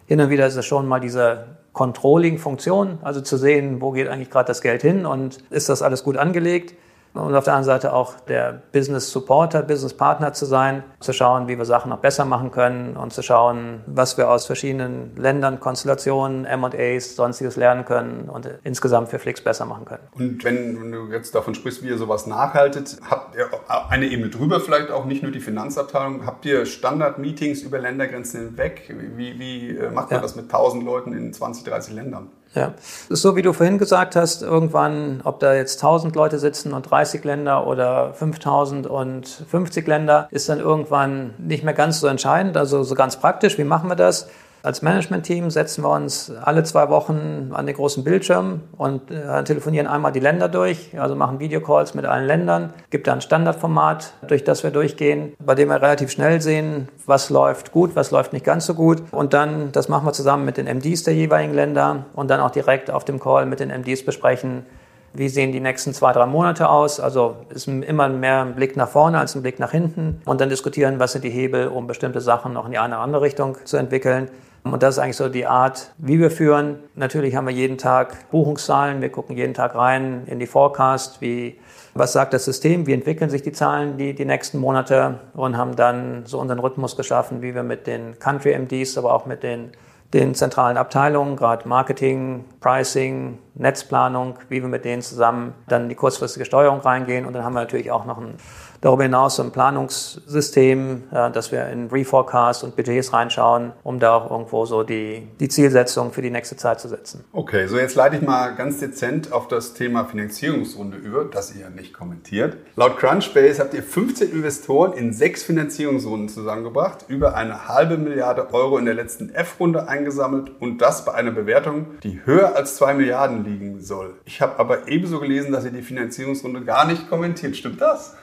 Hin 0.08 0.20
und 0.20 0.32
wieder 0.32 0.48
ist 0.48 0.56
es 0.56 0.66
schon 0.66 0.88
mal 0.88 1.00
diese 1.00 1.46
Controlling-Funktion, 1.74 2.98
also 3.04 3.22
zu 3.22 3.38
sehen, 3.38 3.82
wo 3.82 3.92
geht 3.92 4.08
eigentlich 4.08 4.32
gerade 4.32 4.48
das 4.48 4.62
Geld 4.62 4.82
hin 4.82 5.06
und 5.06 5.44
ist 5.52 5.70
das 5.70 5.84
alles 5.84 6.04
gut 6.04 6.18
angelegt. 6.18 6.74
Und 7.14 7.36
auf 7.36 7.44
der 7.44 7.54
anderen 7.54 7.66
Seite 7.66 7.94
auch 7.94 8.20
der 8.22 8.62
Business 8.72 9.12
Supporter, 9.12 9.64
Business 9.64 9.94
Partner 9.94 10.34
zu 10.34 10.46
sein, 10.46 10.84
zu 11.00 11.12
schauen, 11.14 11.48
wie 11.48 11.58
wir 11.58 11.66
Sachen 11.66 11.90
noch 11.90 12.00
besser 12.00 12.26
machen 12.26 12.52
können 12.52 12.96
und 12.96 13.12
zu 13.12 13.22
schauen, 13.22 13.82
was 13.86 14.18
wir 14.18 14.30
aus 14.30 14.46
verschiedenen 14.46 15.16
Ländern, 15.18 15.60
Konstellationen, 15.60 16.46
M&As, 16.46 17.16
sonstiges 17.16 17.58
lernen 17.58 17.86
können 17.86 18.30
und 18.30 18.50
insgesamt 18.64 19.10
für 19.10 19.20
Flix 19.20 19.42
besser 19.42 19.66
machen 19.66 19.86
können. 19.86 20.04
Und 20.14 20.44
wenn 20.44 20.92
du 20.92 21.12
jetzt 21.12 21.36
davon 21.36 21.54
sprichst, 21.54 21.84
wie 21.84 21.90
ihr 21.90 21.98
sowas 21.98 22.28
nachhaltet, 22.28 22.98
habt 23.10 23.36
ihr 23.36 23.50
eine 23.90 24.06
Ebene 24.06 24.30
drüber 24.30 24.62
vielleicht 24.62 24.92
auch 24.92 25.06
nicht 25.06 25.24
nur 25.24 25.32
die 25.32 25.42
Finanzabteilung, 25.42 26.26
habt 26.26 26.46
ihr 26.46 26.66
Standard-Meetings 26.66 27.64
über 27.64 27.80
Ländergrenzen 27.80 28.48
hinweg? 28.48 28.94
Wie, 29.16 29.38
wie 29.38 29.78
äh, 29.78 29.92
macht 29.92 30.12
man 30.12 30.18
ja. 30.18 30.22
das 30.22 30.36
mit 30.36 30.46
1000 30.46 30.84
Leuten 30.84 31.14
in 31.14 31.34
20, 31.34 31.64
30 31.66 31.94
Ländern? 31.94 32.30
Ja, 32.54 32.74
so 33.08 33.38
wie 33.38 33.42
du 33.42 33.54
vorhin 33.54 33.78
gesagt 33.78 34.18
hast, 34.18 34.42
irgendwann, 34.42 35.22
ob 35.24 35.40
da 35.40 35.54
jetzt 35.54 35.82
1000 35.82 36.14
Leute 36.18 36.38
sitzen 36.38 36.74
und 36.74 36.90
30 36.92 37.24
Länder 37.24 37.66
oder 37.66 38.14
5000 38.14 38.88
und 38.88 39.26
50 39.26 39.88
Länder, 39.88 40.28
ist 40.32 40.50
dann 40.50 40.60
irgendwann 40.60 41.34
nicht 41.38 41.64
mehr 41.64 41.74
ganz 41.74 42.02
so 42.02 42.08
entscheidend. 42.08 42.58
Also 42.58 42.84
so 42.84 42.94
ganz 42.94 43.18
praktisch, 43.18 43.58
wie 43.58 43.64
machen 43.64 43.88
wir 43.88 43.96
das? 43.96 44.28
Als 44.64 44.84
Management-Team 44.84 45.50
setzen 45.50 45.84
wir 45.84 45.90
uns 45.90 46.32
alle 46.32 46.64
zwei 46.64 46.90
Wochen 46.90 47.50
an 47.52 47.66
den 47.66 47.76
großen 47.76 48.04
Bildschirm 48.04 48.62
und 48.78 49.10
äh, 49.10 49.44
telefonieren 49.44 49.88
einmal 49.88 50.12
die 50.12 50.20
Länder 50.20 50.50
durch, 50.50 50.92
also 51.00 51.16
machen 51.16 51.40
Videocalls 51.40 51.96
mit 51.96 52.06
allen 52.06 52.28
Ländern, 52.28 52.72
gibt 52.92 53.08
da 53.08 53.14
ein 53.14 53.22
Standardformat, 53.22 54.14
durch 54.28 54.44
das 54.44 54.64
wir 54.64 54.70
durchgehen, 54.70 55.34
bei 55.44 55.56
dem 55.56 55.70
wir 55.70 55.82
relativ 55.82 56.12
schnell 56.12 56.42
sehen, 56.42 56.90
was 57.08 57.32
läuft 57.32 57.72
gut, 57.72 57.96
was 57.96 58.12
läuft 58.12 58.34
nicht 58.34 58.46
ganz 58.46 58.68
so 58.68 58.76
gut. 58.76 59.02
Und 59.12 59.34
dann, 59.34 59.72
das 59.72 59.90
machen 59.90 60.06
wir 60.06 60.14
zusammen 60.14 60.46
mit 60.46 60.58
den 60.58 60.68
MDs 60.68 61.04
der 61.04 61.16
jeweiligen 61.16 61.56
Länder 61.56 62.06
und 62.14 62.30
dann 62.30 62.40
auch 62.40 62.52
direkt 62.52 62.92
auf 62.92 63.04
dem 63.04 63.20
Call 63.20 63.48
mit 63.48 63.60
den 63.60 63.70
MDs 63.70 64.06
besprechen, 64.06 64.68
wie 65.14 65.28
sehen 65.28 65.52
die 65.52 65.60
nächsten 65.60 65.94
zwei, 65.94 66.14
drei 66.14 66.28
Monate 66.28 66.70
aus. 66.70 67.00
Also 67.00 67.36
ist 67.50 67.68
immer 67.68 68.10
mehr 68.10 68.42
ein 68.42 68.56
Blick 68.56 68.78
nach 68.78 68.88
vorne 68.88 69.18
als 69.18 69.36
ein 69.36 69.42
Blick 69.42 69.60
nach 69.60 69.72
hinten. 69.72 70.22
Und 70.26 70.40
dann 70.40 70.50
diskutieren, 70.50 71.00
was 71.00 71.14
sind 71.14 71.24
die 71.24 71.30
Hebel, 71.30 71.68
um 71.68 71.88
bestimmte 71.88 72.22
Sachen 72.22 72.54
noch 72.54 72.66
in 72.66 72.72
die 72.72 72.78
eine 72.78 72.96
oder 72.96 73.04
andere 73.04 73.22
Richtung 73.24 73.58
zu 73.66 73.78
entwickeln. 73.78 74.30
Und 74.64 74.84
das 74.84 74.96
ist 74.96 75.00
eigentlich 75.00 75.18
so 75.18 75.28
die 75.28 75.48
Art, 75.48 75.92
wie 75.98 76.20
wir 76.20 76.30
führen. 76.30 76.80
Natürlich 76.96 77.36
haben 77.36 77.48
wir 77.48 77.54
jeden 77.54 77.78
Tag 77.78 78.30
Buchungszahlen. 78.30 79.02
Wir 79.02 79.10
gucken 79.10 79.36
jeden 79.36 79.56
Tag 79.56 79.74
rein 79.76 80.24
in 80.28 80.40
die 80.40 80.46
Forecast, 80.46 81.20
wie, 81.20 81.60
was 81.96 82.14
sagt 82.14 82.34
das 82.34 82.46
System, 82.46 82.86
wie 82.86 82.94
entwickeln 82.94 83.30
sich 83.30 83.42
die 83.42 83.52
Zahlen 83.52 83.98
die, 83.98 84.14
die 84.14 84.26
nächsten 84.26 84.60
Monate 84.60 85.20
und 85.34 85.58
haben 85.58 85.76
dann 85.76 86.26
so 86.26 86.40
unseren 86.40 86.60
Rhythmus 86.60 86.96
geschaffen, 86.96 87.42
wie 87.42 87.56
wir 87.56 87.64
mit 87.64 87.88
den 87.88 88.20
Country 88.20 88.58
MDs, 88.58 88.98
aber 88.98 89.14
auch 89.14 89.26
mit 89.26 89.42
den 89.42 89.72
den 90.14 90.36
zentralen 90.36 90.78
Abteilungen, 90.78 91.38
gerade 91.38 91.68
Marketing, 91.68 92.44
Pricing, 92.60 93.38
Netzplanung, 93.56 94.36
wie 94.50 94.62
wir 94.62 94.68
mit 94.68 94.84
denen 94.84 95.02
zusammen 95.02 95.54
dann 95.68 95.88
die 95.88 95.96
kurzfristige 95.96 96.46
Steuerung 96.46 96.82
reingehen. 96.82 97.26
Und 97.26 97.34
dann 97.34 97.46
haben 97.46 97.54
wir 97.54 97.62
natürlich 97.62 97.92
auch 97.92 98.06
noch 98.06 98.18
ein 98.18 98.36
Darüber 98.82 99.04
hinaus 99.04 99.36
so 99.36 99.44
ein 99.44 99.52
Planungssystem, 99.52 101.04
dass 101.12 101.52
wir 101.52 101.68
in 101.68 101.88
Reforecast 101.88 102.64
und 102.64 102.76
Budgets 102.76 103.14
reinschauen, 103.14 103.74
um 103.84 104.00
da 104.00 104.16
auch 104.16 104.32
irgendwo 104.32 104.66
so 104.66 104.82
die, 104.82 105.28
die 105.40 105.50
Zielsetzung 105.50 106.12
für 106.12 106.24
die 106.24 106.32
nächste 106.32 106.58
Zeit 106.58 106.80
zu 106.80 106.88
setzen. 106.88 107.24
Okay, 107.32 107.68
so 107.68 107.78
jetzt 107.78 107.96
leite 107.96 108.16
ich 108.16 108.24
mal 108.24 108.56
ganz 108.56 108.80
dezent 108.80 109.32
auf 109.32 109.48
das 109.48 109.76
Thema 109.76 110.06
Finanzierungsrunde 110.06 110.98
über, 110.98 111.26
das 111.26 111.56
ihr 111.56 111.70
nicht 111.70 111.94
kommentiert. 111.94 112.58
Laut 112.76 112.98
Crunchbase 112.98 113.62
habt 113.62 113.76
ihr 113.76 113.84
15 113.84 114.32
Investoren 114.32 114.94
in 114.94 115.14
sechs 115.14 115.44
Finanzierungsrunden 115.44 116.28
zusammengebracht, 116.30 117.06
über 117.08 117.36
eine 117.36 117.68
halbe 117.68 117.98
Milliarde 117.98 118.52
Euro 118.52 118.80
in 118.80 118.86
der 118.86 118.96
letzten 118.96 119.30
F-Runde 119.30 119.88
eingesammelt 119.88 120.52
und 120.60 120.80
das 120.82 121.06
bei 121.06 121.14
einer 121.14 121.32
Bewertung, 121.32 121.86
die 122.04 122.22
höher 122.26 122.56
als 122.56 122.78
zwei 122.78 122.96
Milliarden 122.96 123.46
liegen 123.46 123.80
soll. 123.80 124.16
Ich 124.26 124.42
habe 124.42 124.58
aber 124.58 124.88
ebenso 124.88 125.20
gelesen, 125.20 125.52
dass 125.52 125.66
ihr 125.66 125.72
die 125.72 125.84
Finanzierungsrunde 125.84 126.62
gar 126.64 126.88
nicht 126.88 127.10
kommentiert. 127.10 127.56
Stimmt 127.56 127.80
das? 127.80 128.16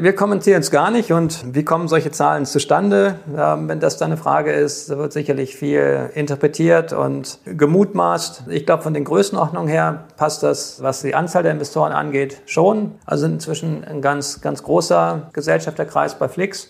Wir 0.00 0.14
kommentieren 0.14 0.60
es 0.60 0.70
gar 0.70 0.92
nicht 0.92 1.10
und 1.10 1.56
wie 1.56 1.64
kommen 1.64 1.88
solche 1.88 2.12
Zahlen 2.12 2.46
zustande? 2.46 3.16
Ähm, 3.36 3.68
wenn 3.68 3.80
das 3.80 3.96
dann 3.96 4.12
eine 4.12 4.16
Frage 4.16 4.52
ist, 4.52 4.90
wird 4.90 5.12
sicherlich 5.12 5.56
viel 5.56 6.10
interpretiert 6.14 6.92
und 6.92 7.40
gemutmaßt. 7.44 8.44
Ich 8.48 8.64
glaube, 8.64 8.84
von 8.84 8.94
den 8.94 9.02
Größenordnungen 9.02 9.68
her 9.68 10.04
passt 10.16 10.44
das, 10.44 10.80
was 10.80 11.02
die 11.02 11.16
Anzahl 11.16 11.42
der 11.42 11.50
Investoren 11.50 11.90
angeht, 11.90 12.42
schon. 12.46 12.92
Also 13.06 13.26
inzwischen 13.26 13.82
ein 13.82 14.00
ganz, 14.00 14.40
ganz 14.40 14.62
großer 14.62 15.30
Gesellschafterkreis 15.32 16.16
bei 16.16 16.28
Flix 16.28 16.68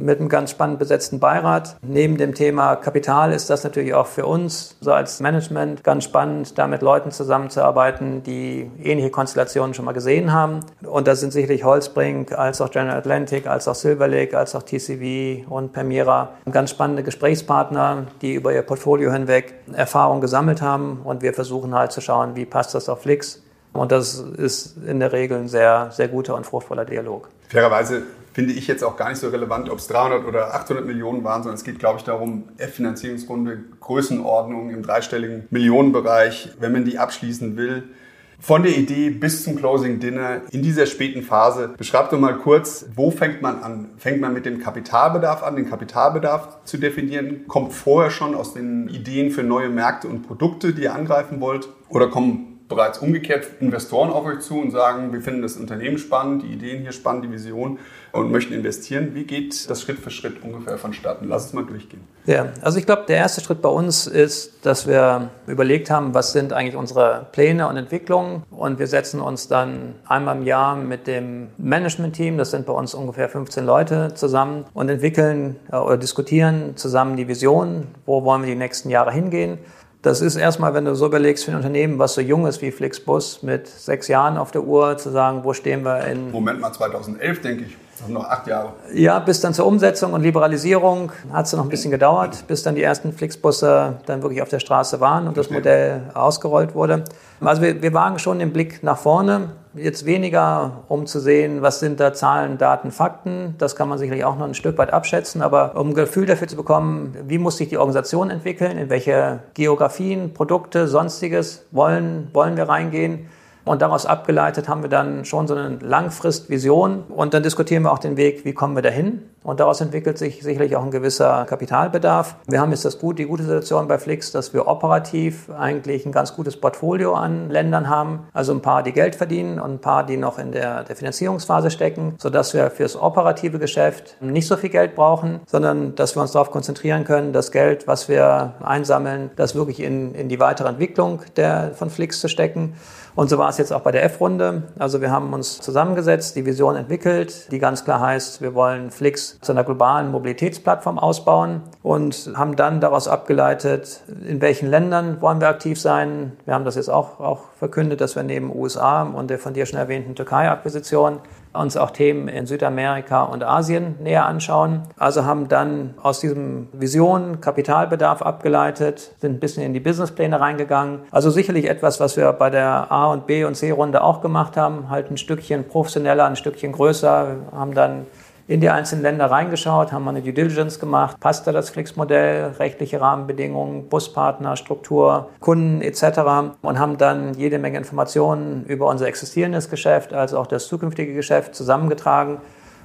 mit 0.00 0.18
einem 0.18 0.28
ganz 0.28 0.50
spannend 0.50 0.78
besetzten 0.78 1.20
Beirat. 1.20 1.76
Neben 1.82 2.16
dem 2.16 2.34
Thema 2.34 2.76
Kapital 2.76 3.32
ist 3.32 3.50
das 3.50 3.64
natürlich 3.64 3.94
auch 3.94 4.06
für 4.06 4.26
uns 4.26 4.76
so 4.80 4.92
als 4.92 5.20
Management 5.20 5.84
ganz 5.84 6.04
spannend, 6.04 6.58
da 6.58 6.66
mit 6.66 6.82
Leuten 6.82 7.10
zusammenzuarbeiten, 7.10 8.22
die 8.22 8.70
ähnliche 8.82 9.10
Konstellationen 9.10 9.74
schon 9.74 9.84
mal 9.84 9.92
gesehen 9.92 10.32
haben. 10.32 10.60
Und 10.82 11.06
da 11.06 11.14
sind 11.14 11.32
sicherlich 11.32 11.64
Holzbrink, 11.64 12.32
als 12.32 12.60
auch 12.60 12.70
General 12.70 12.96
Atlantic, 12.96 13.46
als 13.46 13.68
auch 13.68 13.74
Silver 13.74 14.08
Lake, 14.08 14.36
als 14.36 14.54
auch 14.54 14.62
TCV 14.62 15.48
und 15.48 15.72
Permira 15.72 16.30
ganz 16.50 16.70
spannende 16.70 17.02
Gesprächspartner, 17.02 18.06
die 18.22 18.34
über 18.34 18.52
ihr 18.52 18.62
Portfolio 18.62 19.12
hinweg 19.12 19.54
Erfahrung 19.72 20.20
gesammelt 20.20 20.62
haben. 20.62 21.00
Und 21.04 21.22
wir 21.22 21.32
versuchen 21.32 21.74
halt 21.74 21.92
zu 21.92 22.00
schauen, 22.00 22.36
wie 22.36 22.44
passt 22.44 22.74
das 22.74 22.88
auf 22.88 23.02
Flix. 23.02 23.42
Und 23.72 23.92
das 23.92 24.14
ist 24.18 24.76
in 24.84 24.98
der 24.98 25.12
Regel 25.12 25.38
ein 25.38 25.48
sehr, 25.48 25.90
sehr 25.92 26.08
guter 26.08 26.34
und 26.34 26.44
fruchtvoller 26.44 26.84
Dialog. 26.84 27.28
Fairerweise 27.48 28.02
finde 28.40 28.54
ich 28.54 28.66
jetzt 28.66 28.82
auch 28.82 28.96
gar 28.96 29.10
nicht 29.10 29.18
so 29.18 29.28
relevant, 29.28 29.68
ob 29.68 29.80
es 29.80 29.86
300 29.88 30.24
oder 30.24 30.54
800 30.54 30.86
Millionen 30.86 31.22
waren, 31.24 31.42
sondern 31.42 31.56
es 31.56 31.62
geht, 31.62 31.78
glaube 31.78 31.98
ich, 31.98 32.04
darum, 32.04 32.44
F-Finanzierungsrunde, 32.56 33.64
Größenordnung 33.80 34.70
im 34.70 34.82
dreistelligen 34.82 35.46
Millionenbereich, 35.50 36.52
wenn 36.58 36.72
man 36.72 36.86
die 36.86 36.98
abschließen 36.98 37.58
will. 37.58 37.90
Von 38.38 38.62
der 38.62 38.74
Idee 38.74 39.10
bis 39.10 39.44
zum 39.44 39.56
Closing 39.56 40.00
Dinner 40.00 40.40
in 40.52 40.62
dieser 40.62 40.86
späten 40.86 41.20
Phase. 41.20 41.74
Beschreib 41.76 42.08
doch 42.08 42.18
mal 42.18 42.38
kurz, 42.38 42.86
wo 42.96 43.10
fängt 43.10 43.42
man 43.42 43.62
an? 43.62 43.90
Fängt 43.98 44.22
man 44.22 44.32
mit 44.32 44.46
dem 44.46 44.58
Kapitalbedarf 44.58 45.42
an, 45.42 45.56
den 45.56 45.68
Kapitalbedarf 45.68 46.64
zu 46.64 46.78
definieren? 46.78 47.46
Kommt 47.46 47.74
vorher 47.74 48.10
schon 48.10 48.34
aus 48.34 48.54
den 48.54 48.88
Ideen 48.88 49.32
für 49.32 49.42
neue 49.42 49.68
Märkte 49.68 50.08
und 50.08 50.22
Produkte, 50.22 50.72
die 50.72 50.84
ihr 50.84 50.94
angreifen 50.94 51.42
wollt? 51.42 51.68
Oder 51.90 52.08
kommen 52.08 52.49
bereits 52.70 52.98
umgekehrt 52.98 53.46
Investoren 53.60 54.10
auf 54.10 54.24
euch 54.24 54.40
zu 54.40 54.58
und 54.58 54.70
sagen, 54.70 55.12
wir 55.12 55.20
finden 55.20 55.42
das 55.42 55.56
Unternehmen 55.56 55.98
spannend, 55.98 56.42
die 56.44 56.52
Ideen 56.52 56.80
hier 56.80 56.92
spannend, 56.92 57.24
die 57.24 57.32
Vision 57.32 57.78
und 58.12 58.30
möchten 58.30 58.54
investieren. 58.54 59.10
Wie 59.14 59.24
geht 59.24 59.68
das 59.68 59.82
Schritt 59.82 59.98
für 59.98 60.10
Schritt 60.10 60.42
ungefähr 60.42 60.78
vonstatten? 60.78 61.26
Lass 61.28 61.46
es 61.46 61.52
mal 61.52 61.64
durchgehen. 61.64 62.02
Ja, 62.26 62.46
also 62.62 62.78
ich 62.78 62.86
glaube, 62.86 63.04
der 63.08 63.16
erste 63.16 63.40
Schritt 63.40 63.60
bei 63.60 63.68
uns 63.68 64.06
ist, 64.06 64.64
dass 64.64 64.86
wir 64.86 65.30
überlegt 65.46 65.90
haben, 65.90 66.14
was 66.14 66.32
sind 66.32 66.52
eigentlich 66.52 66.76
unsere 66.76 67.26
Pläne 67.32 67.68
und 67.68 67.76
Entwicklungen 67.76 68.44
und 68.50 68.78
wir 68.78 68.86
setzen 68.86 69.20
uns 69.20 69.48
dann 69.48 69.96
einmal 70.06 70.36
im 70.36 70.44
Jahr 70.44 70.76
mit 70.76 71.06
dem 71.06 71.48
Management-Team, 71.58 72.38
das 72.38 72.52
sind 72.52 72.66
bei 72.66 72.72
uns 72.72 72.94
ungefähr 72.94 73.28
15 73.28 73.66
Leute 73.66 74.14
zusammen 74.14 74.64
und 74.74 74.88
entwickeln 74.88 75.56
äh, 75.72 75.76
oder 75.76 75.96
diskutieren 75.96 76.76
zusammen 76.76 77.16
die 77.16 77.26
Vision, 77.26 77.88
wo 78.06 78.24
wollen 78.24 78.42
wir 78.42 78.48
die 78.48 78.58
nächsten 78.58 78.90
Jahre 78.90 79.12
hingehen 79.12 79.58
das 80.02 80.22
ist 80.22 80.36
erstmal, 80.36 80.72
wenn 80.72 80.86
du 80.86 80.94
so 80.94 81.06
überlegst 81.06 81.44
für 81.44 81.50
ein 81.50 81.56
Unternehmen, 81.56 81.98
was 81.98 82.14
so 82.14 82.20
jung 82.20 82.46
ist 82.46 82.62
wie 82.62 82.70
Flixbus, 82.70 83.42
mit 83.42 83.66
sechs 83.66 84.08
Jahren 84.08 84.38
auf 84.38 84.50
der 84.50 84.62
Uhr, 84.62 84.96
zu 84.96 85.10
sagen, 85.10 85.44
wo 85.44 85.52
stehen 85.52 85.84
wir 85.84 86.04
in... 86.06 86.30
Moment 86.30 86.60
mal, 86.60 86.72
2011 86.72 87.40
denke 87.42 87.64
ich. 87.64 87.76
Das 87.92 88.04
haben 88.04 88.14
noch 88.14 88.24
acht 88.24 88.46
Jahre. 88.46 88.72
Ja, 88.94 89.18
bis 89.18 89.42
dann 89.42 89.52
zur 89.52 89.66
Umsetzung 89.66 90.14
und 90.14 90.22
Liberalisierung 90.22 91.12
hat 91.30 91.44
es 91.44 91.52
noch 91.52 91.62
ein 91.62 91.68
bisschen 91.68 91.90
gedauert, 91.90 92.44
bis 92.46 92.62
dann 92.62 92.74
die 92.74 92.82
ersten 92.82 93.12
Flixbusse 93.12 93.98
dann 94.06 94.22
wirklich 94.22 94.40
auf 94.40 94.48
der 94.48 94.60
Straße 94.60 95.00
waren 95.00 95.28
und 95.28 95.36
das 95.36 95.50
Modell 95.50 96.04
ausgerollt 96.14 96.74
wurde. 96.74 97.04
Also 97.42 97.60
wir, 97.60 97.82
wir 97.82 97.92
wagen 97.92 98.18
schon 98.18 98.38
den 98.38 98.54
Blick 98.54 98.82
nach 98.82 98.96
vorne. 98.96 99.50
Jetzt 99.74 100.04
weniger, 100.04 100.82
um 100.88 101.06
zu 101.06 101.20
sehen, 101.20 101.62
was 101.62 101.78
sind 101.78 102.00
da 102.00 102.12
Zahlen, 102.12 102.58
Daten, 102.58 102.90
Fakten. 102.90 103.54
Das 103.58 103.76
kann 103.76 103.88
man 103.88 103.98
sicherlich 103.98 104.24
auch 104.24 104.36
noch 104.36 104.46
ein 104.46 104.54
Stück 104.54 104.76
weit 104.78 104.92
abschätzen. 104.92 105.42
Aber 105.42 105.76
um 105.76 105.90
ein 105.90 105.94
Gefühl 105.94 106.26
dafür 106.26 106.48
zu 106.48 106.56
bekommen, 106.56 107.16
wie 107.28 107.38
muss 107.38 107.56
sich 107.56 107.68
die 107.68 107.78
Organisation 107.78 108.30
entwickeln, 108.30 108.76
in 108.78 108.90
welche 108.90 109.40
Geografien, 109.54 110.34
Produkte, 110.34 110.88
sonstiges 110.88 111.66
wollen, 111.70 112.30
wollen 112.32 112.56
wir 112.56 112.68
reingehen 112.68 113.28
und 113.64 113.82
daraus 113.82 114.06
abgeleitet 114.06 114.68
haben 114.68 114.82
wir 114.82 114.90
dann 114.90 115.24
schon 115.24 115.46
so 115.46 115.54
eine 115.54 115.78
Langfristvision 115.80 117.04
und 117.08 117.34
dann 117.34 117.42
diskutieren 117.44 117.84
wir 117.84 117.92
auch 117.92 117.98
den 117.98 118.16
Weg, 118.16 118.44
wie 118.44 118.52
kommen 118.52 118.74
wir 118.74 118.82
dahin. 118.82 119.22
Und 119.42 119.58
daraus 119.58 119.80
entwickelt 119.80 120.18
sich 120.18 120.42
sicherlich 120.42 120.76
auch 120.76 120.84
ein 120.84 120.90
gewisser 120.90 121.46
Kapitalbedarf. 121.46 122.36
Wir 122.46 122.60
haben 122.60 122.72
jetzt 122.72 122.84
das 122.84 122.98
gut, 122.98 123.18
die 123.18 123.24
gute 123.24 123.42
Situation 123.42 123.88
bei 123.88 123.98
Flix, 123.98 124.32
dass 124.32 124.52
wir 124.52 124.66
operativ 124.66 125.48
eigentlich 125.50 126.04
ein 126.04 126.12
ganz 126.12 126.36
gutes 126.36 126.58
Portfolio 126.58 127.14
an 127.14 127.48
Ländern 127.48 127.88
haben. 127.88 128.26
Also 128.34 128.52
ein 128.52 128.60
paar, 128.60 128.82
die 128.82 128.92
Geld 128.92 129.14
verdienen 129.14 129.58
und 129.58 129.72
ein 129.72 129.78
paar, 129.80 130.04
die 130.04 130.18
noch 130.18 130.38
in 130.38 130.52
der, 130.52 130.84
der 130.84 130.94
Finanzierungsphase 130.94 131.70
stecken, 131.70 132.16
sodass 132.18 132.52
wir 132.52 132.70
fürs 132.70 132.96
operative 132.96 133.58
Geschäft 133.58 134.16
nicht 134.20 134.46
so 134.46 134.56
viel 134.56 134.70
Geld 134.70 134.94
brauchen, 134.94 135.40
sondern 135.46 135.94
dass 135.94 136.16
wir 136.16 136.20
uns 136.20 136.32
darauf 136.32 136.50
konzentrieren 136.50 137.04
können, 137.04 137.32
das 137.32 137.50
Geld, 137.50 137.86
was 137.86 138.10
wir 138.10 138.54
einsammeln, 138.62 139.30
das 139.36 139.54
wirklich 139.54 139.80
in, 139.80 140.14
in 140.14 140.28
die 140.28 140.38
weitere 140.38 140.68
Entwicklung 140.68 141.20
der, 141.36 141.72
von 141.74 141.88
Flix 141.88 142.20
zu 142.20 142.28
stecken. 142.28 142.74
Und 143.14 143.28
so 143.28 143.38
war 143.38 143.48
es 143.48 143.58
jetzt 143.58 143.72
auch 143.72 143.80
bei 143.80 143.90
der 143.90 144.04
F-Runde. 144.04 144.62
Also 144.78 145.00
wir 145.00 145.10
haben 145.10 145.32
uns 145.32 145.60
zusammengesetzt, 145.60 146.36
die 146.36 146.46
Vision 146.46 146.76
entwickelt, 146.76 147.50
die 147.50 147.58
ganz 147.58 147.84
klar 147.84 148.00
heißt, 148.00 148.40
wir 148.40 148.54
wollen 148.54 148.90
Flix 148.90 149.29
zu 149.40 149.52
einer 149.52 149.64
globalen 149.64 150.10
Mobilitätsplattform 150.10 150.98
ausbauen 150.98 151.62
und 151.82 152.32
haben 152.34 152.56
dann 152.56 152.80
daraus 152.80 153.08
abgeleitet, 153.08 154.02
in 154.26 154.40
welchen 154.40 154.68
Ländern 154.68 155.20
wollen 155.20 155.40
wir 155.40 155.48
aktiv 155.48 155.80
sein. 155.80 156.32
Wir 156.44 156.54
haben 156.54 156.64
das 156.64 156.76
jetzt 156.76 156.90
auch, 156.90 157.20
auch 157.20 157.40
verkündet, 157.58 158.00
dass 158.00 158.16
wir 158.16 158.22
neben 158.22 158.54
USA 158.54 159.02
und 159.02 159.30
der 159.30 159.38
von 159.38 159.54
dir 159.54 159.66
schon 159.66 159.78
erwähnten 159.78 160.14
Türkei-Akquisition 160.14 161.20
uns 161.52 161.76
auch 161.76 161.90
Themen 161.90 162.28
in 162.28 162.46
Südamerika 162.46 163.24
und 163.24 163.42
Asien 163.42 163.96
näher 164.00 164.26
anschauen. 164.26 164.82
Also 164.96 165.24
haben 165.24 165.48
dann 165.48 165.94
aus 166.02 166.20
diesem 166.20 166.68
Vision 166.72 167.40
Kapitalbedarf 167.40 168.22
abgeleitet, 168.22 169.12
sind 169.20 169.34
ein 169.34 169.40
bisschen 169.40 169.64
in 169.64 169.74
die 169.74 169.80
Businesspläne 169.80 170.40
reingegangen. 170.40 171.00
Also 171.10 171.30
sicherlich 171.30 171.68
etwas, 171.68 171.98
was 171.98 172.16
wir 172.16 172.32
bei 172.32 172.50
der 172.50 172.92
A 172.92 173.10
und 173.12 173.26
B 173.26 173.44
und 173.44 173.56
C 173.56 173.70
Runde 173.72 174.02
auch 174.02 174.20
gemacht 174.20 174.56
haben, 174.56 174.90
halt 174.90 175.10
ein 175.10 175.16
Stückchen 175.16 175.66
professioneller, 175.66 176.26
ein 176.26 176.36
Stückchen 176.36 176.72
größer, 176.72 177.36
haben 177.52 177.74
dann 177.74 178.06
in 178.50 178.60
die 178.60 178.68
einzelnen 178.68 179.02
Länder 179.02 179.26
reingeschaut, 179.26 179.92
haben 179.92 180.08
eine 180.08 180.22
Due 180.22 180.32
Diligence 180.32 180.80
gemacht, 180.80 181.20
passt 181.20 181.46
da 181.46 181.52
das 181.52 181.70
Flix-Modell, 181.70 182.54
rechtliche 182.58 183.00
Rahmenbedingungen, 183.00 183.88
Buspartner, 183.88 184.56
Struktur, 184.56 185.28
Kunden 185.38 185.80
etc. 185.82 186.56
und 186.60 186.80
haben 186.80 186.98
dann 186.98 187.34
jede 187.34 187.60
Menge 187.60 187.78
Informationen 187.78 188.64
über 188.66 188.88
unser 188.88 189.06
existierendes 189.06 189.70
Geschäft 189.70 190.12
als 190.12 190.34
auch 190.34 190.48
das 190.48 190.66
zukünftige 190.66 191.14
Geschäft 191.14 191.54
zusammengetragen 191.54 192.38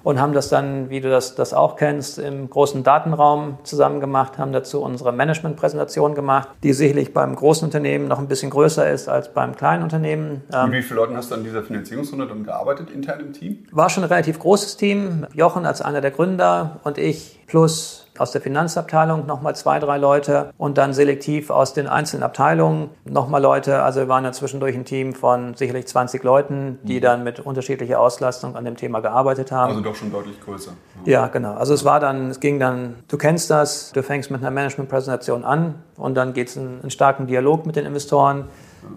und 0.05 0.21
haben 0.21 0.33
das 0.33 0.49
dann, 0.49 0.91
wie 0.91 1.01
du 1.01 1.09
das, 1.09 1.33
das 1.33 1.55
auch 1.55 1.75
kennst, 1.77 2.19
im 2.19 2.47
großen 2.47 2.83
Datenraum 2.83 3.57
zusammen 3.63 3.99
gemacht, 3.99 4.37
haben 4.37 4.53
dazu 4.53 4.83
unsere 4.83 5.11
Management-Präsentation 5.11 6.13
gemacht, 6.13 6.49
die 6.61 6.73
sicherlich 6.73 7.11
beim 7.11 7.35
großen 7.35 7.65
Unternehmen 7.65 8.07
noch 8.07 8.19
ein 8.19 8.27
bisschen 8.27 8.51
größer 8.51 8.89
ist 8.89 9.09
als 9.09 9.33
beim 9.33 9.55
kleinen 9.55 9.81
Unternehmen. 9.81 10.43
Und 10.53 10.71
wie 10.71 10.83
viele 10.83 10.99
Leute 10.99 11.15
hast 11.15 11.31
du 11.31 11.35
an 11.35 11.43
dieser 11.43 11.63
Finanzierungsrunde 11.63 12.27
dann 12.27 12.43
gearbeitet 12.43 12.91
intern 12.91 13.19
im 13.19 13.33
Team? 13.33 13.65
War 13.71 13.89
schon 13.89 14.03
ein 14.03 14.09
relativ 14.09 14.37
großes 14.37 14.77
Team. 14.77 15.25
Jochen 15.33 15.65
als 15.65 15.81
einer 15.81 16.01
der 16.01 16.11
Gründer 16.11 16.79
und 16.83 16.99
ich 16.99 17.39
plus 17.47 18.04
aus 18.19 18.31
der 18.31 18.41
Finanzabteilung 18.41 19.25
nochmal 19.25 19.55
zwei, 19.55 19.79
drei 19.79 19.97
Leute 19.97 20.51
und 20.57 20.77
dann 20.77 20.93
selektiv 20.93 21.49
aus 21.49 21.73
den 21.73 21.87
einzelnen 21.87 22.23
Abteilungen 22.23 22.89
nochmal 23.05 23.41
Leute. 23.41 23.83
Also 23.83 24.01
wir 24.01 24.07
waren 24.07 24.23
ja 24.23 24.31
zwischendurch 24.31 24.75
ein 24.75 24.85
Team 24.85 25.13
von 25.13 25.53
sicherlich 25.55 25.87
20 25.87 26.23
Leuten, 26.23 26.79
die 26.83 26.97
mhm. 26.97 27.01
dann 27.01 27.23
mit 27.23 27.39
unterschiedlicher 27.39 27.99
Auslastung 27.99 28.55
an 28.55 28.65
dem 28.65 28.77
Thema 28.77 28.99
gearbeitet 28.99 29.51
haben. 29.51 29.71
Also 29.71 29.81
doch 29.81 29.95
schon 29.95 30.11
deutlich 30.11 30.39
größer. 30.41 30.71
Ja, 31.05 31.21
ja 31.21 31.27
genau. 31.27 31.53
Also 31.53 31.73
es 31.73 31.85
war 31.85 31.99
dann, 31.99 32.29
es 32.29 32.39
ging 32.39 32.59
dann, 32.59 32.95
du 33.07 33.17
kennst 33.17 33.49
das, 33.49 33.91
du 33.91 34.03
fängst 34.03 34.31
mit 34.31 34.41
einer 34.41 34.51
Management-Präsentation 34.51 35.43
an 35.43 35.75
und 35.97 36.15
dann 36.15 36.33
geht 36.33 36.49
es 36.49 36.55
in 36.55 36.79
einen 36.81 36.91
starken 36.91 37.27
Dialog 37.27 37.65
mit 37.65 37.75
den 37.75 37.85
Investoren 37.85 38.45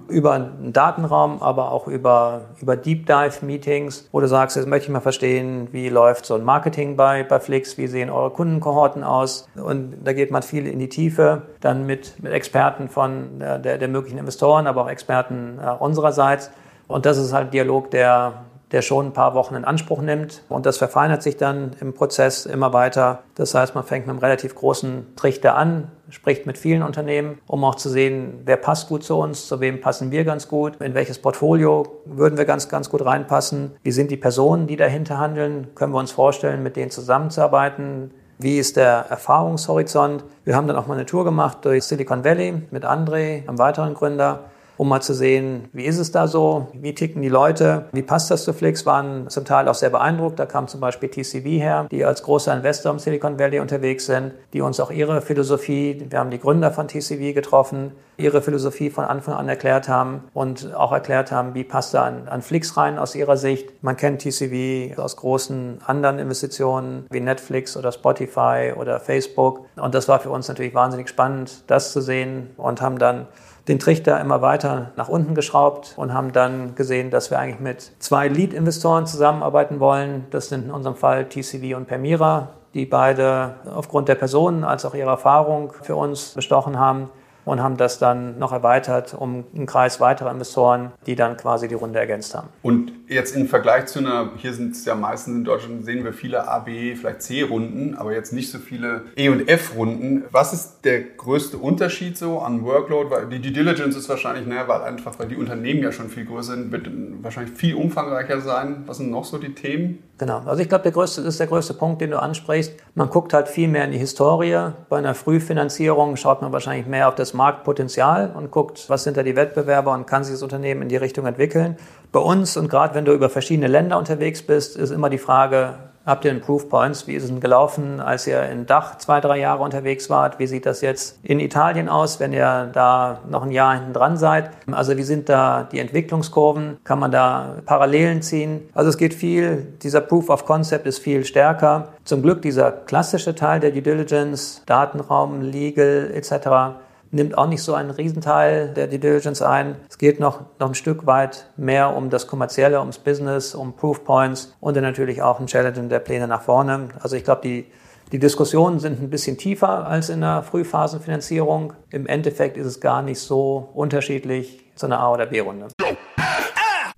über 0.09 0.33
einen 0.33 0.73
Datenraum, 0.73 1.43
aber 1.43 1.71
auch 1.73 1.87
über, 1.87 2.43
über 2.61 2.77
Deep 2.77 3.07
Dive 3.07 3.45
Meetings, 3.45 4.09
wo 4.13 4.21
du 4.21 4.29
sagst, 4.29 4.57
jetzt 4.57 4.67
möchte 4.67 4.87
ich 4.87 4.93
mal 4.93 5.01
verstehen, 5.01 5.69
wie 5.73 5.89
läuft 5.89 6.27
so 6.27 6.35
ein 6.35 6.45
Marketing 6.45 6.97
bei, 6.97 7.23
bei 7.25 7.41
Flix, 7.41 7.79
wie 7.79 7.87
sehen 7.87 8.11
eure 8.11 8.31
Kundenkohorten 8.31 9.05
aus? 9.05 9.49
Und 9.57 9.97
da 10.05 10.13
geht 10.13 10.31
man 10.31 10.43
viel 10.43 10.67
in 10.67 10.79
die 10.79 10.89
Tiefe, 10.89 11.43
dann 11.61 11.87
mit, 11.87 12.23
mit 12.23 12.33
Experten 12.33 12.89
von 12.89 13.39
der, 13.39 13.59
der 13.59 13.89
möglichen 13.89 14.19
Investoren, 14.19 14.67
aber 14.67 14.85
auch 14.85 14.91
Experten 14.91 15.59
äh, 15.63 15.71
unsererseits. 15.71 16.51
Und 16.87 17.05
das 17.05 17.19
ist 17.19 17.33
halt 17.33 17.53
Dialog, 17.53 17.91
der 17.91 18.45
der 18.73 18.83
schon 18.83 19.07
ein 19.07 19.13
paar 19.13 19.35
Wochen 19.35 19.55
in 19.55 19.65
Anspruch 19.65 20.03
nimmt. 20.03 20.43
Und 20.49 20.67
das 20.67 20.77
verfeinert 20.77 21.23
sich 21.23 21.37
dann 21.37 21.73
im 21.81 21.95
Prozess 21.95 22.47
immer 22.47 22.73
weiter. 22.73 23.21
Das 23.35 23.55
heißt, 23.55 23.75
man 23.75 23.85
fängt 23.85 24.07
mit 24.07 24.13
einem 24.13 24.21
relativ 24.21 24.55
großen 24.55 25.15
Trichter 25.17 25.57
an, 25.57 25.91
spricht 26.11 26.47
mit 26.47 26.59
vielen 26.59 26.83
Unternehmen, 26.83 27.39
um 27.47 27.65
auch 27.65 27.77
zu 27.77 27.89
sehen, 27.89 28.43
wer 28.45 28.57
passt 28.57 28.89
gut 28.89 29.05
zu 29.05 29.17
uns, 29.17 29.47
zu 29.47 29.61
wem 29.61 29.81
passen 29.81 30.11
wir 30.11 30.25
ganz 30.25 30.49
gut, 30.49 30.81
in 30.81 30.95
welches 30.95 31.19
Portfolio 31.19 31.85
würden 32.05 32.39
wir 32.39 32.45
ganz, 32.45 32.69
ganz 32.69 32.91
gut 32.91 33.05
reinpassen, 33.05 33.73
wie 33.83 33.93
sind 33.93 34.11
die 34.11 34.17
Personen, 34.17 34.67
die 34.67 34.77
dahinter 34.77 35.19
handeln, 35.19 35.69
können 35.75 35.93
wir 35.93 35.99
uns 35.99 36.13
vorstellen, 36.13 36.63
mit 36.63 36.77
denen 36.77 36.91
zusammenzuarbeiten, 36.91 38.11
wie 38.39 38.59
ist 38.59 38.77
der 38.77 39.07
Erfahrungshorizont. 39.11 40.25
Wir 40.45 40.57
haben 40.57 40.69
dann 40.69 40.77
auch 40.77 40.87
mal 40.87 40.95
eine 40.95 41.07
Tour 41.07 41.25
gemacht 41.25 41.59
durch 41.63 41.85
Silicon 41.85 42.25
Valley 42.25 42.63
mit 42.71 42.85
André, 42.85 43.47
einem 43.47 43.59
weiteren 43.59 43.95
Gründer, 43.95 44.45
um 44.79 44.89
mal 44.89 45.03
zu 45.03 45.13
sehen, 45.13 45.69
wie 45.73 45.85
ist 45.85 45.99
es 45.99 46.13
da 46.13 46.27
so, 46.27 46.69
wie 46.73 46.95
ticken 46.95 47.21
die 47.21 47.29
Leute, 47.29 47.87
wie 47.93 48.03
passt 48.03 48.31
das 48.31 48.45
zu 48.45 48.53
Flix, 48.55 48.87
waren 48.87 49.29
zum 49.29 49.45
Teil 49.45 49.69
auch 49.69 49.75
sehr 49.75 49.91
beeindruckt. 49.91 50.39
Da 50.39 50.47
kam 50.47 50.69
zum 50.69 50.81
Beispiel 50.81 51.11
TCV 51.11 51.45
her, 51.61 51.87
die 51.91 52.05
als 52.05 52.23
großer 52.23 52.55
Investor 52.55 52.93
im 52.93 52.99
Silicon 52.99 53.39
Valley 53.39 53.59
unterwegs 53.59 54.07
sind, 54.07 54.33
die 54.53 54.61
uns 54.63 54.81
auch 54.81 54.91
ihre 54.91 55.21
Philosophie, 55.21 56.07
wir 56.09 56.19
haben 56.19 56.31
die 56.31 56.39
Gründer 56.39 56.71
von 56.71 56.87
TCV 56.89 57.35
getroffen, 57.35 57.93
ihre 58.17 58.41
Philosophie 58.41 58.91
von 58.91 59.05
Anfang 59.05 59.35
an 59.35 59.49
erklärt 59.49 59.89
haben 59.89 60.25
und 60.33 60.75
auch 60.75 60.93
erklärt 60.93 61.33
haben, 61.33 61.55
wie 61.55 61.65
passt 61.65 61.95
da 61.95 62.05
an, 62.05 62.29
an 62.29 62.43
Flix 62.43 62.77
rein 62.77 62.99
aus 62.99 63.15
ihrer 63.15 63.37
Sicht. 63.37 63.83
Man 63.83 63.97
kennt 63.97 64.23
TCV 64.23 64.99
aus 64.99 65.17
großen 65.17 65.79
anderen 65.87 66.19
Investitionen 66.19 67.07
wie 67.11 67.21
Netflix 67.21 67.77
oder 67.77 67.93
Spotify 67.93 68.73
oder 68.77 69.01
Facebook. 69.01 69.67
Und 69.77 69.95
das 69.95 70.09
war 70.09 70.21
für 70.21 70.31
uns 70.31 70.49
natürlich 70.49 70.75
wahnsinnig 70.75 71.09
spannend, 71.09 71.63
das 71.69 71.93
zu 71.93 72.01
sehen 72.01 72.51
und 72.57 72.81
haben 72.81 72.99
dann 72.99 73.27
den 73.69 73.79
Trichter 73.79 74.21
immer 74.21 74.41
weiter 74.43 74.93
nach 74.97 75.09
unten 75.09 75.35
geschraubt 75.35 75.95
und 75.97 76.15
haben 76.15 76.33
dann 76.33 76.75
gesehen, 76.75 77.11
dass 77.11 77.31
wir 77.31 77.39
eigentlich 77.39 77.61
mit 77.61 77.93
zwei 77.99 78.29
Lead-Investoren 78.29 79.07
zusammenarbeiten 79.07 79.79
wollen. 79.79 80.27
Das 80.31 80.49
sind 80.49 80.67
in 80.67 80.71
unserem 80.71 80.97
Fall 80.97 81.29
TCV 81.29 81.77
und 81.77 81.87
Permira, 81.87 82.49
die 82.75 82.87
beide 82.87 83.55
aufgrund 83.75 84.09
der 84.09 84.15
Personen 84.15 84.65
als 84.65 84.85
auch 84.85 84.95
ihrer 84.95 85.11
Erfahrung 85.11 85.73
für 85.83 85.97
uns 85.97 86.31
bestochen 86.31 86.79
haben 86.79 87.11
und 87.49 87.63
haben 87.63 87.77
das 87.77 87.99
dann 87.99 88.39
noch 88.39 88.53
erweitert 88.53 89.15
um 89.15 89.45
einen 89.55 89.67
Kreis 89.67 90.01
weiterer 90.01 90.31
Investoren, 90.31 90.93
die 91.07 91.17
dann 91.17 91.37
quasi 91.37 91.67
die 91.67 91.75
Runde 91.75 91.99
ergänzt 91.99 92.35
haben. 92.35 92.49
Und 92.63 92.93
jetzt 93.09 93.35
im 93.35 93.49
Vergleich 93.49 93.87
zu 93.87 94.01
einer, 94.01 94.31
hier 94.37 94.53
sind 94.53 94.73
es 94.73 94.85
ja 94.85 94.95
meistens 94.95 95.35
in 95.35 95.45
Deutschland, 95.45 95.85
sehen 95.85 96.05
wir 96.05 96.13
viele 96.13 96.47
A, 96.47 96.59
B, 96.59 96.95
vielleicht 96.95 97.23
C-Runden, 97.23 97.95
aber 97.97 98.13
jetzt 98.13 98.33
nicht 98.33 98.51
so 98.51 98.59
viele 98.59 99.03
E- 99.17 99.31
und 99.31 99.49
F-Runden. 99.49 100.25
Was 100.31 100.53
ist 100.53 100.81
der 100.85 101.01
größte 101.01 101.57
Unterschied 101.57 102.19
so 102.19 102.41
an 102.41 102.65
Workload? 102.65 103.11
Weil 103.11 103.27
die 103.29 103.41
Due 103.41 103.53
Diligence 103.53 103.97
ist 103.97 104.09
wahrscheinlich, 104.09 104.47
ne, 104.47 104.57
weil 104.67 104.83
einfach, 104.83 105.19
weil 105.19 105.29
die 105.29 105.37
Unternehmen 105.37 105.83
ja 105.83 105.91
schon 105.91 106.09
viel 106.09 106.27
größer 106.27 106.53
sind, 106.53 106.71
wird 106.71 106.91
wahrscheinlich 107.23 107.57
viel 107.57 107.75
umfangreicher 107.75 108.41
sein. 108.41 108.83
Was 108.87 108.99
sind 108.99 109.11
noch 109.11 109.25
so 109.25 109.39
die 109.39 109.55
Themen? 109.55 110.03
Genau. 110.19 110.43
Also 110.45 110.61
ich 110.61 110.69
glaube, 110.69 110.83
der 110.83 110.93
größte 110.93 111.23
ist 111.23 111.39
der 111.39 111.47
größte 111.47 111.75
Punkt, 111.75 112.01
den 112.01 112.11
du 112.11 112.21
ansprichst. 112.21 112.73
Man 112.95 113.09
guckt 113.09 113.33
halt 113.33 113.49
viel 113.49 113.69
mehr 113.69 113.85
in 113.85 113.93
die 113.93 113.99
Historie. 113.99 114.73
Bei 114.89 114.99
einer 114.99 115.15
Frühfinanzierung 115.15 116.17
schaut 116.17 116.43
man 116.43 116.53
wahrscheinlich 116.53 116.87
mehr 116.87 117.09
auf 117.09 117.15
das 117.15 117.35
Marktpotenzial 117.39 118.33
und 118.35 118.51
guckt, 118.51 118.85
was 118.89 119.05
sind 119.05 119.17
da 119.17 119.23
die 119.23 119.35
Wettbewerber 119.35 119.95
und 119.95 120.07
kann 120.07 120.25
sich 120.25 120.35
das 120.35 120.43
Unternehmen 120.43 120.83
in 120.83 120.89
die 120.91 120.97
Richtung 120.97 121.25
entwickeln. 121.25 121.79
Bei 122.13 122.21
uns 122.21 122.59
und 122.59 122.69
gerade 122.69 122.95
wenn 122.95 123.07
du 123.07 123.15
über 123.15 123.31
verschiedene 123.31 123.69
Länder 123.69 123.97
unterwegs 123.97 124.43
bist, 124.43 124.77
ist 124.77 124.91
immer 124.91 125.09
die 125.09 125.19
Frage, 125.19 125.75
Habt 126.09 126.25
ihr 126.25 126.31
einen 126.31 126.41
Proof 126.41 126.71
Points? 126.71 127.07
Wie 127.07 127.13
ist 127.13 127.25
es 127.25 127.29
denn 127.29 127.39
gelaufen, 127.39 128.01
als 128.01 128.27
ihr 128.27 128.43
in 128.45 128.65
Dach 128.65 128.97
zwei, 128.97 129.21
drei 129.21 129.41
Jahre 129.41 129.63
unterwegs 129.63 130.09
wart? 130.09 130.39
Wie 130.39 130.47
sieht 130.47 130.65
das 130.65 130.81
jetzt 130.81 131.19
in 131.23 131.39
Italien 131.39 131.91
aus, 131.91 132.19
wenn 132.19 132.33
ihr 132.33 132.71
da 132.73 133.19
noch 133.29 133.43
ein 133.43 133.51
Jahr 133.51 133.75
hinten 133.75 133.93
dran 133.93 134.17
seid? 134.17 134.49
Also 134.73 134.97
wie 134.97 135.03
sind 135.03 135.29
da 135.29 135.69
die 135.71 135.79
Entwicklungskurven? 135.81 136.79
Kann 136.83 136.99
man 136.99 137.11
da 137.11 137.57
Parallelen 137.67 138.23
ziehen? 138.23 138.71
Also 138.73 138.89
es 138.89 138.97
geht 138.97 139.13
viel, 139.13 139.67
dieser 139.83 140.01
Proof 140.01 140.31
of 140.31 140.47
Concept 140.47 140.87
ist 140.87 140.99
viel 140.99 141.27
stärker. 141.27 141.89
Zum 142.05 142.23
Glück 142.23 142.41
dieser 142.41 142.73
klassische 142.73 143.35
Teil 143.35 143.61
der 143.61 143.71
Due 143.71 143.83
Diligence, 143.83 144.63
Datenraum, 144.65 145.43
Legal 145.43 146.11
etc 146.15 146.79
nimmt 147.11 147.37
auch 147.37 147.47
nicht 147.47 147.63
so 147.63 147.75
einen 147.75 147.91
Riesenteil 147.91 148.73
der 148.75 148.87
Due 148.87 148.99
Diligence 148.99 149.43
ein. 149.43 149.77
Es 149.89 149.99
geht 149.99 150.21
noch, 150.21 150.41
noch 150.59 150.69
ein 150.69 150.75
Stück 150.75 151.07
weit 151.07 151.51
mehr 151.57 151.97
um 151.97 152.11
das 152.11 152.27
Kommerzielle, 152.27 152.81
ums 152.81 152.99
Business, 152.99 153.55
um 153.55 153.75
Proof 153.75 154.05
Points 154.05 154.55
und 154.61 154.77
dann 154.77 154.85
natürlich 154.85 155.23
auch 155.23 155.41
ein 155.41 155.47
Challenge 155.47 155.89
der 155.89 155.99
Pläne 156.01 156.29
nach 156.29 156.43
vorne. 156.43 156.89
Also 157.01 157.17
ich 157.17 157.25
glaube, 157.25 157.43
die, 157.43 157.67
die 158.13 158.19
Diskussionen 158.19 158.79
sind 158.79 159.01
ein 159.01 159.11
bisschen 159.11 159.39
tiefer 159.39 159.87
als 159.87 160.09
in 160.09 160.21
der 160.21 160.43
Frühphasenfinanzierung. 160.43 161.75
Im 161.91 162.07
Endeffekt 162.07 162.57
ist 162.57 162.67
es 162.67 162.81
gar 162.81 163.03
nicht 163.03 163.21
so 163.21 163.71
unterschiedlich 163.75 164.65
zu 164.75 164.87
einer 164.87 165.01
A- 165.01 165.13
oder 165.13 165.27
B-Runde. 165.27 165.69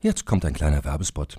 Jetzt 0.00 0.24
kommt 0.24 0.44
ein 0.44 0.54
kleiner 0.54 0.84
Werbespot. 0.84 1.38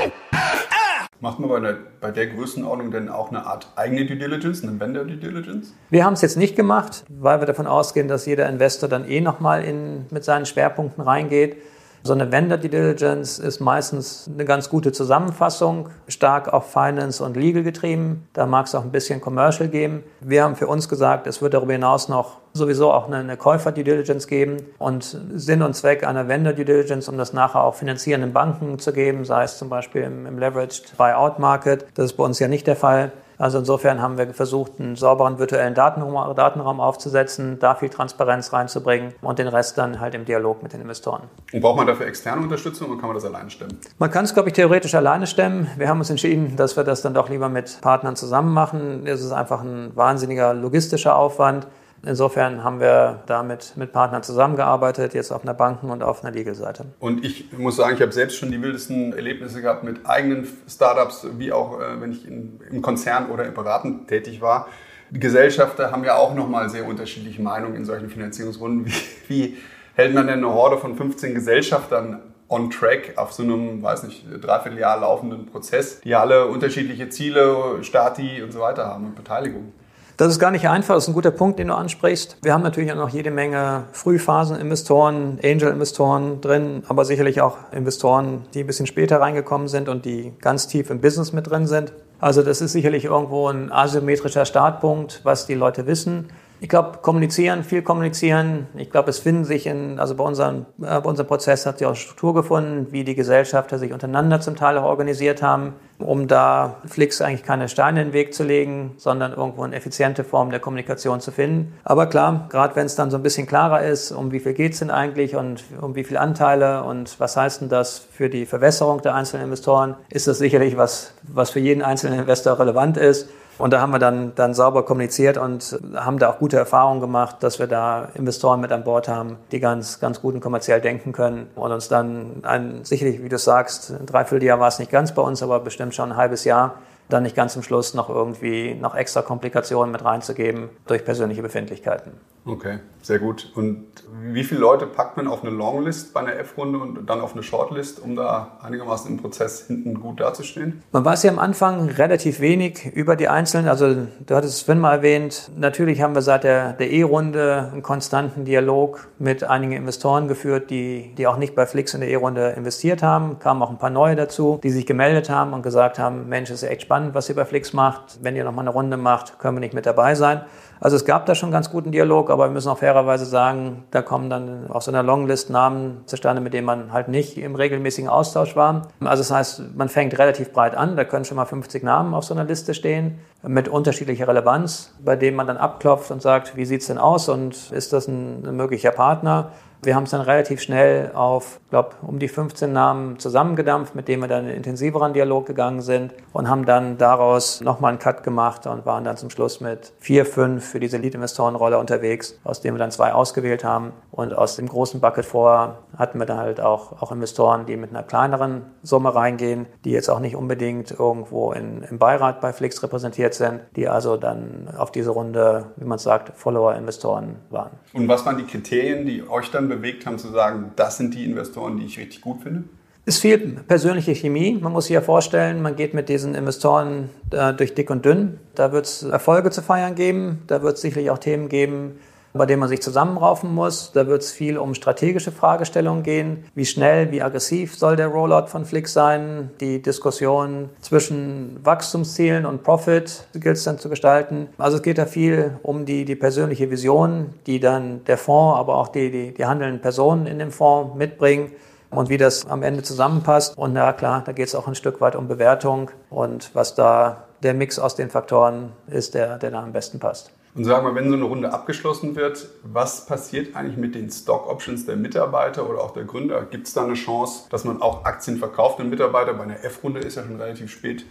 Macht 1.23 1.39
man 1.39 1.49
bei 1.49 1.59
der, 1.59 1.77
bei 1.99 2.09
der 2.09 2.25
Größenordnung 2.25 2.89
denn 2.89 3.07
auch 3.07 3.29
eine 3.29 3.45
Art 3.45 3.71
eigene 3.75 4.07
Due 4.07 4.17
Diligence, 4.17 4.63
eine 4.63 4.79
Vendor 4.79 5.05
Due 5.05 5.17
Diligence? 5.17 5.71
Wir 5.91 6.03
haben 6.03 6.13
es 6.13 6.21
jetzt 6.21 6.35
nicht 6.35 6.55
gemacht, 6.55 7.05
weil 7.09 7.39
wir 7.39 7.45
davon 7.45 7.67
ausgehen, 7.67 8.07
dass 8.07 8.25
jeder 8.25 8.49
Investor 8.49 8.89
dann 8.89 9.07
eh 9.07 9.21
nochmal 9.21 9.63
mit 10.09 10.23
seinen 10.23 10.47
Schwerpunkten 10.47 11.03
reingeht. 11.03 11.57
So 12.03 12.13
eine 12.13 12.31
Vendor 12.31 12.57
Due 12.57 12.69
Diligence 12.69 13.37
ist 13.37 13.59
meistens 13.59 14.27
eine 14.33 14.43
ganz 14.43 14.69
gute 14.69 14.91
Zusammenfassung, 14.91 15.89
stark 16.07 16.51
auf 16.51 16.71
Finance 16.71 17.23
und 17.23 17.37
Legal 17.37 17.61
getrieben. 17.61 18.27
Da 18.33 18.47
mag 18.47 18.65
es 18.65 18.73
auch 18.73 18.83
ein 18.83 18.91
bisschen 18.91 19.21
Commercial 19.21 19.69
geben. 19.69 20.03
Wir 20.19 20.43
haben 20.43 20.55
für 20.55 20.65
uns 20.65 20.89
gesagt, 20.89 21.27
es 21.27 21.43
wird 21.43 21.53
darüber 21.53 21.73
hinaus 21.73 22.09
noch 22.09 22.39
sowieso 22.53 22.91
auch 22.91 23.05
eine, 23.05 23.17
eine 23.17 23.37
Käufer-Due 23.37 23.83
Diligence 23.83 24.25
geben 24.25 24.57
und 24.79 25.15
Sinn 25.35 25.61
und 25.61 25.75
Zweck 25.75 26.03
einer 26.03 26.27
Vendor-Due 26.27 26.65
Diligence, 26.65 27.07
um 27.07 27.19
das 27.19 27.33
nachher 27.33 27.63
auch 27.63 27.75
finanzierenden 27.75 28.33
Banken 28.33 28.79
zu 28.79 28.93
geben, 28.93 29.23
sei 29.23 29.43
es 29.43 29.59
zum 29.59 29.69
Beispiel 29.69 30.01
im, 30.01 30.25
im 30.25 30.39
Leveraged 30.39 30.97
Buyout-Market. 30.97 31.85
Das 31.93 32.05
ist 32.05 32.13
bei 32.13 32.23
uns 32.23 32.39
ja 32.39 32.47
nicht 32.47 32.65
der 32.65 32.75
Fall. 32.75 33.11
Also 33.41 33.57
insofern 33.57 34.03
haben 34.03 34.19
wir 34.19 34.35
versucht, 34.35 34.73
einen 34.79 34.95
sauberen 34.95 35.39
virtuellen 35.39 35.73
Datenraum, 35.73 36.35
Datenraum 36.35 36.79
aufzusetzen, 36.79 37.57
da 37.57 37.73
viel 37.73 37.89
Transparenz 37.89 38.53
reinzubringen 38.53 39.15
und 39.23 39.39
den 39.39 39.47
Rest 39.47 39.79
dann 39.79 39.99
halt 39.99 40.13
im 40.13 40.25
Dialog 40.25 40.61
mit 40.61 40.73
den 40.73 40.81
Investoren. 40.81 41.23
Und 41.51 41.59
braucht 41.59 41.77
man 41.77 41.87
dafür 41.87 42.05
externe 42.05 42.43
Unterstützung 42.43 42.91
oder 42.91 42.99
kann 42.99 43.09
man 43.09 43.15
das 43.15 43.25
alleine 43.25 43.49
stemmen? 43.49 43.79
Man 43.97 44.11
kann 44.11 44.25
es, 44.25 44.35
glaube 44.35 44.49
ich, 44.49 44.53
theoretisch 44.53 44.93
alleine 44.93 45.25
stemmen. 45.25 45.67
Wir 45.75 45.89
haben 45.89 45.97
uns 45.97 46.11
entschieden, 46.11 46.55
dass 46.55 46.77
wir 46.77 46.83
das 46.83 47.01
dann 47.01 47.15
doch 47.15 47.29
lieber 47.29 47.49
mit 47.49 47.81
Partnern 47.81 48.15
zusammen 48.15 48.53
machen. 48.53 49.07
Es 49.07 49.23
ist 49.23 49.31
einfach 49.31 49.61
ein 49.61 49.95
wahnsinniger 49.95 50.53
logistischer 50.53 51.15
Aufwand. 51.15 51.65
Insofern 52.03 52.63
haben 52.63 52.79
wir 52.79 53.21
damit 53.27 53.73
mit 53.75 53.91
Partnern 53.91 54.23
zusammengearbeitet, 54.23 55.13
jetzt 55.13 55.31
auf 55.31 55.43
einer 55.43 55.53
Banken- 55.53 55.91
und 55.91 56.01
auf 56.01 56.23
einer 56.23 56.33
Legal-Seite. 56.33 56.85
Und 56.99 57.23
ich 57.23 57.51
muss 57.55 57.75
sagen, 57.75 57.95
ich 57.95 58.01
habe 58.01 58.11
selbst 58.11 58.37
schon 58.37 58.51
die 58.51 58.61
wildesten 58.61 59.13
Erlebnisse 59.13 59.61
gehabt 59.61 59.83
mit 59.83 60.05
eigenen 60.05 60.47
Startups, 60.67 61.27
wie 61.37 61.51
auch 61.51 61.79
äh, 61.79 62.01
wenn 62.01 62.11
ich 62.11 62.27
in, 62.27 62.59
im 62.71 62.81
Konzern 62.81 63.29
oder 63.29 63.45
im 63.45 63.53
Beraten 63.53 64.07
tätig 64.07 64.41
war. 64.41 64.67
Die 65.11 65.19
Gesellschafter 65.19 65.91
haben 65.91 66.03
ja 66.03 66.15
auch 66.15 66.33
nochmal 66.33 66.69
sehr 66.69 66.87
unterschiedliche 66.87 67.41
Meinungen 67.41 67.75
in 67.75 67.85
solchen 67.85 68.09
Finanzierungsrunden. 68.09 68.85
Wie, 69.27 69.53
wie 69.53 69.57
hält 69.93 70.13
man 70.13 70.25
denn 70.25 70.39
eine 70.39 70.53
Horde 70.53 70.77
von 70.77 70.95
15 70.95 71.35
Gesellschaftern 71.35 72.21
on 72.47 72.69
track 72.69 73.13
auf 73.17 73.31
so 73.31 73.43
einem, 73.43 73.81
weiß 73.81 74.03
nicht, 74.03 74.25
dreiviertel 74.41 74.79
Jahr 74.79 74.99
laufenden 74.99 75.45
Prozess, 75.45 76.01
die 76.01 76.15
alle 76.15 76.47
unterschiedliche 76.47 77.09
Ziele, 77.09 77.77
Stati 77.81 78.41
und 78.41 78.51
so 78.51 78.59
weiter 78.59 78.87
haben 78.87 79.05
und 79.05 79.15
Beteiligung? 79.15 79.73
Das 80.21 80.31
ist 80.31 80.37
gar 80.37 80.51
nicht 80.51 80.69
einfach, 80.69 80.93
das 80.93 81.05
ist 81.05 81.07
ein 81.07 81.15
guter 81.15 81.31
Punkt, 81.31 81.57
den 81.57 81.69
du 81.69 81.73
ansprichst. 81.73 82.37
Wir 82.43 82.53
haben 82.53 82.61
natürlich 82.61 82.91
auch 82.91 82.95
noch 82.95 83.09
jede 83.09 83.31
Menge 83.31 83.85
Frühphasen-Investoren, 83.91 85.39
Angel-Investoren 85.43 86.41
drin, 86.41 86.83
aber 86.87 87.05
sicherlich 87.05 87.41
auch 87.41 87.57
Investoren, 87.71 88.45
die 88.53 88.59
ein 88.59 88.67
bisschen 88.67 88.85
später 88.85 89.19
reingekommen 89.19 89.67
sind 89.67 89.89
und 89.89 90.05
die 90.05 90.31
ganz 90.39 90.67
tief 90.67 90.91
im 90.91 91.01
Business 91.01 91.33
mit 91.33 91.49
drin 91.49 91.65
sind. 91.65 91.91
Also 92.19 92.43
das 92.43 92.61
ist 92.61 92.73
sicherlich 92.73 93.05
irgendwo 93.05 93.47
ein 93.47 93.71
asymmetrischer 93.71 94.45
Startpunkt, 94.45 95.21
was 95.23 95.47
die 95.47 95.55
Leute 95.55 95.87
wissen. 95.87 96.29
Ich 96.63 96.69
glaube, 96.69 96.99
kommunizieren, 97.01 97.63
viel 97.63 97.81
kommunizieren. 97.81 98.67
Ich 98.77 98.91
glaube, 98.91 99.09
es 99.09 99.17
finden 99.17 99.45
sich 99.45 99.65
in, 99.65 99.99
also 99.99 100.13
bei 100.13 100.23
unserem, 100.23 100.67
äh, 100.79 101.01
bei 101.01 101.09
unserem 101.09 101.27
Prozess 101.27 101.65
hat 101.65 101.79
sich 101.79 101.87
auch 101.87 101.95
Struktur 101.95 102.35
gefunden, 102.35 102.91
wie 102.91 103.03
die 103.03 103.15
Gesellschafter 103.15 103.79
sich 103.79 103.91
untereinander 103.91 104.41
zum 104.41 104.55
Teil 104.55 104.77
auch 104.77 104.83
organisiert 104.83 105.41
haben, 105.41 105.73
um 105.97 106.27
da 106.27 106.75
Flix 106.85 107.19
eigentlich 107.19 107.41
keine 107.41 107.67
Steine 107.67 108.03
in 108.03 108.09
den 108.09 108.13
Weg 108.13 108.35
zu 108.35 108.43
legen, 108.43 108.93
sondern 108.97 109.33
irgendwo 109.33 109.63
eine 109.63 109.75
effiziente 109.75 110.23
Form 110.23 110.51
der 110.51 110.59
Kommunikation 110.59 111.19
zu 111.19 111.31
finden. 111.31 111.73
Aber 111.83 112.05
klar, 112.05 112.45
gerade 112.49 112.75
wenn 112.75 112.85
es 112.85 112.95
dann 112.95 113.09
so 113.09 113.17
ein 113.17 113.23
bisschen 113.23 113.47
klarer 113.47 113.81
ist, 113.81 114.11
um 114.11 114.31
wie 114.31 114.39
viel 114.39 114.53
geht 114.53 114.73
es 114.73 114.79
denn 114.79 114.91
eigentlich 114.91 115.35
und 115.35 115.63
um 115.81 115.95
wie 115.95 116.03
viele 116.03 116.19
Anteile 116.19 116.83
und 116.83 117.19
was 117.19 117.37
heißt 117.37 117.61
denn 117.61 117.69
das 117.69 117.97
für 117.97 118.29
die 118.29 118.45
Verwässerung 118.45 119.01
der 119.01 119.15
einzelnen 119.15 119.45
Investoren, 119.45 119.95
ist 120.11 120.27
das 120.27 120.37
sicherlich 120.37 120.77
was, 120.77 121.15
was 121.23 121.49
für 121.49 121.59
jeden 121.59 121.81
einzelnen 121.81 122.19
Investor 122.19 122.59
relevant 122.59 122.97
ist. 122.97 123.29
Und 123.61 123.73
da 123.73 123.79
haben 123.79 123.91
wir 123.91 123.99
dann, 123.99 124.33
dann 124.33 124.55
sauber 124.55 124.83
kommuniziert 124.83 125.37
und 125.37 125.79
haben 125.93 126.17
da 126.17 126.31
auch 126.31 126.39
gute 126.39 126.57
Erfahrungen 126.57 126.99
gemacht, 126.99 127.35
dass 127.41 127.59
wir 127.59 127.67
da 127.67 128.09
Investoren 128.15 128.59
mit 128.59 128.71
an 128.71 128.83
Bord 128.83 129.07
haben, 129.07 129.37
die 129.51 129.59
ganz, 129.59 129.99
ganz 129.99 130.19
gut 130.19 130.33
und 130.33 130.41
kommerziell 130.41 130.81
denken 130.81 131.11
können 131.11 131.47
und 131.53 131.71
uns 131.71 131.87
dann 131.87 132.41
ein, 132.41 132.83
sicherlich, 132.83 133.23
wie 133.23 133.29
du 133.29 133.37
sagst, 133.37 133.91
ein 133.91 134.07
Dreivierteljahr 134.07 134.59
war 134.59 134.67
es 134.67 134.79
nicht 134.79 134.89
ganz 134.89 135.13
bei 135.13 135.21
uns, 135.21 135.43
aber 135.43 135.59
bestimmt 135.59 135.93
schon 135.93 136.13
ein 136.13 136.17
halbes 136.17 136.43
Jahr 136.43 136.79
dann 137.07 137.21
nicht 137.21 137.35
ganz 137.35 137.53
zum 137.53 137.61
Schluss 137.61 137.93
noch 137.93 138.09
irgendwie 138.09 138.73
noch 138.73 138.95
extra 138.95 139.21
Komplikationen 139.21 139.91
mit 139.91 140.03
reinzugeben 140.03 140.69
durch 140.87 141.05
persönliche 141.05 141.43
Befindlichkeiten. 141.43 142.13
Okay, 142.43 142.79
sehr 143.03 143.19
gut. 143.19 143.51
Und 143.55 143.85
wie 144.23 144.43
viele 144.43 144.61
Leute 144.61 144.87
packt 144.87 145.15
man 145.15 145.27
auf 145.27 145.43
eine 145.43 145.51
Longlist 145.51 146.11
bei 146.11 146.21
einer 146.21 146.35
F-Runde 146.39 146.79
und 146.79 147.07
dann 147.07 147.21
auf 147.21 147.33
eine 147.33 147.43
Shortlist, 147.43 147.99
um 147.99 148.15
da 148.15 148.57
einigermaßen 148.63 149.11
im 149.11 149.17
Prozess 149.17 149.67
hinten 149.67 150.01
gut 150.01 150.19
dazustehen? 150.19 150.81
Man 150.91 151.05
weiß 151.05 151.21
ja 151.21 151.31
am 151.31 151.37
Anfang 151.37 151.87
relativ 151.89 152.39
wenig 152.39 152.87
über 152.95 153.15
die 153.15 153.27
Einzelnen. 153.27 153.67
Also 153.67 154.07
du 154.25 154.35
hattest 154.35 154.55
es 154.55 154.59
Sven 154.61 154.79
mal 154.79 154.95
erwähnt. 154.95 155.51
Natürlich 155.55 156.01
haben 156.01 156.15
wir 156.15 156.23
seit 156.23 156.43
der, 156.43 156.79
E-Runde 156.79 157.69
einen 157.71 157.83
konstanten 157.83 158.43
Dialog 158.43 159.07
mit 159.19 159.43
einigen 159.43 159.73
Investoren 159.73 160.27
geführt, 160.27 160.71
die, 160.71 161.13
die 161.15 161.27
auch 161.27 161.37
nicht 161.37 161.53
bei 161.53 161.67
Flix 161.67 161.93
in 161.93 162.01
der 162.01 162.09
E-Runde 162.09 162.49
investiert 162.57 163.03
haben. 163.03 163.37
Kamen 163.37 163.61
auch 163.61 163.69
ein 163.69 163.77
paar 163.77 163.91
neue 163.91 164.15
dazu, 164.15 164.59
die 164.63 164.71
sich 164.71 164.87
gemeldet 164.87 165.29
haben 165.29 165.53
und 165.53 165.61
gesagt 165.61 165.99
haben, 165.99 166.27
Mensch, 166.27 166.49
ist 166.49 166.63
ja 166.63 166.69
echt 166.69 166.81
spannend, 166.81 167.13
was 167.13 167.29
ihr 167.29 167.35
bei 167.35 167.45
Flix 167.45 167.71
macht. 167.71 168.17
Wenn 168.23 168.35
ihr 168.35 168.43
noch 168.43 168.51
mal 168.51 168.61
eine 168.61 168.71
Runde 168.71 168.97
macht, 168.97 169.37
können 169.37 169.57
wir 169.57 169.61
nicht 169.61 169.75
mit 169.75 169.85
dabei 169.85 170.15
sein. 170.15 170.41
Also 170.81 170.95
es 170.95 171.05
gab 171.05 171.27
da 171.27 171.35
schon 171.35 171.51
ganz 171.51 171.69
guten 171.69 171.91
Dialog, 171.91 172.30
aber 172.31 172.47
wir 172.47 172.51
müssen 172.51 172.69
auch 172.69 172.77
fairerweise 172.77 173.25
sagen, 173.25 173.83
da 173.91 174.01
kommen 174.01 174.29
dann 174.29 174.69
auf 174.69 174.83
so 174.83 174.91
einer 174.91 175.03
Longlist 175.03 175.49
Namen 175.49 176.01
zustande, 176.05 176.41
mit 176.41 176.53
denen 176.53 176.65
man 176.65 176.91
halt 176.91 177.07
nicht 177.07 177.37
im 177.37 177.55
regelmäßigen 177.55 178.09
Austausch 178.09 178.55
war. 178.55 178.87
Also 179.01 179.21
das 179.21 179.31
heißt, 179.31 179.75
man 179.75 179.89
fängt 179.89 180.17
relativ 180.17 180.51
breit 180.51 180.75
an, 180.75 180.95
da 180.95 181.03
können 181.03 181.25
schon 181.25 181.37
mal 181.37 181.45
50 181.45 181.83
Namen 181.83 182.13
auf 182.13 182.23
so 182.23 182.33
einer 182.33 182.43
Liste 182.43 182.73
stehen 182.73 183.19
mit 183.43 183.67
unterschiedlicher 183.67 184.27
Relevanz, 184.27 184.93
bei 185.03 185.15
denen 185.15 185.35
man 185.37 185.47
dann 185.47 185.57
abklopft 185.57 186.11
und 186.11 186.21
sagt, 186.21 186.55
wie 186.55 186.65
sieht's 186.65 186.87
denn 186.87 186.97
aus 186.97 187.29
und 187.29 187.71
ist 187.71 187.93
das 187.93 188.07
ein 188.07 188.55
möglicher 188.55 188.91
Partner? 188.91 189.51
Wir 189.83 189.95
haben 189.95 190.03
es 190.03 190.11
dann 190.11 190.21
relativ 190.21 190.61
schnell 190.61 191.11
auf, 191.15 191.59
glaube 191.71 191.95
um 192.03 192.19
die 192.19 192.27
15 192.27 192.71
Namen 192.71 193.17
zusammengedampft, 193.17 193.95
mit 193.95 194.07
denen 194.07 194.21
wir 194.21 194.27
dann 194.27 194.47
in 194.47 194.55
intensiveren 194.55 195.13
Dialog 195.13 195.47
gegangen 195.47 195.81
sind 195.81 196.13
und 196.33 196.47
haben 196.47 196.65
dann 196.65 196.99
daraus 196.99 197.61
nochmal 197.61 197.89
einen 197.89 197.97
Cut 197.97 198.21
gemacht 198.23 198.67
und 198.67 198.85
waren 198.85 199.03
dann 199.03 199.17
zum 199.17 199.31
Schluss 199.31 199.59
mit 199.59 199.91
vier, 199.97 200.27
fünf 200.27 200.63
für 200.69 200.79
diese 200.79 200.97
Lead-Investoren-Rolle 200.97 201.79
unterwegs, 201.79 202.39
aus 202.43 202.61
denen 202.61 202.75
wir 202.75 202.79
dann 202.79 202.91
zwei 202.91 203.11
ausgewählt 203.11 203.63
haben. 203.63 203.91
Und 204.11 204.35
aus 204.35 204.55
dem 204.55 204.67
großen 204.67 205.01
Bucket 205.01 205.25
vor 205.25 205.79
hatten 205.97 206.19
wir 206.19 206.27
dann 206.27 206.37
halt 206.37 206.61
auch, 206.61 207.01
auch 207.01 207.11
Investoren, 207.11 207.65
die 207.65 207.75
mit 207.75 207.89
einer 207.89 208.03
kleineren 208.03 208.61
Summe 208.83 209.15
reingehen, 209.15 209.65
die 209.83 209.91
jetzt 209.91 210.09
auch 210.09 210.19
nicht 210.19 210.35
unbedingt 210.35 210.91
irgendwo 210.91 211.53
in, 211.53 211.81
im 211.89 211.97
Beirat 211.97 212.39
bei 212.39 212.53
Flix 212.53 212.83
repräsentiert 212.83 213.33
sind, 213.33 213.61
die 213.75 213.87
also 213.87 214.15
dann 214.15 214.69
auf 214.77 214.91
diese 214.91 215.09
Runde, 215.09 215.71
wie 215.77 215.85
man 215.85 215.97
sagt, 215.97 216.37
Follower-Investoren 216.37 217.37
waren. 217.49 217.71
Und 217.93 218.07
was 218.07 218.23
waren 218.27 218.37
die 218.37 218.45
Kriterien, 218.45 219.07
die 219.07 219.27
euch 219.27 219.49
dann 219.49 219.70
bewegt 219.75 220.05
haben 220.05 220.17
zu 220.17 220.29
sagen, 220.29 220.71
das 220.75 220.97
sind 220.97 221.13
die 221.13 221.25
Investoren, 221.25 221.77
die 221.77 221.85
ich 221.85 221.97
richtig 221.97 222.21
gut 222.21 222.43
finde? 222.43 222.63
Es 223.05 223.17
fehlt 223.17 223.67
persönliche 223.67 224.13
Chemie. 224.13 224.59
Man 224.61 224.71
muss 224.71 224.85
sich 224.85 224.93
ja 224.93 225.01
vorstellen, 225.01 225.61
man 225.61 225.75
geht 225.75 225.93
mit 225.93 226.07
diesen 226.07 226.35
Investoren 226.35 227.09
äh, 227.31 227.53
durch 227.53 227.73
dick 227.73 227.89
und 227.89 228.05
dünn. 228.05 228.39
Da 228.53 228.71
wird 228.71 228.85
es 228.85 229.03
Erfolge 229.03 229.49
zu 229.49 229.63
feiern 229.63 229.95
geben. 229.95 230.43
Da 230.45 230.61
wird 230.61 230.75
es 230.75 230.81
sicherlich 230.81 231.09
auch 231.09 231.17
Themen 231.17 231.49
geben, 231.49 231.99
bei 232.33 232.45
denen 232.45 232.59
man 232.59 232.69
sich 232.69 232.81
zusammenraufen 232.81 233.53
muss. 233.53 233.91
Da 233.93 234.07
wird 234.07 234.21
es 234.21 234.31
viel 234.31 234.57
um 234.57 234.73
strategische 234.73 235.31
Fragestellungen 235.31 236.03
gehen. 236.03 236.45
Wie 236.55 236.65
schnell, 236.65 237.11
wie 237.11 237.21
aggressiv 237.21 237.77
soll 237.77 237.95
der 237.95 238.07
Rollout 238.07 238.47
von 238.47 238.65
Flix 238.65 238.93
sein? 238.93 239.51
Die 239.59 239.81
Diskussion 239.81 240.69
zwischen 240.81 241.59
Wachstumszielen 241.63 242.45
und 242.45 242.63
Profit 242.63 243.27
gilt 243.33 243.57
es 243.57 243.63
dann 243.63 243.79
zu 243.79 243.89
gestalten. 243.89 244.47
Also 244.57 244.77
es 244.77 244.83
geht 244.83 244.97
da 244.97 245.05
viel 245.05 245.59
um 245.63 245.85
die, 245.85 246.05
die 246.05 246.15
persönliche 246.15 246.69
Vision, 246.71 247.33
die 247.47 247.59
dann 247.59 248.03
der 248.05 248.17
Fonds, 248.17 248.59
aber 248.59 248.75
auch 248.75 248.87
die, 248.87 249.11
die, 249.11 249.33
die 249.33 249.45
handelnden 249.45 249.81
Personen 249.81 250.27
in 250.27 250.39
dem 250.39 250.51
Fonds 250.51 250.95
mitbringen 250.95 251.51
und 251.91 252.09
wie 252.09 252.17
das 252.17 252.45
am 252.47 252.63
Ende 252.63 252.81
zusammenpasst. 252.83 253.57
Und 253.57 253.73
na 253.73 253.93
klar, 253.93 254.23
da 254.25 254.31
geht 254.31 254.47
es 254.47 254.55
auch 254.55 254.67
ein 254.67 254.75
Stück 254.75 255.01
weit 255.01 255.15
um 255.15 255.27
Bewertung 255.27 255.91
und 256.09 256.49
was 256.53 256.73
da 256.73 257.25
der 257.43 257.53
Mix 257.53 257.79
aus 257.79 257.95
den 257.95 258.09
Faktoren 258.09 258.71
ist, 258.87 259.13
der, 259.13 259.37
der 259.37 259.51
da 259.51 259.63
am 259.63 259.73
besten 259.73 259.99
passt. 259.99 260.31
Und 260.53 260.65
sagen 260.65 260.85
wir, 260.85 260.95
wenn 260.95 261.09
so 261.09 261.15
eine 261.15 261.23
Runde 261.23 261.53
abgeschlossen 261.53 262.15
wird, 262.15 262.49
was 262.63 263.05
passiert 263.05 263.55
eigentlich 263.55 263.77
mit 263.77 263.95
den 263.95 264.09
Stock 264.09 264.49
Options 264.49 264.85
der 264.85 264.97
Mitarbeiter 264.97 265.69
oder 265.69 265.81
auch 265.81 265.91
der 265.91 266.03
Gründer? 266.03 266.41
Gibt 266.43 266.67
es 266.67 266.73
da 266.73 266.83
eine 266.83 266.95
Chance, 266.95 267.43
dass 267.49 267.63
man 267.63 267.81
auch 267.81 268.03
Aktien 268.03 268.37
verkauft 268.37 268.79
den 268.79 268.89
Mitarbeiter? 268.89 269.33
Bei 269.33 269.43
einer 269.43 269.63
F-Runde 269.63 270.01
ist 270.01 270.15
ja 270.15 270.23
schon 270.23 270.35
relativ 270.35 270.69
spät 270.69 271.05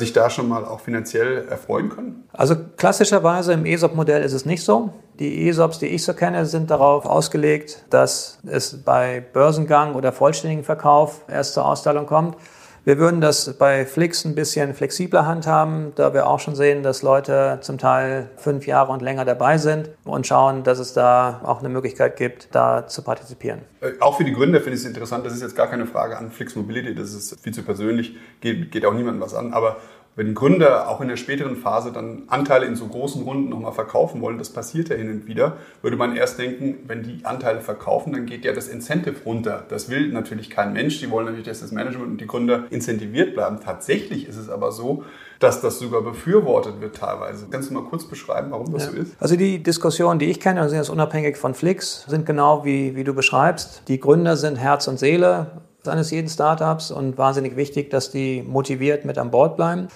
sich 0.00 0.12
da 0.12 0.30
schon 0.30 0.48
mal 0.48 0.64
auch 0.64 0.80
finanziell 0.80 1.46
erfreuen 1.48 1.90
können? 1.90 2.24
Also 2.32 2.56
klassischerweise 2.76 3.52
im 3.52 3.64
ESOP-Modell 3.64 4.22
ist 4.22 4.32
es 4.32 4.44
nicht 4.44 4.64
so. 4.64 4.90
Die 5.20 5.48
ESOPs, 5.48 5.78
die 5.78 5.86
ich 5.86 6.02
so 6.02 6.14
kenne, 6.14 6.46
sind 6.46 6.70
darauf 6.70 7.06
ausgelegt, 7.06 7.84
dass 7.90 8.38
es 8.46 8.82
bei 8.82 9.20
Börsengang 9.20 9.94
oder 9.94 10.12
vollständigen 10.12 10.64
Verkauf 10.64 11.22
erst 11.28 11.54
zur 11.54 11.66
Auszahlung 11.66 12.06
kommt. 12.06 12.36
Wir 12.84 12.98
würden 12.98 13.20
das 13.20 13.58
bei 13.58 13.84
Flix 13.84 14.24
ein 14.24 14.34
bisschen 14.34 14.72
flexibler 14.72 15.26
handhaben, 15.26 15.92
da 15.96 16.14
wir 16.14 16.26
auch 16.26 16.40
schon 16.40 16.54
sehen, 16.54 16.82
dass 16.82 17.02
Leute 17.02 17.58
zum 17.60 17.76
Teil 17.76 18.30
fünf 18.38 18.66
Jahre 18.66 18.90
und 18.90 19.02
länger 19.02 19.26
dabei 19.26 19.58
sind 19.58 19.90
und 20.04 20.26
schauen, 20.26 20.62
dass 20.62 20.78
es 20.78 20.94
da 20.94 21.42
auch 21.44 21.60
eine 21.60 21.68
Möglichkeit 21.68 22.16
gibt, 22.16 22.48
da 22.52 22.86
zu 22.86 23.02
partizipieren. 23.02 23.60
Äh, 23.82 23.92
auch 24.00 24.16
für 24.16 24.24
die 24.24 24.32
Gründer 24.32 24.60
finde 24.60 24.76
ich 24.76 24.80
es 24.80 24.86
interessant. 24.86 25.26
Das 25.26 25.34
ist 25.34 25.42
jetzt 25.42 25.56
gar 25.56 25.66
keine 25.66 25.84
Frage 25.84 26.16
an 26.16 26.30
Flix 26.30 26.56
Mobility, 26.56 26.94
das 26.94 27.12
ist 27.12 27.38
viel 27.42 27.52
zu 27.52 27.62
persönlich, 27.62 28.16
geht, 28.40 28.72
geht 28.72 28.86
auch 28.86 28.94
niemandem 28.94 29.20
was 29.20 29.34
an. 29.34 29.52
Aber 29.52 29.76
Wenn 30.20 30.34
Gründer 30.34 30.90
auch 30.90 31.00
in 31.00 31.08
der 31.08 31.16
späteren 31.16 31.56
Phase 31.56 31.92
dann 31.92 32.24
Anteile 32.26 32.66
in 32.66 32.76
so 32.76 32.86
großen 32.88 33.22
Runden 33.22 33.48
nochmal 33.48 33.72
verkaufen 33.72 34.20
wollen, 34.20 34.36
das 34.36 34.50
passiert 34.50 34.90
ja 34.90 34.96
hin 34.96 35.10
und 35.10 35.26
wieder, 35.26 35.54
würde 35.80 35.96
man 35.96 36.14
erst 36.14 36.38
denken, 36.38 36.80
wenn 36.86 37.02
die 37.02 37.24
Anteile 37.24 37.62
verkaufen, 37.62 38.12
dann 38.12 38.26
geht 38.26 38.44
ja 38.44 38.52
das 38.52 38.68
Incentive 38.68 39.14
runter. 39.24 39.64
Das 39.70 39.88
will 39.88 40.08
natürlich 40.08 40.50
kein 40.50 40.74
Mensch. 40.74 41.00
Die 41.00 41.10
wollen 41.10 41.24
natürlich, 41.24 41.46
dass 41.46 41.60
das 41.60 41.72
Management 41.72 42.10
und 42.10 42.20
die 42.20 42.26
Gründer 42.26 42.64
incentiviert 42.68 43.32
bleiben. 43.32 43.60
Tatsächlich 43.64 44.28
ist 44.28 44.36
es 44.36 44.50
aber 44.50 44.72
so, 44.72 45.04
dass 45.38 45.62
das 45.62 45.78
sogar 45.78 46.02
befürwortet 46.02 46.82
wird 46.82 46.96
teilweise. 46.96 47.46
Kannst 47.50 47.70
du 47.70 47.74
mal 47.74 47.84
kurz 47.84 48.04
beschreiben, 48.04 48.50
warum 48.50 48.70
das 48.74 48.84
ja. 48.84 48.90
so 48.90 48.96
ist? 48.98 49.16
Also 49.20 49.36
die 49.36 49.62
Diskussionen, 49.62 50.18
die 50.18 50.26
ich 50.26 50.38
kenne, 50.38 50.68
sind 50.68 50.76
jetzt 50.76 50.90
unabhängig 50.90 51.38
von 51.38 51.54
Flix, 51.54 52.04
sind 52.06 52.26
genau 52.26 52.62
wie, 52.66 52.94
wie 52.94 53.04
du 53.04 53.14
beschreibst. 53.14 53.84
Die 53.88 53.98
Gründer 53.98 54.36
sind 54.36 54.56
Herz 54.56 54.86
und 54.86 54.98
Seele 54.98 55.62
eines 55.88 56.10
jeden 56.10 56.28
Startups 56.28 56.90
und 56.90 57.16
wahnsinnig 57.16 57.56
wichtig, 57.56 57.90
dass 57.90 58.10
die 58.10 58.42
motiviert 58.42 59.04
mit 59.04 59.16
an 59.16 59.30
Bord 59.30 59.56
bleiben. 59.56 59.88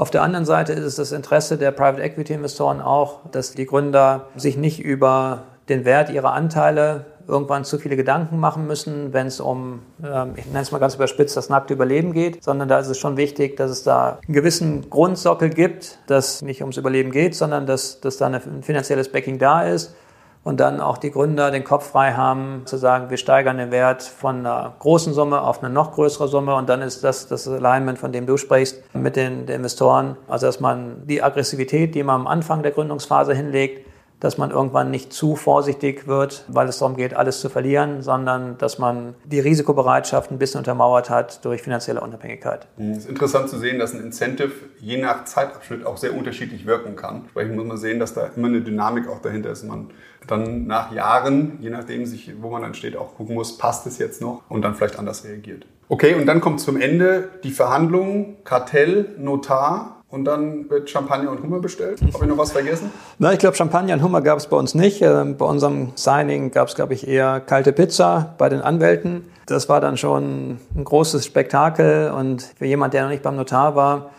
Auf 0.00 0.10
der 0.10 0.22
anderen 0.22 0.46
Seite 0.46 0.72
ist 0.72 0.84
es 0.84 0.96
das 0.96 1.12
Interesse 1.12 1.58
der 1.58 1.72
Private 1.72 2.00
Equity 2.00 2.32
Investoren 2.32 2.80
auch, 2.80 3.18
dass 3.32 3.52
die 3.52 3.66
Gründer 3.66 4.28
sich 4.34 4.56
nicht 4.56 4.80
über 4.80 5.42
den 5.68 5.84
Wert 5.84 6.08
ihrer 6.08 6.32
Anteile 6.32 7.04
irgendwann 7.28 7.64
zu 7.64 7.78
viele 7.78 7.96
Gedanken 7.96 8.38
machen 8.38 8.66
müssen, 8.66 9.12
wenn 9.12 9.26
es 9.26 9.40
um, 9.40 9.82
ähm, 10.02 10.32
ich 10.36 10.46
nenne 10.46 10.62
es 10.62 10.72
mal 10.72 10.78
ganz 10.78 10.94
überspitzt, 10.94 11.36
das 11.36 11.50
nackte 11.50 11.74
Überleben 11.74 12.14
geht, 12.14 12.42
sondern 12.42 12.66
da 12.66 12.78
ist 12.78 12.88
es 12.88 12.96
schon 12.96 13.18
wichtig, 13.18 13.58
dass 13.58 13.70
es 13.70 13.82
da 13.82 14.20
einen 14.26 14.32
gewissen 14.32 14.88
Grundsockel 14.88 15.50
gibt, 15.50 15.98
dass 16.06 16.40
nicht 16.40 16.62
ums 16.62 16.78
Überleben 16.78 17.10
geht, 17.10 17.34
sondern 17.34 17.66
dass, 17.66 18.00
dass 18.00 18.16
da 18.16 18.28
ein 18.28 18.62
finanzielles 18.62 19.12
Backing 19.12 19.38
da 19.38 19.64
ist 19.64 19.94
und 20.42 20.58
dann 20.58 20.80
auch 20.80 20.96
die 20.98 21.10
Gründer 21.10 21.50
den 21.50 21.64
Kopf 21.64 21.90
frei 21.90 22.12
haben, 22.12 22.62
zu 22.64 22.76
sagen, 22.76 23.10
wir 23.10 23.18
steigern 23.18 23.58
den 23.58 23.70
Wert 23.70 24.02
von 24.02 24.38
einer 24.38 24.74
großen 24.78 25.12
Summe 25.12 25.42
auf 25.42 25.62
eine 25.62 25.72
noch 25.72 25.92
größere 25.92 26.28
Summe 26.28 26.54
und 26.54 26.68
dann 26.68 26.80
ist 26.80 27.04
das 27.04 27.28
das 27.28 27.46
Alignment, 27.46 27.98
von 27.98 28.12
dem 28.12 28.26
du 28.26 28.36
sprichst, 28.36 28.82
mit 28.94 29.16
den, 29.16 29.46
den 29.46 29.56
Investoren. 29.56 30.16
Also 30.28 30.46
dass 30.46 30.60
man 30.60 31.06
die 31.06 31.22
Aggressivität, 31.22 31.94
die 31.94 32.02
man 32.02 32.22
am 32.22 32.26
Anfang 32.26 32.62
der 32.62 32.72
Gründungsphase 32.72 33.34
hinlegt, 33.34 33.86
dass 34.20 34.38
man 34.38 34.50
irgendwann 34.50 34.90
nicht 34.90 35.12
zu 35.12 35.34
vorsichtig 35.34 36.06
wird, 36.06 36.44
weil 36.48 36.68
es 36.68 36.78
darum 36.78 36.96
geht, 36.96 37.14
alles 37.14 37.40
zu 37.40 37.48
verlieren, 37.48 38.02
sondern 38.02 38.58
dass 38.58 38.78
man 38.78 39.14
die 39.24 39.40
Risikobereitschaft 39.40 40.30
ein 40.30 40.38
bisschen 40.38 40.58
untermauert 40.58 41.10
hat 41.10 41.44
durch 41.44 41.62
finanzielle 41.62 42.00
Unabhängigkeit. 42.00 42.68
Es 42.78 42.98
ist 42.98 43.08
interessant 43.08 43.48
zu 43.48 43.58
sehen, 43.58 43.78
dass 43.78 43.94
ein 43.94 44.00
Incentive 44.00 44.52
je 44.78 44.98
nach 44.98 45.24
Zeitabschnitt 45.24 45.84
auch 45.84 45.96
sehr 45.96 46.14
unterschiedlich 46.14 46.66
wirken 46.66 46.96
kann. 46.96 47.24
Vielleicht 47.32 47.54
muss 47.54 47.66
man 47.66 47.78
sehen, 47.78 47.98
dass 47.98 48.14
da 48.14 48.30
immer 48.36 48.48
eine 48.48 48.60
Dynamik 48.60 49.08
auch 49.08 49.20
dahinter 49.20 49.50
ist. 49.50 49.64
Man 49.64 49.90
dann 50.26 50.66
nach 50.66 50.92
Jahren, 50.92 51.58
je 51.60 51.70
nachdem, 51.70 52.06
sich, 52.06 52.32
wo 52.40 52.50
man 52.50 52.62
dann 52.62 52.74
steht, 52.74 52.96
auch 52.96 53.16
gucken 53.16 53.34
muss, 53.34 53.56
passt 53.56 53.86
es 53.86 53.98
jetzt 53.98 54.20
noch 54.20 54.42
und 54.48 54.62
dann 54.62 54.74
vielleicht 54.74 54.98
anders 54.98 55.24
reagiert. 55.24 55.66
Okay, 55.88 56.14
und 56.14 56.26
dann 56.26 56.40
kommt 56.40 56.60
zum 56.60 56.80
Ende 56.80 57.30
die 57.42 57.50
Verhandlungen, 57.50 58.36
Kartell, 58.44 59.14
Notar 59.18 59.99
und 60.10 60.24
dann 60.24 60.68
wird 60.68 60.90
Champagner 60.90 61.30
und 61.30 61.42
Hummer 61.42 61.60
bestellt. 61.60 62.00
Habe 62.12 62.24
ich 62.24 62.30
noch 62.30 62.38
was 62.38 62.52
vergessen? 62.52 62.90
Na, 63.18 63.32
ich 63.32 63.38
glaube, 63.38 63.56
Champagner 63.56 63.94
und 63.94 64.02
Hummer 64.02 64.20
gab 64.22 64.38
es 64.38 64.46
bei 64.46 64.56
uns 64.56 64.74
nicht. 64.74 65.02
Ähm, 65.02 65.36
bei 65.36 65.46
unserem 65.46 65.92
Signing 65.94 66.50
gab 66.50 66.68
es, 66.68 66.74
glaube 66.74 66.94
ich, 66.94 67.06
eher 67.06 67.40
kalte 67.40 67.72
Pizza 67.72 68.34
bei 68.36 68.48
den 68.48 68.60
Anwälten. 68.60 69.24
Das 69.46 69.68
war 69.68 69.80
dann 69.80 69.96
schon 69.96 70.58
ein 70.74 70.84
großes 70.84 71.24
Spektakel 71.24 72.10
und 72.10 72.42
für 72.42 72.66
jemand, 72.66 72.94
der 72.94 73.04
noch 73.04 73.10
nicht 73.10 73.22
beim 73.22 73.36
Notar 73.36 73.76
war, 73.76 74.10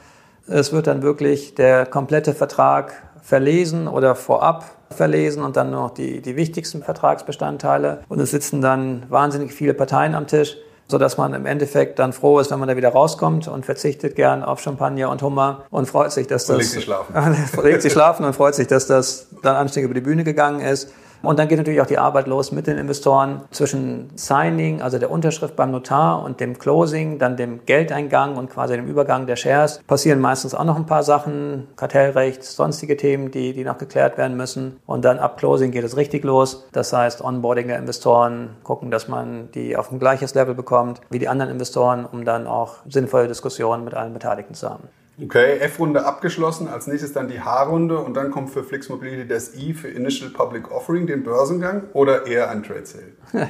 es 0.47 0.73
wird 0.73 0.87
dann 0.87 1.01
wirklich 1.01 1.55
der 1.55 1.85
komplette 1.85 2.33
Vertrag 2.33 2.93
verlesen 3.21 3.87
oder 3.87 4.15
vorab 4.15 4.65
verlesen 4.89 5.43
und 5.43 5.55
dann 5.55 5.71
noch 5.71 5.91
die, 5.91 6.21
die 6.21 6.35
wichtigsten 6.35 6.83
Vertragsbestandteile. 6.83 8.03
Und 8.09 8.19
es 8.19 8.31
sitzen 8.31 8.61
dann 8.61 9.03
wahnsinnig 9.09 9.53
viele 9.53 9.73
Parteien 9.73 10.15
am 10.15 10.27
Tisch 10.27 10.57
sodass 10.91 11.17
man 11.17 11.33
im 11.33 11.45
Endeffekt 11.45 11.97
dann 11.97 12.13
froh 12.13 12.39
ist, 12.39 12.51
wenn 12.51 12.59
man 12.59 12.67
da 12.67 12.77
wieder 12.77 12.89
rauskommt 12.89 13.47
und 13.47 13.65
verzichtet 13.65 14.15
gern 14.15 14.43
auf 14.43 14.61
Champagner 14.61 15.09
und 15.09 15.23
Hummer 15.23 15.63
und 15.71 15.87
freut 15.87 16.11
sich, 16.11 16.27
dass 16.27 16.45
das... 16.45 16.55
Und 16.55 16.59
legt 16.59 16.71
sich 16.71 16.83
schlafen. 16.83 17.37
legt 17.63 17.81
sich 17.81 17.93
schlafen 17.93 18.25
und 18.25 18.35
freut 18.35 18.53
sich, 18.53 18.67
dass 18.67 18.85
das 18.85 19.27
dann 19.41 19.55
anständig 19.55 19.85
über 19.85 19.99
die 19.99 20.05
Bühne 20.05 20.23
gegangen 20.23 20.59
ist. 20.59 20.93
Und 21.21 21.37
dann 21.37 21.47
geht 21.47 21.57
natürlich 21.57 21.81
auch 21.81 21.87
die 21.87 21.97
Arbeit 21.97 22.27
los 22.27 22.51
mit 22.51 22.67
den 22.67 22.77
Investoren 22.77 23.41
zwischen 23.51 24.09
Signing, 24.15 24.81
also 24.81 24.97
der 24.97 25.11
Unterschrift 25.11 25.55
beim 25.55 25.71
Notar 25.71 26.23
und 26.23 26.39
dem 26.39 26.57
Closing, 26.57 27.19
dann 27.19 27.37
dem 27.37 27.65
Geldeingang 27.65 28.37
und 28.37 28.49
quasi 28.49 28.75
dem 28.75 28.87
Übergang 28.87 29.27
der 29.27 29.35
Shares. 29.35 29.81
Passieren 29.85 30.19
meistens 30.19 30.55
auch 30.55 30.63
noch 30.63 30.75
ein 30.75 30.85
paar 30.85 31.03
Sachen, 31.03 31.67
Kartellrecht, 31.75 32.43
sonstige 32.43 32.97
Themen, 32.97 33.31
die, 33.31 33.53
die 33.53 33.63
noch 33.63 33.77
geklärt 33.77 34.17
werden 34.17 34.35
müssen. 34.35 34.79
Und 34.85 35.05
dann 35.05 35.19
ab 35.19 35.37
Closing 35.37 35.71
geht 35.71 35.83
es 35.83 35.95
richtig 35.95 36.23
los. 36.23 36.67
Das 36.71 36.91
heißt, 36.91 37.23
Onboarding 37.23 37.67
der 37.67 37.77
Investoren, 37.77 38.55
gucken, 38.63 38.91
dass 38.91 39.07
man 39.07 39.51
die 39.51 39.77
auf 39.77 39.91
ein 39.91 39.99
gleiches 39.99 40.33
Level 40.33 40.55
bekommt 40.55 41.01
wie 41.09 41.19
die 41.19 41.27
anderen 41.27 41.51
Investoren, 41.51 42.05
um 42.05 42.25
dann 42.25 42.47
auch 42.47 42.77
sinnvolle 42.87 43.27
Diskussionen 43.27 43.83
mit 43.83 43.93
allen 43.93 44.13
Beteiligten 44.13 44.53
zu 44.53 44.69
haben. 44.69 44.89
Okay, 45.23 45.59
F-Runde 45.59 46.03
abgeschlossen, 46.03 46.67
als 46.67 46.87
nächstes 46.87 47.13
dann 47.13 47.27
die 47.27 47.41
H-Runde 47.41 47.99
und 47.99 48.15
dann 48.15 48.31
kommt 48.31 48.49
für 48.49 48.63
Flix 48.63 48.89
Mobility 48.89 49.27
das 49.27 49.55
I 49.55 49.73
für 49.73 49.87
Initial 49.87 50.31
Public 50.31 50.71
Offering, 50.71 51.05
den 51.05 51.23
Börsengang 51.23 51.83
oder 51.93 52.25
eher 52.25 52.49
ein 52.49 52.63
Trade 52.63 52.85
Sale? 52.85 53.49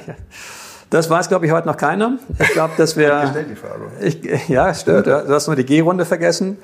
Das 0.90 1.08
weiß, 1.08 1.30
glaube 1.30 1.46
ich, 1.46 1.52
heute 1.52 1.66
noch 1.66 1.78
keiner. 1.78 2.18
Ich 2.38 2.50
glaube, 2.50 2.74
dass 2.76 2.98
wir. 2.98 3.20
gestellt 3.22 3.46
die 3.48 3.56
Frage. 3.56 3.84
Ich, 4.02 4.48
ja, 4.50 4.74
stimmt. 4.74 5.06
Du 5.06 5.26
hast 5.26 5.46
nur 5.46 5.56
die 5.56 5.64
G-Runde 5.64 6.04
vergessen. 6.04 6.58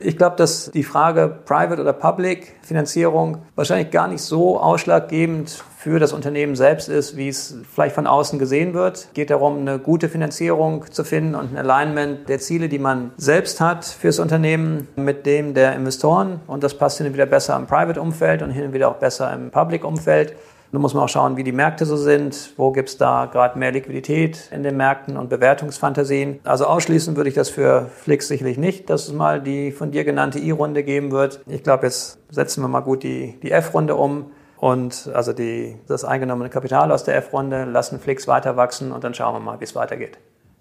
Ich 0.00 0.16
glaube, 0.16 0.36
dass 0.36 0.70
die 0.70 0.84
Frage 0.84 1.28
Private 1.44 1.80
oder 1.80 1.92
Public 1.92 2.54
Finanzierung 2.62 3.38
wahrscheinlich 3.56 3.90
gar 3.90 4.06
nicht 4.06 4.22
so 4.22 4.60
ausschlaggebend 4.60 5.64
für 5.76 5.98
das 5.98 6.12
Unternehmen 6.12 6.54
selbst 6.54 6.88
ist, 6.88 7.16
wie 7.16 7.28
es 7.28 7.56
vielleicht 7.72 7.94
von 7.94 8.06
außen 8.06 8.38
gesehen 8.38 8.74
wird. 8.74 8.96
Es 8.96 9.12
geht 9.12 9.30
darum, 9.30 9.58
eine 9.58 9.78
gute 9.78 10.08
Finanzierung 10.08 10.84
zu 10.90 11.02
finden 11.02 11.34
und 11.34 11.52
ein 11.52 11.58
Alignment 11.58 12.28
der 12.28 12.38
Ziele, 12.38 12.68
die 12.68 12.78
man 12.78 13.12
selbst 13.16 13.60
hat 13.60 13.84
fürs 13.84 14.18
Unternehmen 14.18 14.86
mit 14.96 15.26
dem 15.26 15.54
der 15.54 15.74
Investoren. 15.74 16.40
Und 16.46 16.62
das 16.62 16.74
passt 16.74 16.98
hin 16.98 17.06
und 17.06 17.14
wieder 17.14 17.26
besser 17.26 17.56
im 17.56 17.66
Private-Umfeld 17.66 18.42
und 18.42 18.50
hin 18.50 18.66
und 18.66 18.72
wieder 18.72 18.88
auch 18.88 18.96
besser 18.96 19.32
im 19.32 19.50
Public-Umfeld. 19.50 20.34
Nun 20.70 20.82
muss 20.82 20.92
man 20.92 21.04
auch 21.04 21.08
schauen, 21.08 21.38
wie 21.38 21.44
die 21.44 21.52
Märkte 21.52 21.86
so 21.86 21.96
sind, 21.96 22.52
wo 22.58 22.72
gibt 22.72 22.90
es 22.90 22.98
da 22.98 23.26
gerade 23.26 23.58
mehr 23.58 23.72
Liquidität 23.72 24.50
in 24.52 24.62
den 24.62 24.76
Märkten 24.76 25.16
und 25.16 25.30
Bewertungsfantasien. 25.30 26.40
Also 26.44 26.66
ausschließen 26.66 27.16
würde 27.16 27.30
ich 27.30 27.34
das 27.34 27.48
für 27.48 27.86
Flix 27.86 28.28
sicherlich 28.28 28.58
nicht, 28.58 28.90
dass 28.90 29.08
es 29.08 29.14
mal 29.14 29.40
die 29.40 29.72
von 29.72 29.92
dir 29.92 30.04
genannte 30.04 30.38
I-Runde 30.38 30.82
geben 30.82 31.10
wird. 31.10 31.40
Ich 31.46 31.62
glaube, 31.62 31.86
jetzt 31.86 32.18
setzen 32.30 32.62
wir 32.62 32.68
mal 32.68 32.80
gut 32.80 33.02
die, 33.02 33.38
die 33.42 33.50
F-Runde 33.50 33.94
um 33.94 34.30
und 34.58 35.10
also 35.14 35.32
die, 35.32 35.76
das 35.86 36.04
eingenommene 36.04 36.50
Kapital 36.50 36.92
aus 36.92 37.02
der 37.04 37.16
F-Runde, 37.16 37.64
lassen 37.64 37.98
Flix 37.98 38.28
weiter 38.28 38.56
wachsen 38.56 38.92
und 38.92 39.04
dann 39.04 39.14
schauen 39.14 39.34
wir 39.34 39.40
mal, 39.40 39.60
wie 39.60 39.64
es 39.64 39.74
weitergeht. 39.74 40.18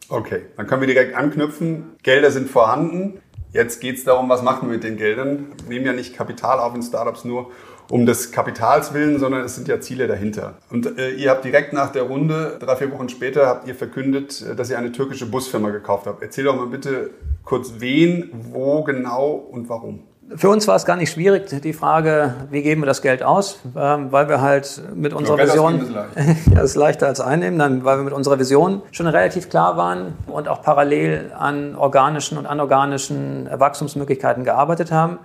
Okay, 0.07 0.43
dann 0.55 0.67
können 0.67 0.81
wir 0.81 0.87
direkt 0.87 1.15
anknüpfen. 1.15 1.97
Gelder 2.01 2.31
sind 2.31 2.49
vorhanden. 2.49 3.19
Jetzt 3.51 3.81
geht 3.81 3.97
es 3.97 4.05
darum, 4.05 4.29
was 4.29 4.41
machen 4.41 4.69
wir 4.69 4.75
mit 4.75 4.83
den 4.85 4.95
Geldern. 4.95 5.47
Wir 5.63 5.69
nehmen 5.69 5.85
ja 5.85 5.93
nicht 5.93 6.15
Kapital 6.15 6.59
auf 6.59 6.75
in 6.75 6.81
Startups 6.81 7.25
nur, 7.25 7.51
um 7.89 8.05
des 8.05 8.31
Kapitals 8.31 8.93
willen, 8.93 9.19
sondern 9.19 9.43
es 9.43 9.55
sind 9.55 9.67
ja 9.67 9.79
Ziele 9.79 10.07
dahinter. 10.07 10.55
Und 10.69 10.97
äh, 10.97 11.11
ihr 11.11 11.29
habt 11.29 11.45
direkt 11.45 11.73
nach 11.73 11.91
der 11.91 12.03
Runde, 12.03 12.57
drei, 12.59 12.75
vier 12.75 12.91
Wochen 12.91 13.09
später, 13.09 13.47
habt 13.47 13.67
ihr 13.67 13.75
verkündet, 13.75 14.41
äh, 14.41 14.55
dass 14.55 14.69
ihr 14.69 14.77
eine 14.77 14.91
türkische 14.91 15.25
Busfirma 15.25 15.69
gekauft 15.69 16.07
habt. 16.07 16.21
Erzähl 16.21 16.43
doch 16.43 16.55
mal 16.55 16.67
bitte 16.67 17.11
kurz 17.43 17.73
wen, 17.79 18.29
wo 18.51 18.83
genau 18.83 19.31
und 19.31 19.69
warum. 19.69 20.03
Für 20.35 20.49
uns 20.49 20.67
war 20.67 20.75
es 20.75 20.83
gar 20.83 20.97
nicht 20.97 21.13
schwierig, 21.13 21.47
die 21.61 21.71
Frage, 21.71 22.33
wie 22.51 22.61
geben 22.61 22.81
wir 22.81 22.85
das 22.85 23.01
Geld 23.01 23.23
aus, 23.23 23.59
ähm, 23.77 24.11
weil 24.11 24.27
wir 24.27 24.41
halt 24.41 24.81
mit 24.93 25.13
unserer 25.13 25.37
ja, 25.39 25.45
Vision, 25.45 25.79
ist 25.79 25.91
ja, 25.91 26.05
das 26.53 26.63
ist 26.71 26.75
leichter 26.75 27.07
als 27.07 27.21
einnehmen, 27.21 27.57
dann, 27.57 27.85
weil 27.85 27.99
wir 27.99 28.03
mit 28.03 28.13
unserer 28.13 28.37
Vision 28.37 28.81
schon 28.91 29.07
relativ 29.07 29.49
klar 29.49 29.77
waren 29.77 30.17
und 30.27 30.49
auch 30.49 30.61
parallel 30.61 31.31
an 31.37 31.77
organischen 31.77 32.37
und 32.37 32.45
anorganischen 32.45 33.49
Wachstumsmöglichkeiten 33.49 34.43
gearbeitet 34.43 34.91
haben. 34.91 35.19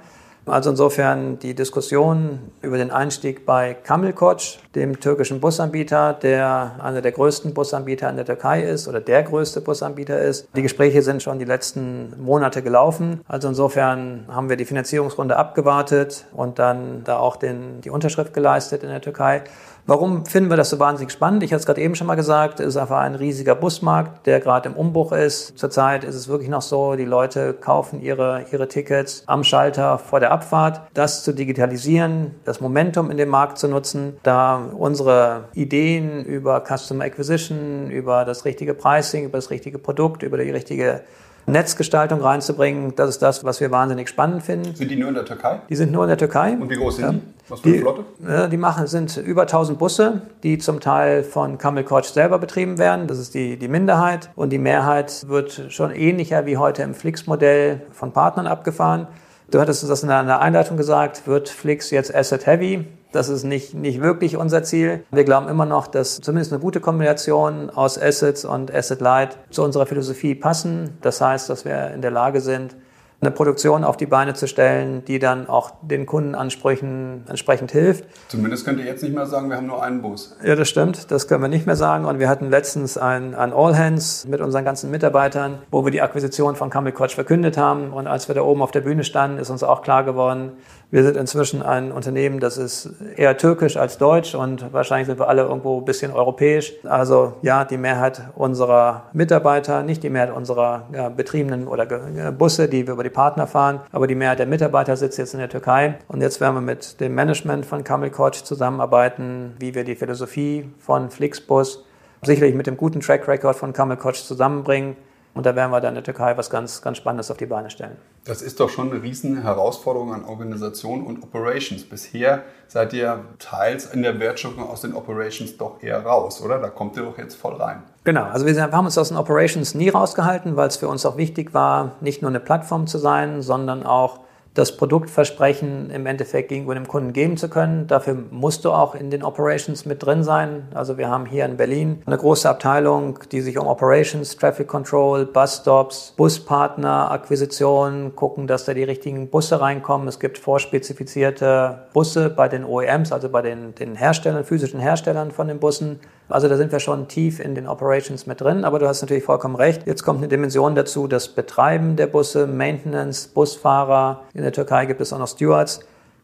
Also 0.46 0.70
insofern 0.70 1.38
die 1.38 1.54
Diskussion 1.54 2.40
über 2.62 2.76
den 2.76 2.90
Einstieg 2.90 3.46
bei 3.46 3.74
Kamilkoc, 3.74 4.40
dem 4.74 4.98
türkischen 4.98 5.40
Busanbieter, 5.40 6.14
der 6.14 6.76
einer 6.82 7.00
der 7.00 7.12
größten 7.12 7.54
Busanbieter 7.54 8.10
in 8.10 8.16
der 8.16 8.24
Türkei 8.24 8.62
ist 8.62 8.88
oder 8.88 9.00
der 9.00 9.22
größte 9.22 9.60
Busanbieter 9.60 10.20
ist. 10.20 10.48
Die 10.56 10.62
Gespräche 10.62 11.02
sind 11.02 11.22
schon 11.22 11.38
die 11.38 11.44
letzten 11.44 12.14
Monate 12.20 12.62
gelaufen. 12.62 13.20
Also 13.28 13.48
insofern 13.48 14.24
haben 14.28 14.48
wir 14.48 14.56
die 14.56 14.64
Finanzierungsrunde 14.64 15.36
abgewartet 15.36 16.24
und 16.32 16.58
dann 16.58 17.04
da 17.04 17.18
auch 17.18 17.36
den, 17.36 17.80
die 17.82 17.90
Unterschrift 17.90 18.34
geleistet 18.34 18.82
in 18.82 18.88
der 18.88 19.00
Türkei. 19.00 19.44
Warum 19.84 20.24
finden 20.26 20.48
wir 20.48 20.56
das 20.56 20.70
so 20.70 20.78
wahnsinnig 20.78 21.12
spannend? 21.12 21.42
Ich 21.42 21.52
hatte 21.52 21.60
es 21.60 21.66
gerade 21.66 21.80
eben 21.80 21.96
schon 21.96 22.06
mal 22.06 22.14
gesagt, 22.14 22.60
es 22.60 22.68
ist 22.68 22.76
einfach 22.76 23.00
ein 23.00 23.16
riesiger 23.16 23.56
Busmarkt, 23.56 24.28
der 24.28 24.38
gerade 24.38 24.68
im 24.68 24.76
Umbruch 24.76 25.10
ist. 25.10 25.58
Zurzeit 25.58 26.04
ist 26.04 26.14
es 26.14 26.28
wirklich 26.28 26.48
noch 26.48 26.62
so, 26.62 26.94
die 26.94 27.04
Leute 27.04 27.52
kaufen 27.52 28.00
ihre, 28.00 28.44
ihre 28.52 28.68
Tickets 28.68 29.24
am 29.26 29.42
Schalter 29.42 29.98
vor 29.98 30.20
der 30.20 30.30
Abfahrt. 30.30 30.82
Das 30.94 31.24
zu 31.24 31.32
digitalisieren, 31.32 32.36
das 32.44 32.60
Momentum 32.60 33.10
in 33.10 33.16
dem 33.16 33.28
Markt 33.28 33.58
zu 33.58 33.66
nutzen, 33.66 34.16
da 34.22 34.62
unsere 34.78 35.48
Ideen 35.54 36.24
über 36.24 36.62
Customer 36.64 37.04
Acquisition, 37.04 37.90
über 37.90 38.24
das 38.24 38.44
richtige 38.44 38.74
Pricing, 38.74 39.24
über 39.24 39.38
das 39.38 39.50
richtige 39.50 39.78
Produkt, 39.78 40.22
über 40.22 40.38
die 40.38 40.50
richtige 40.50 41.02
Netzgestaltung 41.46 42.20
reinzubringen. 42.20 42.94
Das 42.96 43.08
ist 43.10 43.22
das, 43.22 43.44
was 43.44 43.60
wir 43.60 43.70
wahnsinnig 43.70 44.08
spannend 44.08 44.42
finden. 44.42 44.74
Sind 44.74 44.90
die 44.90 44.96
nur 44.96 45.08
in 45.08 45.14
der 45.14 45.24
Türkei? 45.24 45.60
Die 45.68 45.76
sind 45.76 45.92
nur 45.92 46.04
in 46.04 46.08
der 46.08 46.18
Türkei. 46.18 46.56
Und 46.58 46.70
wie 46.70 46.76
groß 46.76 46.96
sind 46.96 47.04
Ja. 47.04 47.12
die? 47.12 47.20
Was 47.48 47.60
für 47.60 47.66
eine 47.68 47.76
Die, 47.76 47.80
Flotte? 47.82 48.04
äh, 48.26 48.48
die 48.48 48.56
machen, 48.56 48.86
sind 48.86 49.16
über 49.16 49.42
1000 49.42 49.78
Busse, 49.78 50.22
die 50.42 50.58
zum 50.58 50.80
Teil 50.80 51.24
von 51.24 51.58
Coach 51.58 52.08
selber 52.10 52.38
betrieben 52.38 52.78
werden. 52.78 53.08
Das 53.08 53.18
ist 53.18 53.34
die, 53.34 53.56
die 53.58 53.68
Minderheit. 53.68 54.30
Und 54.36 54.50
die 54.50 54.58
Mehrheit 54.58 55.26
wird 55.28 55.66
schon 55.68 55.90
ähnlicher 55.90 56.46
wie 56.46 56.56
heute 56.56 56.82
im 56.82 56.94
Flix-Modell 56.94 57.82
von 57.92 58.12
Partnern 58.12 58.46
abgefahren. 58.46 59.06
Du 59.50 59.60
hattest 59.60 59.88
das 59.88 60.02
in 60.02 60.08
der 60.08 60.40
Einleitung 60.40 60.76
gesagt, 60.76 61.26
wird 61.26 61.48
Flix 61.48 61.90
jetzt 61.90 62.14
Asset 62.14 62.46
Heavy? 62.46 62.86
Das 63.12 63.28
ist 63.28 63.44
nicht, 63.44 63.74
nicht 63.74 64.00
wirklich 64.00 64.36
unser 64.36 64.62
Ziel. 64.62 65.04
Wir 65.10 65.24
glauben 65.24 65.48
immer 65.48 65.66
noch, 65.66 65.86
dass 65.86 66.20
zumindest 66.20 66.52
eine 66.52 66.60
gute 66.60 66.80
Kombination 66.80 67.70
aus 67.70 68.00
Assets 68.00 68.44
und 68.44 68.74
Asset 68.74 69.00
Light 69.00 69.38
zu 69.50 69.62
unserer 69.62 69.86
Philosophie 69.86 70.34
passen. 70.34 70.96
Das 71.02 71.20
heißt, 71.20 71.50
dass 71.50 71.64
wir 71.64 71.90
in 71.90 72.00
der 72.00 72.10
Lage 72.10 72.40
sind, 72.40 72.74
eine 73.22 73.30
Produktion 73.30 73.84
auf 73.84 73.96
die 73.96 74.06
Beine 74.06 74.34
zu 74.34 74.48
stellen, 74.48 75.04
die 75.04 75.20
dann 75.20 75.48
auch 75.48 75.70
den 75.80 76.06
Kundenansprüchen 76.06 77.22
entsprechend 77.28 77.70
hilft. 77.70 78.04
Zumindest 78.26 78.64
könnt 78.64 78.80
ihr 78.80 78.84
jetzt 78.84 79.02
nicht 79.04 79.14
mehr 79.14 79.26
sagen, 79.26 79.48
wir 79.48 79.56
haben 79.56 79.68
nur 79.68 79.80
einen 79.80 80.02
Bus. 80.02 80.36
Ja, 80.42 80.56
das 80.56 80.68
stimmt. 80.68 81.12
Das 81.12 81.28
können 81.28 81.40
wir 81.40 81.48
nicht 81.48 81.64
mehr 81.64 81.76
sagen. 81.76 82.04
Und 82.04 82.18
wir 82.18 82.28
hatten 82.28 82.50
letztens 82.50 82.98
ein, 82.98 83.36
ein 83.36 83.52
All 83.52 83.78
Hands 83.78 84.26
mit 84.26 84.40
unseren 84.40 84.64
ganzen 84.64 84.90
Mitarbeitern, 84.90 85.58
wo 85.70 85.84
wir 85.84 85.92
die 85.92 86.02
Akquisition 86.02 86.56
von 86.56 86.68
Camel 86.68 86.90
Coach 86.90 87.14
verkündet 87.14 87.56
haben. 87.56 87.92
Und 87.92 88.08
als 88.08 88.26
wir 88.26 88.34
da 88.34 88.42
oben 88.42 88.60
auf 88.60 88.72
der 88.72 88.80
Bühne 88.80 89.04
standen, 89.04 89.38
ist 89.38 89.50
uns 89.50 89.62
auch 89.62 89.82
klar 89.82 90.02
geworden, 90.02 90.54
wir 90.92 91.02
sind 91.04 91.16
inzwischen 91.16 91.62
ein 91.62 91.90
Unternehmen, 91.90 92.38
das 92.38 92.58
ist 92.58 92.90
eher 93.16 93.38
türkisch 93.38 93.78
als 93.78 93.96
deutsch 93.96 94.34
und 94.34 94.74
wahrscheinlich 94.74 95.06
sind 95.06 95.18
wir 95.18 95.26
alle 95.26 95.42
irgendwo 95.42 95.78
ein 95.78 95.86
bisschen 95.86 96.12
europäisch. 96.12 96.74
Also 96.84 97.32
ja, 97.40 97.64
die 97.64 97.78
Mehrheit 97.78 98.22
unserer 98.34 99.04
Mitarbeiter, 99.14 99.82
nicht 99.82 100.02
die 100.02 100.10
Mehrheit 100.10 100.34
unserer 100.34 100.86
ja, 100.92 101.08
betriebenen 101.08 101.66
oder 101.66 101.86
Ge- 101.86 102.30
Busse, 102.32 102.68
die 102.68 102.86
wir 102.86 102.92
über 102.92 103.04
die 103.04 103.10
Partner 103.10 103.46
fahren, 103.46 103.80
aber 103.90 104.06
die 104.06 104.14
Mehrheit 104.14 104.38
der 104.38 104.46
Mitarbeiter 104.46 104.94
sitzt 104.98 105.16
jetzt 105.16 105.32
in 105.32 105.40
der 105.40 105.48
Türkei. 105.48 105.94
Und 106.08 106.20
jetzt 106.20 106.42
werden 106.42 106.56
wir 106.56 106.60
mit 106.60 107.00
dem 107.00 107.14
Management 107.14 107.64
von 107.64 107.84
Camel 107.84 108.12
zusammenarbeiten, 108.30 109.54
wie 109.58 109.74
wir 109.74 109.84
die 109.84 109.96
Philosophie 109.96 110.70
von 110.78 111.10
Flixbus 111.10 111.86
sicherlich 112.20 112.54
mit 112.54 112.66
dem 112.66 112.76
guten 112.76 113.00
Track 113.00 113.26
Record 113.26 113.56
von 113.56 113.72
Camel 113.72 113.96
zusammenbringen. 114.12 114.96
Und 115.32 115.46
da 115.46 115.56
werden 115.56 115.70
wir 115.70 115.80
dann 115.80 115.96
in 115.96 116.04
der 116.04 116.04
Türkei 116.04 116.36
was 116.36 116.50
ganz, 116.50 116.82
ganz 116.82 116.98
Spannendes 116.98 117.30
auf 117.30 117.38
die 117.38 117.46
Beine 117.46 117.70
stellen. 117.70 117.96
Das 118.24 118.40
ist 118.40 118.60
doch 118.60 118.68
schon 118.68 118.92
eine 118.92 119.02
riesen 119.02 119.42
Herausforderung 119.42 120.14
an 120.14 120.24
Organisation 120.24 121.04
und 121.04 121.24
Operations. 121.24 121.82
Bisher 121.82 122.44
seid 122.68 122.92
ihr 122.92 123.24
teils 123.40 123.86
in 123.86 124.02
der 124.02 124.20
Wertschöpfung 124.20 124.68
aus 124.68 124.82
den 124.82 124.94
Operations 124.94 125.56
doch 125.56 125.82
eher 125.82 126.06
raus, 126.06 126.40
oder? 126.40 126.60
Da 126.60 126.68
kommt 126.68 126.96
ihr 126.96 127.02
doch 127.02 127.18
jetzt 127.18 127.34
voll 127.34 127.54
rein. 127.54 127.82
Genau, 128.04 128.22
also 128.22 128.46
wir 128.46 128.62
haben 128.62 128.84
uns 128.84 128.96
aus 128.96 129.08
den 129.08 129.16
Operations 129.16 129.74
nie 129.74 129.88
rausgehalten, 129.88 130.54
weil 130.54 130.68
es 130.68 130.76
für 130.76 130.86
uns 130.86 131.04
auch 131.04 131.16
wichtig 131.16 131.52
war, 131.52 131.96
nicht 132.00 132.22
nur 132.22 132.30
eine 132.30 132.38
Plattform 132.38 132.86
zu 132.86 132.98
sein, 132.98 133.42
sondern 133.42 133.82
auch 133.82 134.20
das 134.54 134.76
Produktversprechen 134.76 135.90
im 135.90 136.04
Endeffekt 136.04 136.50
gegenüber 136.50 136.74
dem 136.74 136.86
Kunden 136.86 137.12
geben 137.12 137.36
zu 137.38 137.48
können. 137.48 137.86
Dafür 137.86 138.16
musst 138.30 138.64
du 138.64 138.72
auch 138.72 138.94
in 138.94 139.10
den 139.10 139.22
Operations 139.22 139.86
mit 139.86 140.04
drin 140.04 140.22
sein. 140.22 140.68
Also 140.74 140.98
wir 140.98 141.08
haben 141.08 141.24
hier 141.24 141.46
in 141.46 141.56
Berlin 141.56 142.02
eine 142.04 142.18
große 142.18 142.48
Abteilung, 142.48 143.18
die 143.32 143.40
sich 143.40 143.58
um 143.58 143.66
Operations, 143.66 144.36
Traffic 144.36 144.68
Control, 144.68 145.24
Busstops, 145.24 146.12
Buspartner, 146.16 147.10
Akquisition, 147.10 148.14
gucken, 148.14 148.46
dass 148.46 148.66
da 148.66 148.74
die 148.74 148.84
richtigen 148.84 149.28
Busse 149.28 149.60
reinkommen. 149.60 150.06
Es 150.06 150.20
gibt 150.20 150.36
vorspezifizierte 150.36 151.86
Busse 151.94 152.28
bei 152.28 152.48
den 152.48 152.64
OEMs, 152.64 153.10
also 153.10 153.30
bei 153.30 153.40
den, 153.40 153.74
den 153.74 153.94
Herstellern, 153.94 154.44
physischen 154.44 154.80
Herstellern 154.80 155.30
von 155.30 155.48
den 155.48 155.60
Bussen. 155.60 156.00
Also 156.28 156.48
da 156.48 156.56
sind 156.56 156.72
wir 156.72 156.80
schon 156.80 157.08
tief 157.08 157.40
in 157.40 157.54
den 157.54 157.66
Operations 157.66 158.26
mit 158.26 158.40
drin, 158.40 158.64
aber 158.64 158.78
du 158.78 158.88
hast 158.88 159.02
natürlich 159.02 159.24
vollkommen 159.24 159.54
recht. 159.54 159.86
Jetzt 159.86 160.02
kommt 160.02 160.18
eine 160.18 160.28
Dimension 160.28 160.74
dazu, 160.74 161.06
das 161.06 161.28
Betreiben 161.28 161.96
der 161.96 162.06
Busse, 162.06 162.46
Maintenance, 162.46 163.28
Busfahrer. 163.28 164.22
In 164.32 164.42
der 164.42 164.52
Türkei 164.52 164.86
gibt 164.86 165.00
es 165.00 165.12
auch 165.12 165.18
noch 165.18 165.28
Stewards. 165.28 165.80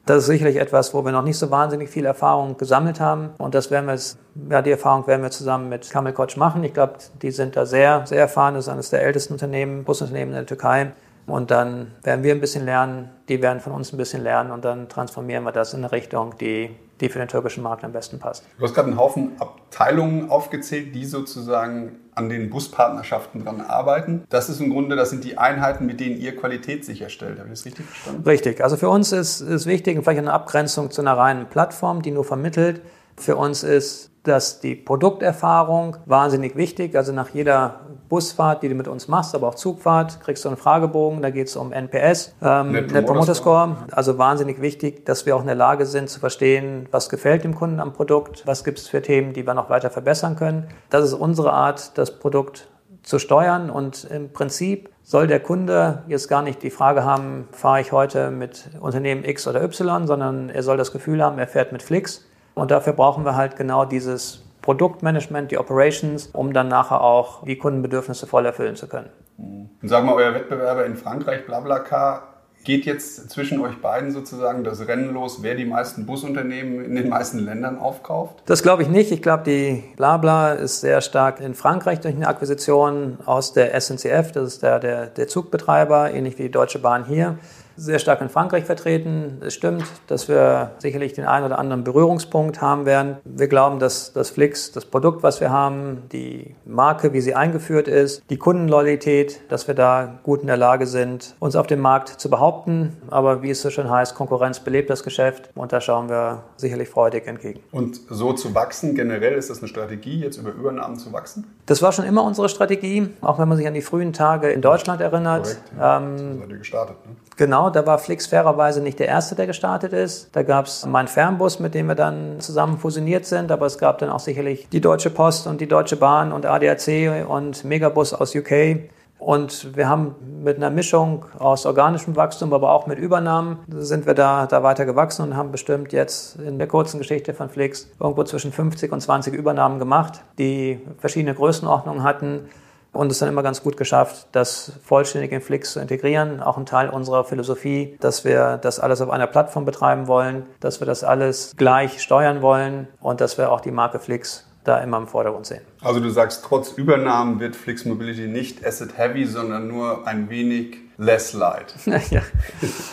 Das 0.07 0.19
ist 0.19 0.27
sicherlich 0.27 0.57
etwas, 0.57 0.95
wo 0.95 1.05
wir 1.05 1.13
noch 1.13 1.23
nicht 1.23 1.37
so 1.37 1.51
wahnsinnig 1.51 1.91
viel 1.91 2.07
Erfahrung 2.07 2.57
gesammelt 2.57 2.99
haben. 2.99 3.31
Und 3.37 3.55
das 3.55 3.71
werden 3.71 3.85
wir 3.85 3.93
jetzt, 3.93 4.17
ja, 4.49 4.63
die 4.63 4.71
Erfahrung 4.71 5.07
werden 5.07 5.23
wir 5.23 5.31
zusammen 5.31 5.69
mit 5.69 5.91
Camel 5.91 6.15
Coach 6.15 6.39
machen. 6.39 6.65
Ich 6.65 6.73
glaube, 6.73 6.95
die 7.21 7.31
sind 7.31 7.57
da 7.57 7.67
sehr, 7.67 8.07
sehr 8.07 8.21
erfahren. 8.21 8.55
Das 8.55 8.67
ist 8.67 8.73
eines 8.73 8.89
der 8.89 9.03
ältesten 9.03 9.35
Unternehmen, 9.35 9.85
Busunternehmen 9.85 10.31
in 10.31 10.37
der 10.37 10.47
Türkei. 10.47 10.93
Und 11.27 11.51
dann 11.51 11.93
werden 12.03 12.25
wir 12.25 12.35
ein 12.35 12.41
bisschen 12.41 12.65
lernen, 12.65 13.11
die 13.29 13.43
werden 13.43 13.61
von 13.61 13.75
uns 13.75 13.93
ein 13.93 13.99
bisschen 13.99 14.23
lernen 14.23 14.51
und 14.51 14.65
dann 14.65 14.89
transformieren 14.89 15.45
wir 15.45 15.53
das 15.53 15.75
in 15.75 15.81
eine 15.81 15.93
Richtung, 15.93 16.35
die, 16.41 16.75
die 17.01 17.09
für 17.09 17.19
den 17.19 17.29
türkischen 17.29 17.63
Markt 17.63 17.85
am 17.85 17.93
besten 17.93 18.19
passt. 18.19 18.45
Du 18.59 18.65
hast 18.65 18.75
gerade 18.75 18.89
einen 18.89 18.99
Haufen 18.99 19.33
Abteilungen 19.39 20.31
aufgezählt, 20.31 20.95
die 20.95 21.05
sozusagen 21.05 21.97
an 22.15 22.29
den 22.29 22.51
Buspartnerschaften 22.51 23.45
dran 23.45 23.61
arbeiten. 23.61 24.25
Das 24.29 24.49
ist 24.49 24.61
im 24.61 24.71
Grunde, 24.71 24.97
das 24.97 25.11
sind 25.11 25.25
die 25.25 25.39
Einheiten, 25.39 25.87
mit 25.87 26.01
denen 26.01 26.21
ihr 26.21 26.37
Qualität 26.37 26.85
sicherstellt. 26.85 27.39
Habe 27.39 27.49
ich 27.49 27.55
das 27.55 27.65
richtig 27.65 27.87
verstanden? 27.87 28.23
Richtig. 28.25 28.63
Also 28.63 28.77
für 28.77 28.89
uns 28.89 29.13
ist, 29.13 29.41
ist 29.41 29.67
wichtig, 29.67 29.97
und 29.97 30.03
vielleicht 30.03 30.19
eine 30.19 30.33
Abgrenzung 30.33 30.91
zu 30.91 31.01
einer 31.01 31.17
reinen 31.17 31.47
Plattform, 31.47 32.03
die 32.03 32.11
nur 32.11 32.25
vermittelt. 32.25 32.83
Für 33.17 33.37
uns 33.37 33.63
ist 33.63 34.11
dass 34.29 34.61
die 34.61 34.75
Produkterfahrung 34.75 35.97
wahnsinnig 36.07 36.57
wichtig. 36.57 36.97
Also 36.97 37.13
nach 37.13 37.31
jeder 37.31 37.81
Busfahrt, 38.09 38.63
die 38.63 38.69
du 38.69 38.75
mit 38.75 38.89
uns 38.89 39.09
machst, 39.09 39.35
aber 39.35 39.49
auch 39.49 39.55
Zugfahrt, 39.55 40.21
kriegst 40.21 40.45
du 40.45 40.49
einen 40.49 40.57
Fragebogen. 40.57 41.23
Da 41.23 41.31
geht 41.31 41.49
es 41.49 41.57
um 41.57 41.73
NPS, 41.73 42.35
ähm, 42.43 42.73
Net 42.73 42.93
Net 42.93 43.07
Promoter 43.07 43.07
Promoter 43.07 43.35
Score. 43.35 43.77
Also 43.91 44.19
wahnsinnig 44.19 44.61
wichtig, 44.61 45.05
dass 45.07 45.27
wir 45.27 45.37
auch 45.37 45.41
in 45.41 45.47
der 45.47 45.57
Lage 45.57 45.87
sind 45.87 46.09
zu 46.11 46.21
verstehen, 46.21 46.89
was 46.91 47.09
gefällt 47.09 47.45
dem 47.45 47.55
Kunden 47.55 47.81
am 47.81 47.93
Produkt, 47.93 48.47
was 48.47 48.65
gibt 48.65 48.79
es 48.79 48.89
für 48.89 49.03
Themen, 49.03 49.33
die 49.33 49.47
wir 49.47 49.55
noch 49.55 49.71
weiter 49.71 49.91
verbessern 49.91 50.37
können. 50.37 50.69
Das 50.91 51.05
ist 51.05 51.15
unsere 51.15 51.53
Art, 51.53 51.97
das 51.97 52.19
Produkt 52.19 52.69
zu 53.03 53.19
steuern 53.19 53.71
und 53.71 54.05
im 54.05 54.33
Prinzip 54.33 54.91
soll 55.03 55.27
der 55.27 55.41
Kunde 55.41 56.03
jetzt 56.09 56.29
gar 56.29 56.43
nicht 56.43 56.63
die 56.63 56.71
Frage 56.71 57.05
haben, 57.05 57.49
fahre 57.53 57.81
ich 57.81 57.93
heute 57.93 58.31
mit 58.31 58.69
Unternehmen 58.79 59.25
X 59.25 59.49
oder 59.49 59.63
Y, 59.63 60.07
sondern 60.07 60.51
er 60.51 60.63
soll 60.63 60.77
das 60.77 60.93
Gefühl 60.93 61.23
haben, 61.23 61.39
er 61.39 61.47
fährt 61.47 61.73
mit 61.73 61.83
Flix. 61.83 62.28
Und 62.59 62.71
dafür 62.71 62.93
brauchen 62.93 63.25
wir 63.25 63.37
halt 63.37 63.57
genau 63.57 63.85
dieses 63.85 64.45
Produktmanagement, 64.63 65.51
die 65.51 65.59
Operations, 65.59 66.27
um 66.33 66.53
dann 66.53 66.69
nachher 66.69 67.01
auch 67.01 67.45
die 67.45 67.57
Kundenbedürfnisse 67.57 68.27
voll 68.27 68.45
erfüllen 68.45 68.77
zu 68.77 68.89
können. 68.89 69.09
Und 69.39 69.89
sagen 69.89 70.07
wir, 70.07 70.15
euer 70.15 70.35
Wettbewerber 70.35 70.85
in 70.85 70.97
Frankreich, 70.97 71.47
BlaBlaCar, 71.47 72.23
geht 72.65 72.85
jetzt 72.85 73.31
zwischen 73.31 73.61
euch 73.61 73.81
beiden 73.81 74.11
sozusagen 74.11 74.65
das 74.65 74.87
Rennen 74.87 75.15
los, 75.15 75.39
wer 75.43 75.55
die 75.55 75.65
meisten 75.65 76.05
Busunternehmen 76.05 76.85
in 76.85 76.97
den 76.97 77.09
meisten 77.09 77.39
Ländern 77.39 77.79
aufkauft? 77.79 78.43
Das 78.47 78.63
glaube 78.63 78.83
ich 78.83 78.89
nicht. 78.89 79.11
Ich 79.13 79.23
glaube, 79.23 79.45
die 79.45 79.85
Blabla 79.97 80.53
ist 80.53 80.81
sehr 80.81 81.01
stark 81.01 81.41
in 81.41 81.55
Frankreich 81.55 82.01
durch 82.01 82.15
eine 82.15 82.27
Akquisition 82.27 83.19
aus 83.25 83.53
der 83.53 83.81
SNCF, 83.81 84.33
das 84.33 84.55
ist 84.55 84.63
der, 84.63 84.81
der, 84.81 85.07
der 85.07 85.29
Zugbetreiber, 85.29 86.13
ähnlich 86.13 86.37
wie 86.39 86.43
die 86.43 86.51
Deutsche 86.51 86.79
Bahn 86.81 87.07
hier 87.07 87.39
sehr 87.79 87.99
stark 87.99 88.21
in 88.21 88.29
Frankreich 88.29 88.65
vertreten. 88.65 89.41
Es 89.41 89.55
stimmt, 89.55 89.85
dass 90.09 90.29
wir 90.29 90.73
sicherlich 90.79 91.13
den 91.13 91.25
einen 91.25 91.47
oder 91.47 91.59
anderen 91.59 91.85
Berührungspunkt 91.85 92.61
haben 92.61 92.87
werden. 92.87 93.17
Wir 93.25 93.47
glauben, 93.47 93.79
dass 93.79 94.13
das 94.13 94.31
Flix, 94.31 94.73
das 94.73 94.85
Produkt, 94.85 95.23
was 95.23 95.41
wir 95.41 95.51
haben, 95.51 96.03
die 96.13 96.57
Marke, 96.65 97.13
wie 97.13 97.21
sie 97.21 97.35
eingeführt 97.35 97.87
ist, 97.89 98.23
die 98.31 98.37
Kundenloyalität, 98.37 99.41
dass 99.49 99.69
wir 99.69 99.75
da 99.75 100.19
gut 100.25 100.41
in 100.41 100.49
der 100.49 100.57
Lage 100.57 100.87
sind, 100.87 101.37
uns 101.39 101.55
auf 101.55 101.67
dem 101.67 101.81
Markt 101.81 102.09
zu 102.09 102.29
behaupten. 102.29 102.97
Aber 103.11 103.43
wie 103.43 103.51
es 103.51 103.63
so 103.63 103.71
schön 103.71 103.89
heißt, 103.89 104.15
Konkurrenz 104.15 104.61
belebt 104.61 104.91
das 104.91 105.05
Geschäft 105.05 105.51
und 105.55 105.73
da 105.73 105.81
schauen 105.81 106.09
wir 106.09 106.43
sicherlich 106.57 106.89
freudig 106.89 107.27
entgegen. 107.27 107.61
Und 107.71 108.01
so 108.11 108.33
zu 108.33 108.55
wachsen, 108.55 108.97
generell 108.97 109.35
ist 109.35 109.51
das 109.51 109.61
eine 109.61 109.69
Strategie, 109.69 110.21
jetzt 110.21 110.37
über 110.37 110.51
Übernahmen 110.51 110.97
zu 110.97 111.13
wachsen? 111.13 111.47
Das 111.67 111.81
war 111.81 111.93
schon 111.93 112.05
immer 112.05 112.25
unsere 112.25 112.49
Strategie, 112.49 113.11
auch 113.21 113.39
wenn 113.39 113.49
man 113.49 113.57
sich 113.57 113.69
an 113.69 113.75
die 113.75 113.83
frühen 113.83 114.13
Tage 114.13 114.51
in 114.51 114.63
Deutschland 114.63 115.01
erinnert. 115.01 115.45
Korrekt, 115.45 115.63
ja. 115.79 115.99
Ähm, 115.99 116.19
so 116.19 116.41
seid 116.41 116.51
ihr 116.51 116.59
gestartet, 116.59 116.97
ne? 117.07 117.13
Genau, 117.37 117.68
da 117.71 117.87
war 117.87 117.99
Flix 117.99 118.27
fairerweise 118.27 118.83
nicht 118.83 118.99
der 118.99 119.09
erste, 119.09 119.35
der 119.35 119.47
gestartet 119.47 119.93
ist. 119.93 120.29
Da 120.33 120.43
gab 120.43 120.67
es 120.67 120.87
meinen 120.87 121.09
Fernbus, 121.09 121.61
mit 121.61 121.75
dem 121.75 121.87
wir 121.87 121.95
dann 121.95 122.41
zusammen 122.41 122.79
fusioniert 122.79 123.27
sind, 123.27 123.51
aber 123.51 123.67
es 123.67 123.79
gab 123.79 123.99
dann 123.99 124.11
auch 124.11 124.21
sicherlich 124.21 124.69
die 124.71 124.81
Deutsche 124.81 125.11
Post 125.11 125.47
und 125.47 125.61
die 125.61 125.69
Deutsche 125.69 125.97
Bahn 125.97 126.33
und 126.33 126.47
ADAC 126.47 127.27
und 127.29 127.65
Megabus 127.65 128.13
aus 128.15 128.35
UK. 128.35 128.91
Und 129.19 129.77
wir 129.77 129.89
haben 129.89 130.15
mit 130.45 130.59
einer 130.59 130.71
Mischung 130.71 131.25
aus 131.39 131.67
organischem 131.67 132.15
Wachstum, 132.15 132.53
aber 132.53 132.71
auch 132.71 132.87
mit 132.87 132.99
Übernahmen, 132.99 133.59
sind 133.69 134.07
wir 134.07 134.15
da, 134.15 134.47
da 134.47 134.63
weiter 134.63 134.85
gewachsen 134.85 135.23
und 135.23 135.37
haben 135.37 135.51
bestimmt 135.51 135.93
jetzt 135.93 136.37
in 136.37 136.59
der 136.59 136.69
kurzen 136.69 136.99
Geschichte 136.99 137.35
von 137.35 137.49
Flix 137.49 137.91
irgendwo 137.99 138.23
zwischen 138.23 138.53
50 138.53 138.93
und 138.93 139.01
20 139.01 139.35
Übernahmen 139.35 139.81
gemacht, 139.81 140.23
die 140.39 140.81
verschiedene 140.99 141.35
Größenordnungen 141.35 142.05
hatten 142.05 142.49
und 142.93 143.13
es 143.13 143.19
dann 143.19 143.29
immer 143.29 143.43
ganz 143.43 143.63
gut 143.63 143.77
geschafft, 143.77 144.29
das 144.33 144.73
vollständig 144.83 145.33
in 145.33 145.41
Flix 145.41 145.73
zu 145.73 145.81
integrieren. 145.81 146.41
Auch 146.41 146.57
ein 146.57 146.67
Teil 146.67 146.89
unserer 146.89 147.25
Philosophie, 147.25 147.97
dass 148.01 148.25
wir 148.25 148.59
das 148.59 148.81
alles 148.81 149.01
auf 149.01 149.11
einer 149.11 149.27
Plattform 149.27 149.65
betreiben 149.65 150.07
wollen, 150.07 150.47
dass 150.61 150.81
wir 150.81 150.87
das 150.87 151.05
alles 151.05 151.55
gleich 151.57 152.03
steuern 152.03 152.43
wollen 152.43 152.89
und 153.01 153.21
dass 153.21 153.39
wir 153.39 153.53
auch 153.53 153.61
die 153.61 153.71
Marke 153.71 153.99
Flix 153.99 154.47
da 154.65 154.79
immer 154.79 154.99
im 154.99 155.07
Vordergrund 155.07 155.47
sehen. 155.47 155.63
Also 155.83 156.01
du 156.01 156.11
sagst, 156.11 156.45
trotz 156.45 156.73
Übernahmen 156.73 157.41
wird 157.41 157.57
Flix 157.57 157.85
Mobility 157.85 158.27
nicht 158.27 158.65
asset 158.67 158.97
heavy, 158.99 159.25
sondern 159.25 159.69
nur 159.69 160.07
ein 160.07 160.29
wenig 160.29 160.88
less 160.99 161.33
light. 161.33 161.75
ja. 162.11 162.23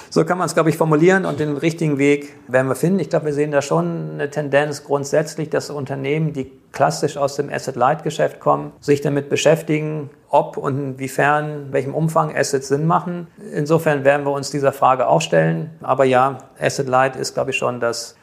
So 0.09 0.23
kann 0.23 0.37
man 0.37 0.45
es, 0.45 0.53
glaube 0.53 0.69
ich, 0.69 0.77
formulieren 0.77 1.25
und 1.25 1.39
den 1.39 1.57
richtigen 1.57 1.97
Weg 1.97 2.33
werden 2.47 2.67
wir 2.67 2.75
finden. 2.75 2.99
Ich 2.99 3.09
glaube, 3.09 3.25
wir 3.25 3.33
sehen 3.33 3.51
da 3.51 3.61
schon 3.61 4.11
eine 4.13 4.29
Tendenz 4.29 4.83
grundsätzlich, 4.83 5.49
dass 5.49 5.71
Unternehmen, 5.71 6.31
die 6.31 6.51
klassisch 6.71 7.17
aus 7.17 7.35
dem 7.35 7.49
Asset-Light-Geschäft 7.51 8.39
kommen, 8.39 8.73
sich 8.79 9.01
damit 9.01 9.29
beschäftigen, 9.29 10.11
ob 10.29 10.55
und 10.55 10.77
inwiefern, 10.77 11.71
welchem 11.71 11.95
Umfang 11.95 12.35
Assets 12.35 12.67
Sinn 12.67 12.85
machen. 12.85 13.27
Insofern 13.51 14.03
werden 14.05 14.25
wir 14.25 14.31
uns 14.31 14.51
dieser 14.51 14.71
Frage 14.71 15.07
auch 15.07 15.21
stellen. 15.21 15.71
Aber 15.81 16.05
ja, 16.05 16.37
Asset-Light 16.59 17.15
ist, 17.15 17.33
glaube 17.33 17.51
ich, 17.51 17.57
schon 17.57 17.79
das 17.79 18.15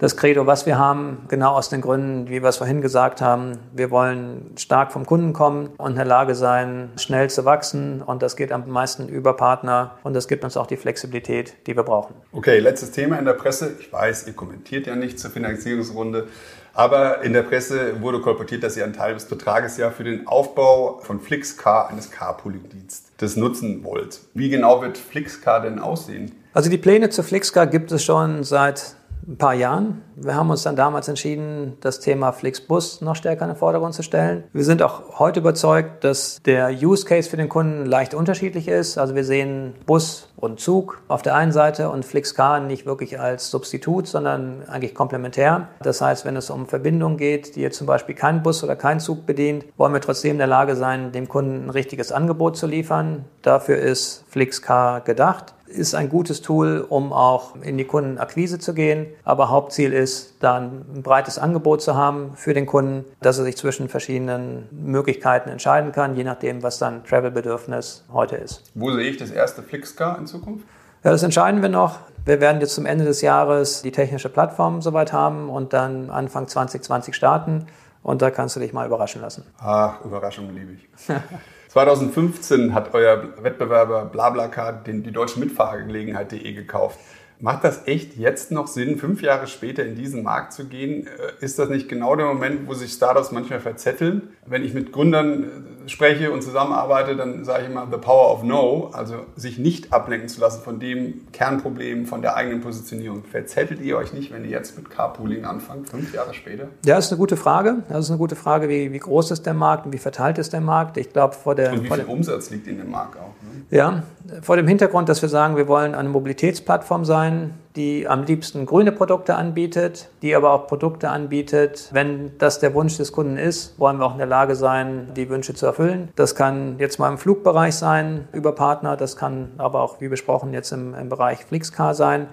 das 0.00 0.16
Credo, 0.16 0.46
was 0.46 0.64
wir 0.64 0.78
haben, 0.78 1.26
genau 1.28 1.52
aus 1.52 1.68
den 1.68 1.82
Gründen, 1.82 2.28
wie 2.28 2.42
wir 2.42 2.48
es 2.48 2.56
vorhin 2.56 2.80
gesagt 2.80 3.20
haben. 3.20 3.58
Wir 3.74 3.90
wollen 3.90 4.52
stark 4.56 4.92
vom 4.92 5.04
Kunden 5.04 5.34
kommen 5.34 5.68
und 5.76 5.90
in 5.90 5.96
der 5.96 6.06
Lage 6.06 6.34
sein, 6.34 6.90
schnell 6.96 7.28
zu 7.28 7.44
wachsen. 7.44 8.00
Und 8.00 8.22
das 8.22 8.34
geht 8.34 8.50
am 8.50 8.68
meisten 8.68 9.08
über 9.08 9.34
Partner. 9.34 9.98
Und 10.02 10.14
das 10.14 10.26
gibt 10.26 10.42
uns 10.42 10.56
auch 10.56 10.66
die 10.66 10.78
Flexibilität, 10.78 11.54
die 11.66 11.76
wir 11.76 11.82
brauchen. 11.82 12.14
Okay, 12.32 12.58
letztes 12.60 12.92
Thema 12.92 13.18
in 13.18 13.26
der 13.26 13.34
Presse. 13.34 13.74
Ich 13.78 13.92
weiß, 13.92 14.26
ihr 14.26 14.32
kommentiert 14.32 14.86
ja 14.86 14.96
nicht 14.96 15.20
zur 15.20 15.30
Finanzierungsrunde. 15.30 16.28
Aber 16.72 17.22
in 17.22 17.34
der 17.34 17.42
Presse 17.42 18.00
wurde 18.00 18.20
kolportiert, 18.20 18.62
dass 18.62 18.78
ihr 18.78 18.84
einen 18.84 18.94
Teil 18.94 19.12
des 19.12 19.26
Betrages 19.26 19.76
ja 19.76 19.90
für 19.90 20.04
den 20.04 20.26
Aufbau 20.26 21.00
von 21.02 21.20
Flixcar, 21.20 21.90
eines 21.90 22.10
Carpooling-Dienstes, 22.10 23.36
nutzen 23.36 23.84
wollt. 23.84 24.20
Wie 24.32 24.48
genau 24.48 24.80
wird 24.80 24.96
Flixcar 24.96 25.60
denn 25.60 25.78
aussehen? 25.78 26.32
Also 26.54 26.70
die 26.70 26.78
Pläne 26.78 27.10
zu 27.10 27.22
Flixcar 27.22 27.66
gibt 27.66 27.92
es 27.92 28.02
schon 28.02 28.44
seit 28.44 28.94
ein 29.26 29.38
paar 29.38 29.54
Jahren. 29.54 30.02
Wir 30.16 30.34
haben 30.34 30.50
uns 30.50 30.62
dann 30.62 30.76
damals 30.76 31.08
entschieden, 31.08 31.76
das 31.80 32.00
Thema 32.00 32.32
Flixbus 32.32 33.00
noch 33.00 33.16
stärker 33.16 33.44
in 33.44 33.50
den 33.50 33.56
Vordergrund 33.56 33.94
zu 33.94 34.02
stellen. 34.02 34.44
Wir 34.52 34.64
sind 34.64 34.82
auch 34.82 35.18
heute 35.18 35.40
überzeugt, 35.40 36.04
dass 36.04 36.40
der 36.44 36.70
Use 36.70 37.04
Case 37.04 37.28
für 37.28 37.36
den 37.36 37.48
Kunden 37.48 37.86
leicht 37.86 38.14
unterschiedlich 38.14 38.68
ist. 38.68 38.98
Also 38.98 39.14
wir 39.14 39.24
sehen 39.24 39.74
Bus 39.86 40.28
und 40.36 40.60
Zug 40.60 41.02
auf 41.08 41.22
der 41.22 41.36
einen 41.36 41.52
Seite 41.52 41.90
und 41.90 42.04
Flixcar 42.04 42.60
nicht 42.60 42.86
wirklich 42.86 43.20
als 43.20 43.50
Substitut, 43.50 44.06
sondern 44.06 44.62
eigentlich 44.68 44.94
komplementär. 44.94 45.68
Das 45.82 46.00
heißt, 46.00 46.24
wenn 46.24 46.36
es 46.36 46.50
um 46.50 46.66
Verbindungen 46.66 47.16
geht, 47.16 47.56
die 47.56 47.60
jetzt 47.60 47.78
zum 47.78 47.86
Beispiel 47.86 48.14
keinen 48.14 48.42
Bus 48.42 48.64
oder 48.64 48.76
keinen 48.76 49.00
Zug 49.00 49.26
bedient, 49.26 49.64
wollen 49.76 49.92
wir 49.92 50.00
trotzdem 50.00 50.32
in 50.32 50.38
der 50.38 50.46
Lage 50.46 50.76
sein, 50.76 51.12
dem 51.12 51.28
Kunden 51.28 51.66
ein 51.66 51.70
richtiges 51.70 52.12
Angebot 52.12 52.56
zu 52.56 52.66
liefern. 52.66 53.24
Dafür 53.42 53.78
ist 53.78 54.24
Flixcar 54.28 55.00
gedacht 55.02 55.54
ist 55.70 55.94
ein 55.94 56.08
gutes 56.08 56.42
Tool, 56.42 56.84
um 56.88 57.12
auch 57.12 57.56
in 57.62 57.78
die 57.78 57.84
Kundenakquise 57.84 58.58
zu 58.58 58.74
gehen. 58.74 59.06
Aber 59.24 59.48
Hauptziel 59.48 59.92
ist, 59.92 60.34
da 60.40 60.58
ein 60.58 61.02
breites 61.02 61.38
Angebot 61.38 61.82
zu 61.82 61.94
haben 61.94 62.32
für 62.34 62.54
den 62.54 62.66
Kunden, 62.66 63.04
dass 63.20 63.38
er 63.38 63.44
sich 63.44 63.56
zwischen 63.56 63.88
verschiedenen 63.88 64.68
Möglichkeiten 64.70 65.48
entscheiden 65.48 65.92
kann, 65.92 66.16
je 66.16 66.24
nachdem, 66.24 66.62
was 66.62 66.78
sein 66.78 67.04
Travel-Bedürfnis 67.04 68.04
heute 68.12 68.36
ist. 68.36 68.64
Wo 68.74 68.90
sehe 68.90 69.08
ich 69.08 69.16
das 69.16 69.30
erste 69.30 69.62
Flixcar 69.62 70.18
in 70.18 70.26
Zukunft? 70.26 70.66
Ja, 71.02 71.12
das 71.12 71.22
entscheiden 71.22 71.62
wir 71.62 71.70
noch. 71.70 71.98
Wir 72.24 72.40
werden 72.40 72.60
jetzt 72.60 72.74
zum 72.74 72.84
Ende 72.84 73.04
des 73.04 73.22
Jahres 73.22 73.82
die 73.82 73.92
technische 73.92 74.28
Plattform 74.28 74.82
soweit 74.82 75.12
haben 75.12 75.48
und 75.48 75.72
dann 75.72 76.10
Anfang 76.10 76.46
2020 76.46 77.14
starten. 77.14 77.66
Und 78.02 78.22
da 78.22 78.30
kannst 78.30 78.56
du 78.56 78.60
dich 78.60 78.72
mal 78.72 78.86
überraschen 78.86 79.20
lassen. 79.20 79.44
Ach, 79.58 80.04
Überraschung 80.04 80.54
liebe 80.54 80.72
ich. 80.72 80.88
2015 81.70 82.74
hat 82.74 82.94
euer 82.94 83.28
Wettbewerber 83.42 84.04
BlaBlaCar 84.04 84.72
den, 84.72 85.04
die 85.04 85.12
deutsche 85.12 85.38
Mitfahrgelegenheit.de 85.38 86.52
gekauft. 86.52 86.98
Macht 87.38 87.62
das 87.62 87.86
echt 87.86 88.16
jetzt 88.16 88.50
noch 88.50 88.66
Sinn, 88.66 88.98
fünf 88.98 89.22
Jahre 89.22 89.46
später 89.46 89.84
in 89.86 89.94
diesen 89.94 90.24
Markt 90.24 90.52
zu 90.52 90.66
gehen? 90.66 91.06
Äh, 91.06 91.44
ist 91.44 91.60
das 91.60 91.68
nicht 91.68 91.88
genau 91.88 92.16
der 92.16 92.26
Moment, 92.26 92.66
wo 92.66 92.74
sich 92.74 92.92
Startups 92.92 93.30
manchmal 93.30 93.60
verzetteln? 93.60 94.30
Wenn 94.46 94.64
ich 94.64 94.74
mit 94.74 94.90
Gründern 94.90 95.44
äh, 95.44 95.79
spreche 95.90 96.30
und 96.30 96.42
zusammenarbeite, 96.42 97.16
dann 97.16 97.44
sage 97.44 97.64
ich 97.64 97.70
immer 97.70 97.86
the 97.90 97.98
power 97.98 98.32
of 98.32 98.42
no, 98.42 98.90
also 98.92 99.26
sich 99.36 99.58
nicht 99.58 99.92
ablenken 99.92 100.28
zu 100.28 100.40
lassen 100.40 100.62
von 100.62 100.78
dem 100.78 101.26
Kernproblem, 101.32 102.06
von 102.06 102.22
der 102.22 102.36
eigenen 102.36 102.60
Positionierung. 102.60 103.24
Verzettelt 103.24 103.80
ihr 103.80 103.96
euch 103.96 104.12
nicht, 104.12 104.32
wenn 104.32 104.44
ihr 104.44 104.50
jetzt 104.50 104.76
mit 104.76 104.90
Carpooling 104.90 105.44
anfangt, 105.44 105.88
fünf 105.88 106.14
Jahre 106.14 106.34
später? 106.34 106.68
Ja, 106.84 106.96
das 106.96 107.06
ist 107.06 107.12
eine 107.12 107.18
gute 107.18 107.36
Frage. 107.36 107.82
Das 107.88 108.04
ist 108.04 108.10
eine 108.10 108.18
gute 108.18 108.36
Frage, 108.36 108.68
wie, 108.68 108.92
wie 108.92 108.98
groß 108.98 109.30
ist 109.30 109.46
der 109.46 109.54
Markt 109.54 109.86
und 109.86 109.92
wie 109.92 109.98
verteilt 109.98 110.38
ist 110.38 110.52
der 110.52 110.60
Markt? 110.60 110.96
Ich 110.96 111.12
glaube, 111.12 111.34
vor 111.34 111.54
der... 111.54 111.72
Und 111.72 111.84
wie 111.84 111.90
viel 111.90 112.04
Umsatz 112.04 112.50
liegt 112.50 112.66
in 112.66 112.78
dem 112.78 112.90
Markt 112.90 113.16
auch? 113.16 113.34
Ne? 113.42 113.64
Ja, 113.70 114.02
vor 114.42 114.56
dem 114.56 114.66
Hintergrund, 114.66 115.08
dass 115.08 115.22
wir 115.22 115.28
sagen, 115.28 115.56
wir 115.56 115.68
wollen 115.68 115.94
eine 115.94 116.08
Mobilitätsplattform 116.08 117.04
sein, 117.04 117.54
die 117.76 118.08
am 118.08 118.24
liebsten 118.24 118.66
grüne 118.66 118.92
Produkte 118.92 119.36
anbietet, 119.36 120.08
die 120.22 120.34
aber 120.34 120.52
auch 120.52 120.66
Produkte 120.66 121.10
anbietet. 121.10 121.88
Wenn 121.92 122.36
das 122.38 122.58
der 122.58 122.74
Wunsch 122.74 122.96
des 122.96 123.12
Kunden 123.12 123.36
ist, 123.36 123.78
wollen 123.78 123.98
wir 123.98 124.06
auch 124.06 124.12
in 124.12 124.18
der 124.18 124.26
Lage 124.26 124.56
sein, 124.56 125.08
die 125.16 125.28
Wünsche 125.28 125.54
zu 125.54 125.66
erfüllen. 125.66 126.08
Das 126.16 126.34
kann 126.34 126.76
jetzt 126.78 126.98
mal 126.98 127.08
im 127.10 127.18
Flugbereich 127.18 127.76
sein 127.76 128.28
über 128.32 128.52
Partner, 128.52 128.96
das 128.96 129.16
kann 129.16 129.52
aber 129.58 129.82
auch, 129.82 130.00
wie 130.00 130.08
besprochen, 130.08 130.52
jetzt 130.52 130.72
im, 130.72 130.94
im 130.94 131.08
Bereich 131.08 131.44
Flixcar 131.44 131.94
sein. 131.94 132.26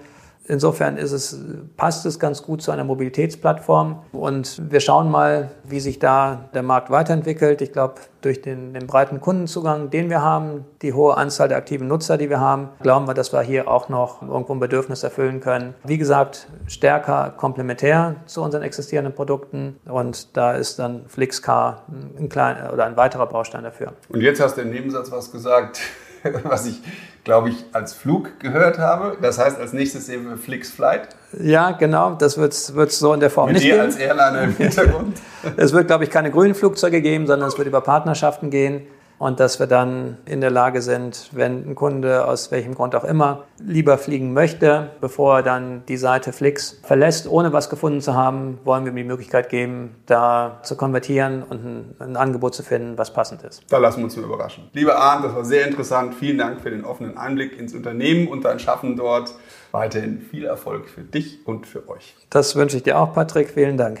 Insofern 0.48 0.96
ist 0.96 1.12
es, 1.12 1.38
passt 1.76 2.06
es 2.06 2.18
ganz 2.18 2.42
gut 2.42 2.62
zu 2.62 2.70
einer 2.70 2.84
Mobilitätsplattform 2.84 4.02
und 4.12 4.70
wir 4.70 4.80
schauen 4.80 5.10
mal, 5.10 5.50
wie 5.64 5.78
sich 5.78 5.98
da 5.98 6.48
der 6.54 6.62
Markt 6.62 6.90
weiterentwickelt. 6.90 7.60
Ich 7.60 7.72
glaube, 7.72 7.96
durch 8.22 8.40
den, 8.40 8.72
den, 8.72 8.86
breiten 8.86 9.20
Kundenzugang, 9.20 9.90
den 9.90 10.08
wir 10.08 10.22
haben, 10.22 10.64
die 10.80 10.94
hohe 10.94 11.16
Anzahl 11.16 11.48
der 11.48 11.58
aktiven 11.58 11.86
Nutzer, 11.86 12.16
die 12.16 12.30
wir 12.30 12.40
haben, 12.40 12.70
glauben 12.80 13.06
wir, 13.06 13.14
dass 13.14 13.32
wir 13.32 13.42
hier 13.42 13.68
auch 13.68 13.90
noch 13.90 14.22
irgendwo 14.22 14.54
ein 14.54 14.60
Bedürfnis 14.60 15.02
erfüllen 15.02 15.40
können. 15.40 15.74
Wie 15.84 15.98
gesagt, 15.98 16.48
stärker 16.66 17.34
komplementär 17.36 18.16
zu 18.24 18.42
unseren 18.42 18.62
existierenden 18.62 19.14
Produkten 19.14 19.78
und 19.84 20.34
da 20.36 20.52
ist 20.52 20.78
dann 20.78 21.04
Flixcar 21.08 21.82
ein 22.18 22.30
kleiner 22.30 22.72
oder 22.72 22.86
ein 22.86 22.96
weiterer 22.96 23.26
Baustein 23.26 23.64
dafür. 23.64 23.92
Und 24.08 24.22
jetzt 24.22 24.40
hast 24.40 24.56
du 24.56 24.62
im 24.62 24.70
Nebensatz 24.70 25.12
was 25.12 25.30
gesagt, 25.30 25.80
was 26.44 26.66
ich 26.66 26.80
glaube 27.28 27.50
ich, 27.50 27.62
als 27.72 27.92
Flug 27.92 28.40
gehört 28.40 28.78
habe. 28.78 29.18
Das 29.20 29.38
heißt, 29.38 29.60
als 29.60 29.74
nächstes 29.74 30.06
sehen 30.06 30.26
wir 30.26 30.38
FlixFlight. 30.38 31.08
Ja, 31.38 31.72
genau. 31.72 32.14
Das 32.14 32.38
wird 32.38 32.54
es 32.54 32.98
so 32.98 33.12
in 33.12 33.20
der 33.20 33.28
Form 33.28 33.48
Mit 33.48 33.56
nicht 33.56 33.66
dir 33.66 33.74
geben. 33.74 33.84
als 33.84 33.96
Airliner 33.96 34.42
im 34.44 34.56
Hintergrund. 34.56 35.18
es 35.58 35.74
wird, 35.74 35.88
glaube 35.88 36.04
ich, 36.04 36.10
keine 36.10 36.30
grünen 36.30 36.54
Flugzeuge 36.54 37.02
geben, 37.02 37.26
sondern 37.26 37.48
es 37.50 37.58
wird 37.58 37.68
über 37.68 37.82
Partnerschaften 37.82 38.48
gehen 38.48 38.86
und 39.18 39.40
dass 39.40 39.58
wir 39.58 39.66
dann 39.66 40.16
in 40.26 40.40
der 40.40 40.50
Lage 40.50 40.82
sind, 40.82 41.30
wenn 41.32 41.70
ein 41.70 41.74
Kunde 41.74 42.26
aus 42.26 42.50
welchem 42.50 42.74
Grund 42.74 42.94
auch 42.94 43.04
immer 43.04 43.44
lieber 43.60 43.98
fliegen 43.98 44.32
möchte, 44.32 44.90
bevor 45.00 45.38
er 45.38 45.42
dann 45.42 45.82
die 45.86 45.96
Seite 45.96 46.32
Flix 46.32 46.80
verlässt, 46.82 47.28
ohne 47.28 47.52
was 47.52 47.68
gefunden 47.68 48.00
zu 48.00 48.14
haben, 48.14 48.58
wollen 48.64 48.84
wir 48.84 48.92
ihm 48.92 48.96
die 48.96 49.04
Möglichkeit 49.04 49.48
geben, 49.48 49.96
da 50.06 50.60
zu 50.62 50.76
konvertieren 50.76 51.42
und 51.42 51.64
ein, 51.64 51.94
ein 51.98 52.16
Angebot 52.16 52.54
zu 52.54 52.62
finden, 52.62 52.96
was 52.96 53.12
passend 53.12 53.42
ist. 53.42 53.62
Da 53.68 53.78
lassen 53.78 53.98
wir 53.98 54.04
uns 54.04 54.16
nur 54.16 54.26
überraschen. 54.26 54.70
Lieber 54.72 54.96
Arndt, 54.96 55.24
das 55.24 55.34
war 55.34 55.44
sehr 55.44 55.66
interessant. 55.66 56.14
Vielen 56.14 56.38
Dank 56.38 56.60
für 56.60 56.70
den 56.70 56.84
offenen 56.84 57.18
Einblick 57.18 57.58
ins 57.58 57.74
Unternehmen 57.74 58.28
und 58.28 58.44
dein 58.44 58.58
Schaffen 58.58 58.96
dort. 58.96 59.34
Weiterhin 59.70 60.22
viel 60.22 60.46
Erfolg 60.46 60.88
für 60.88 61.02
dich 61.02 61.46
und 61.46 61.66
für 61.66 61.88
euch. 61.88 62.16
Das 62.30 62.56
wünsche 62.56 62.78
ich 62.78 62.84
dir 62.84 62.98
auch, 62.98 63.12
Patrick. 63.12 63.50
Vielen 63.50 63.76
Dank. 63.76 64.00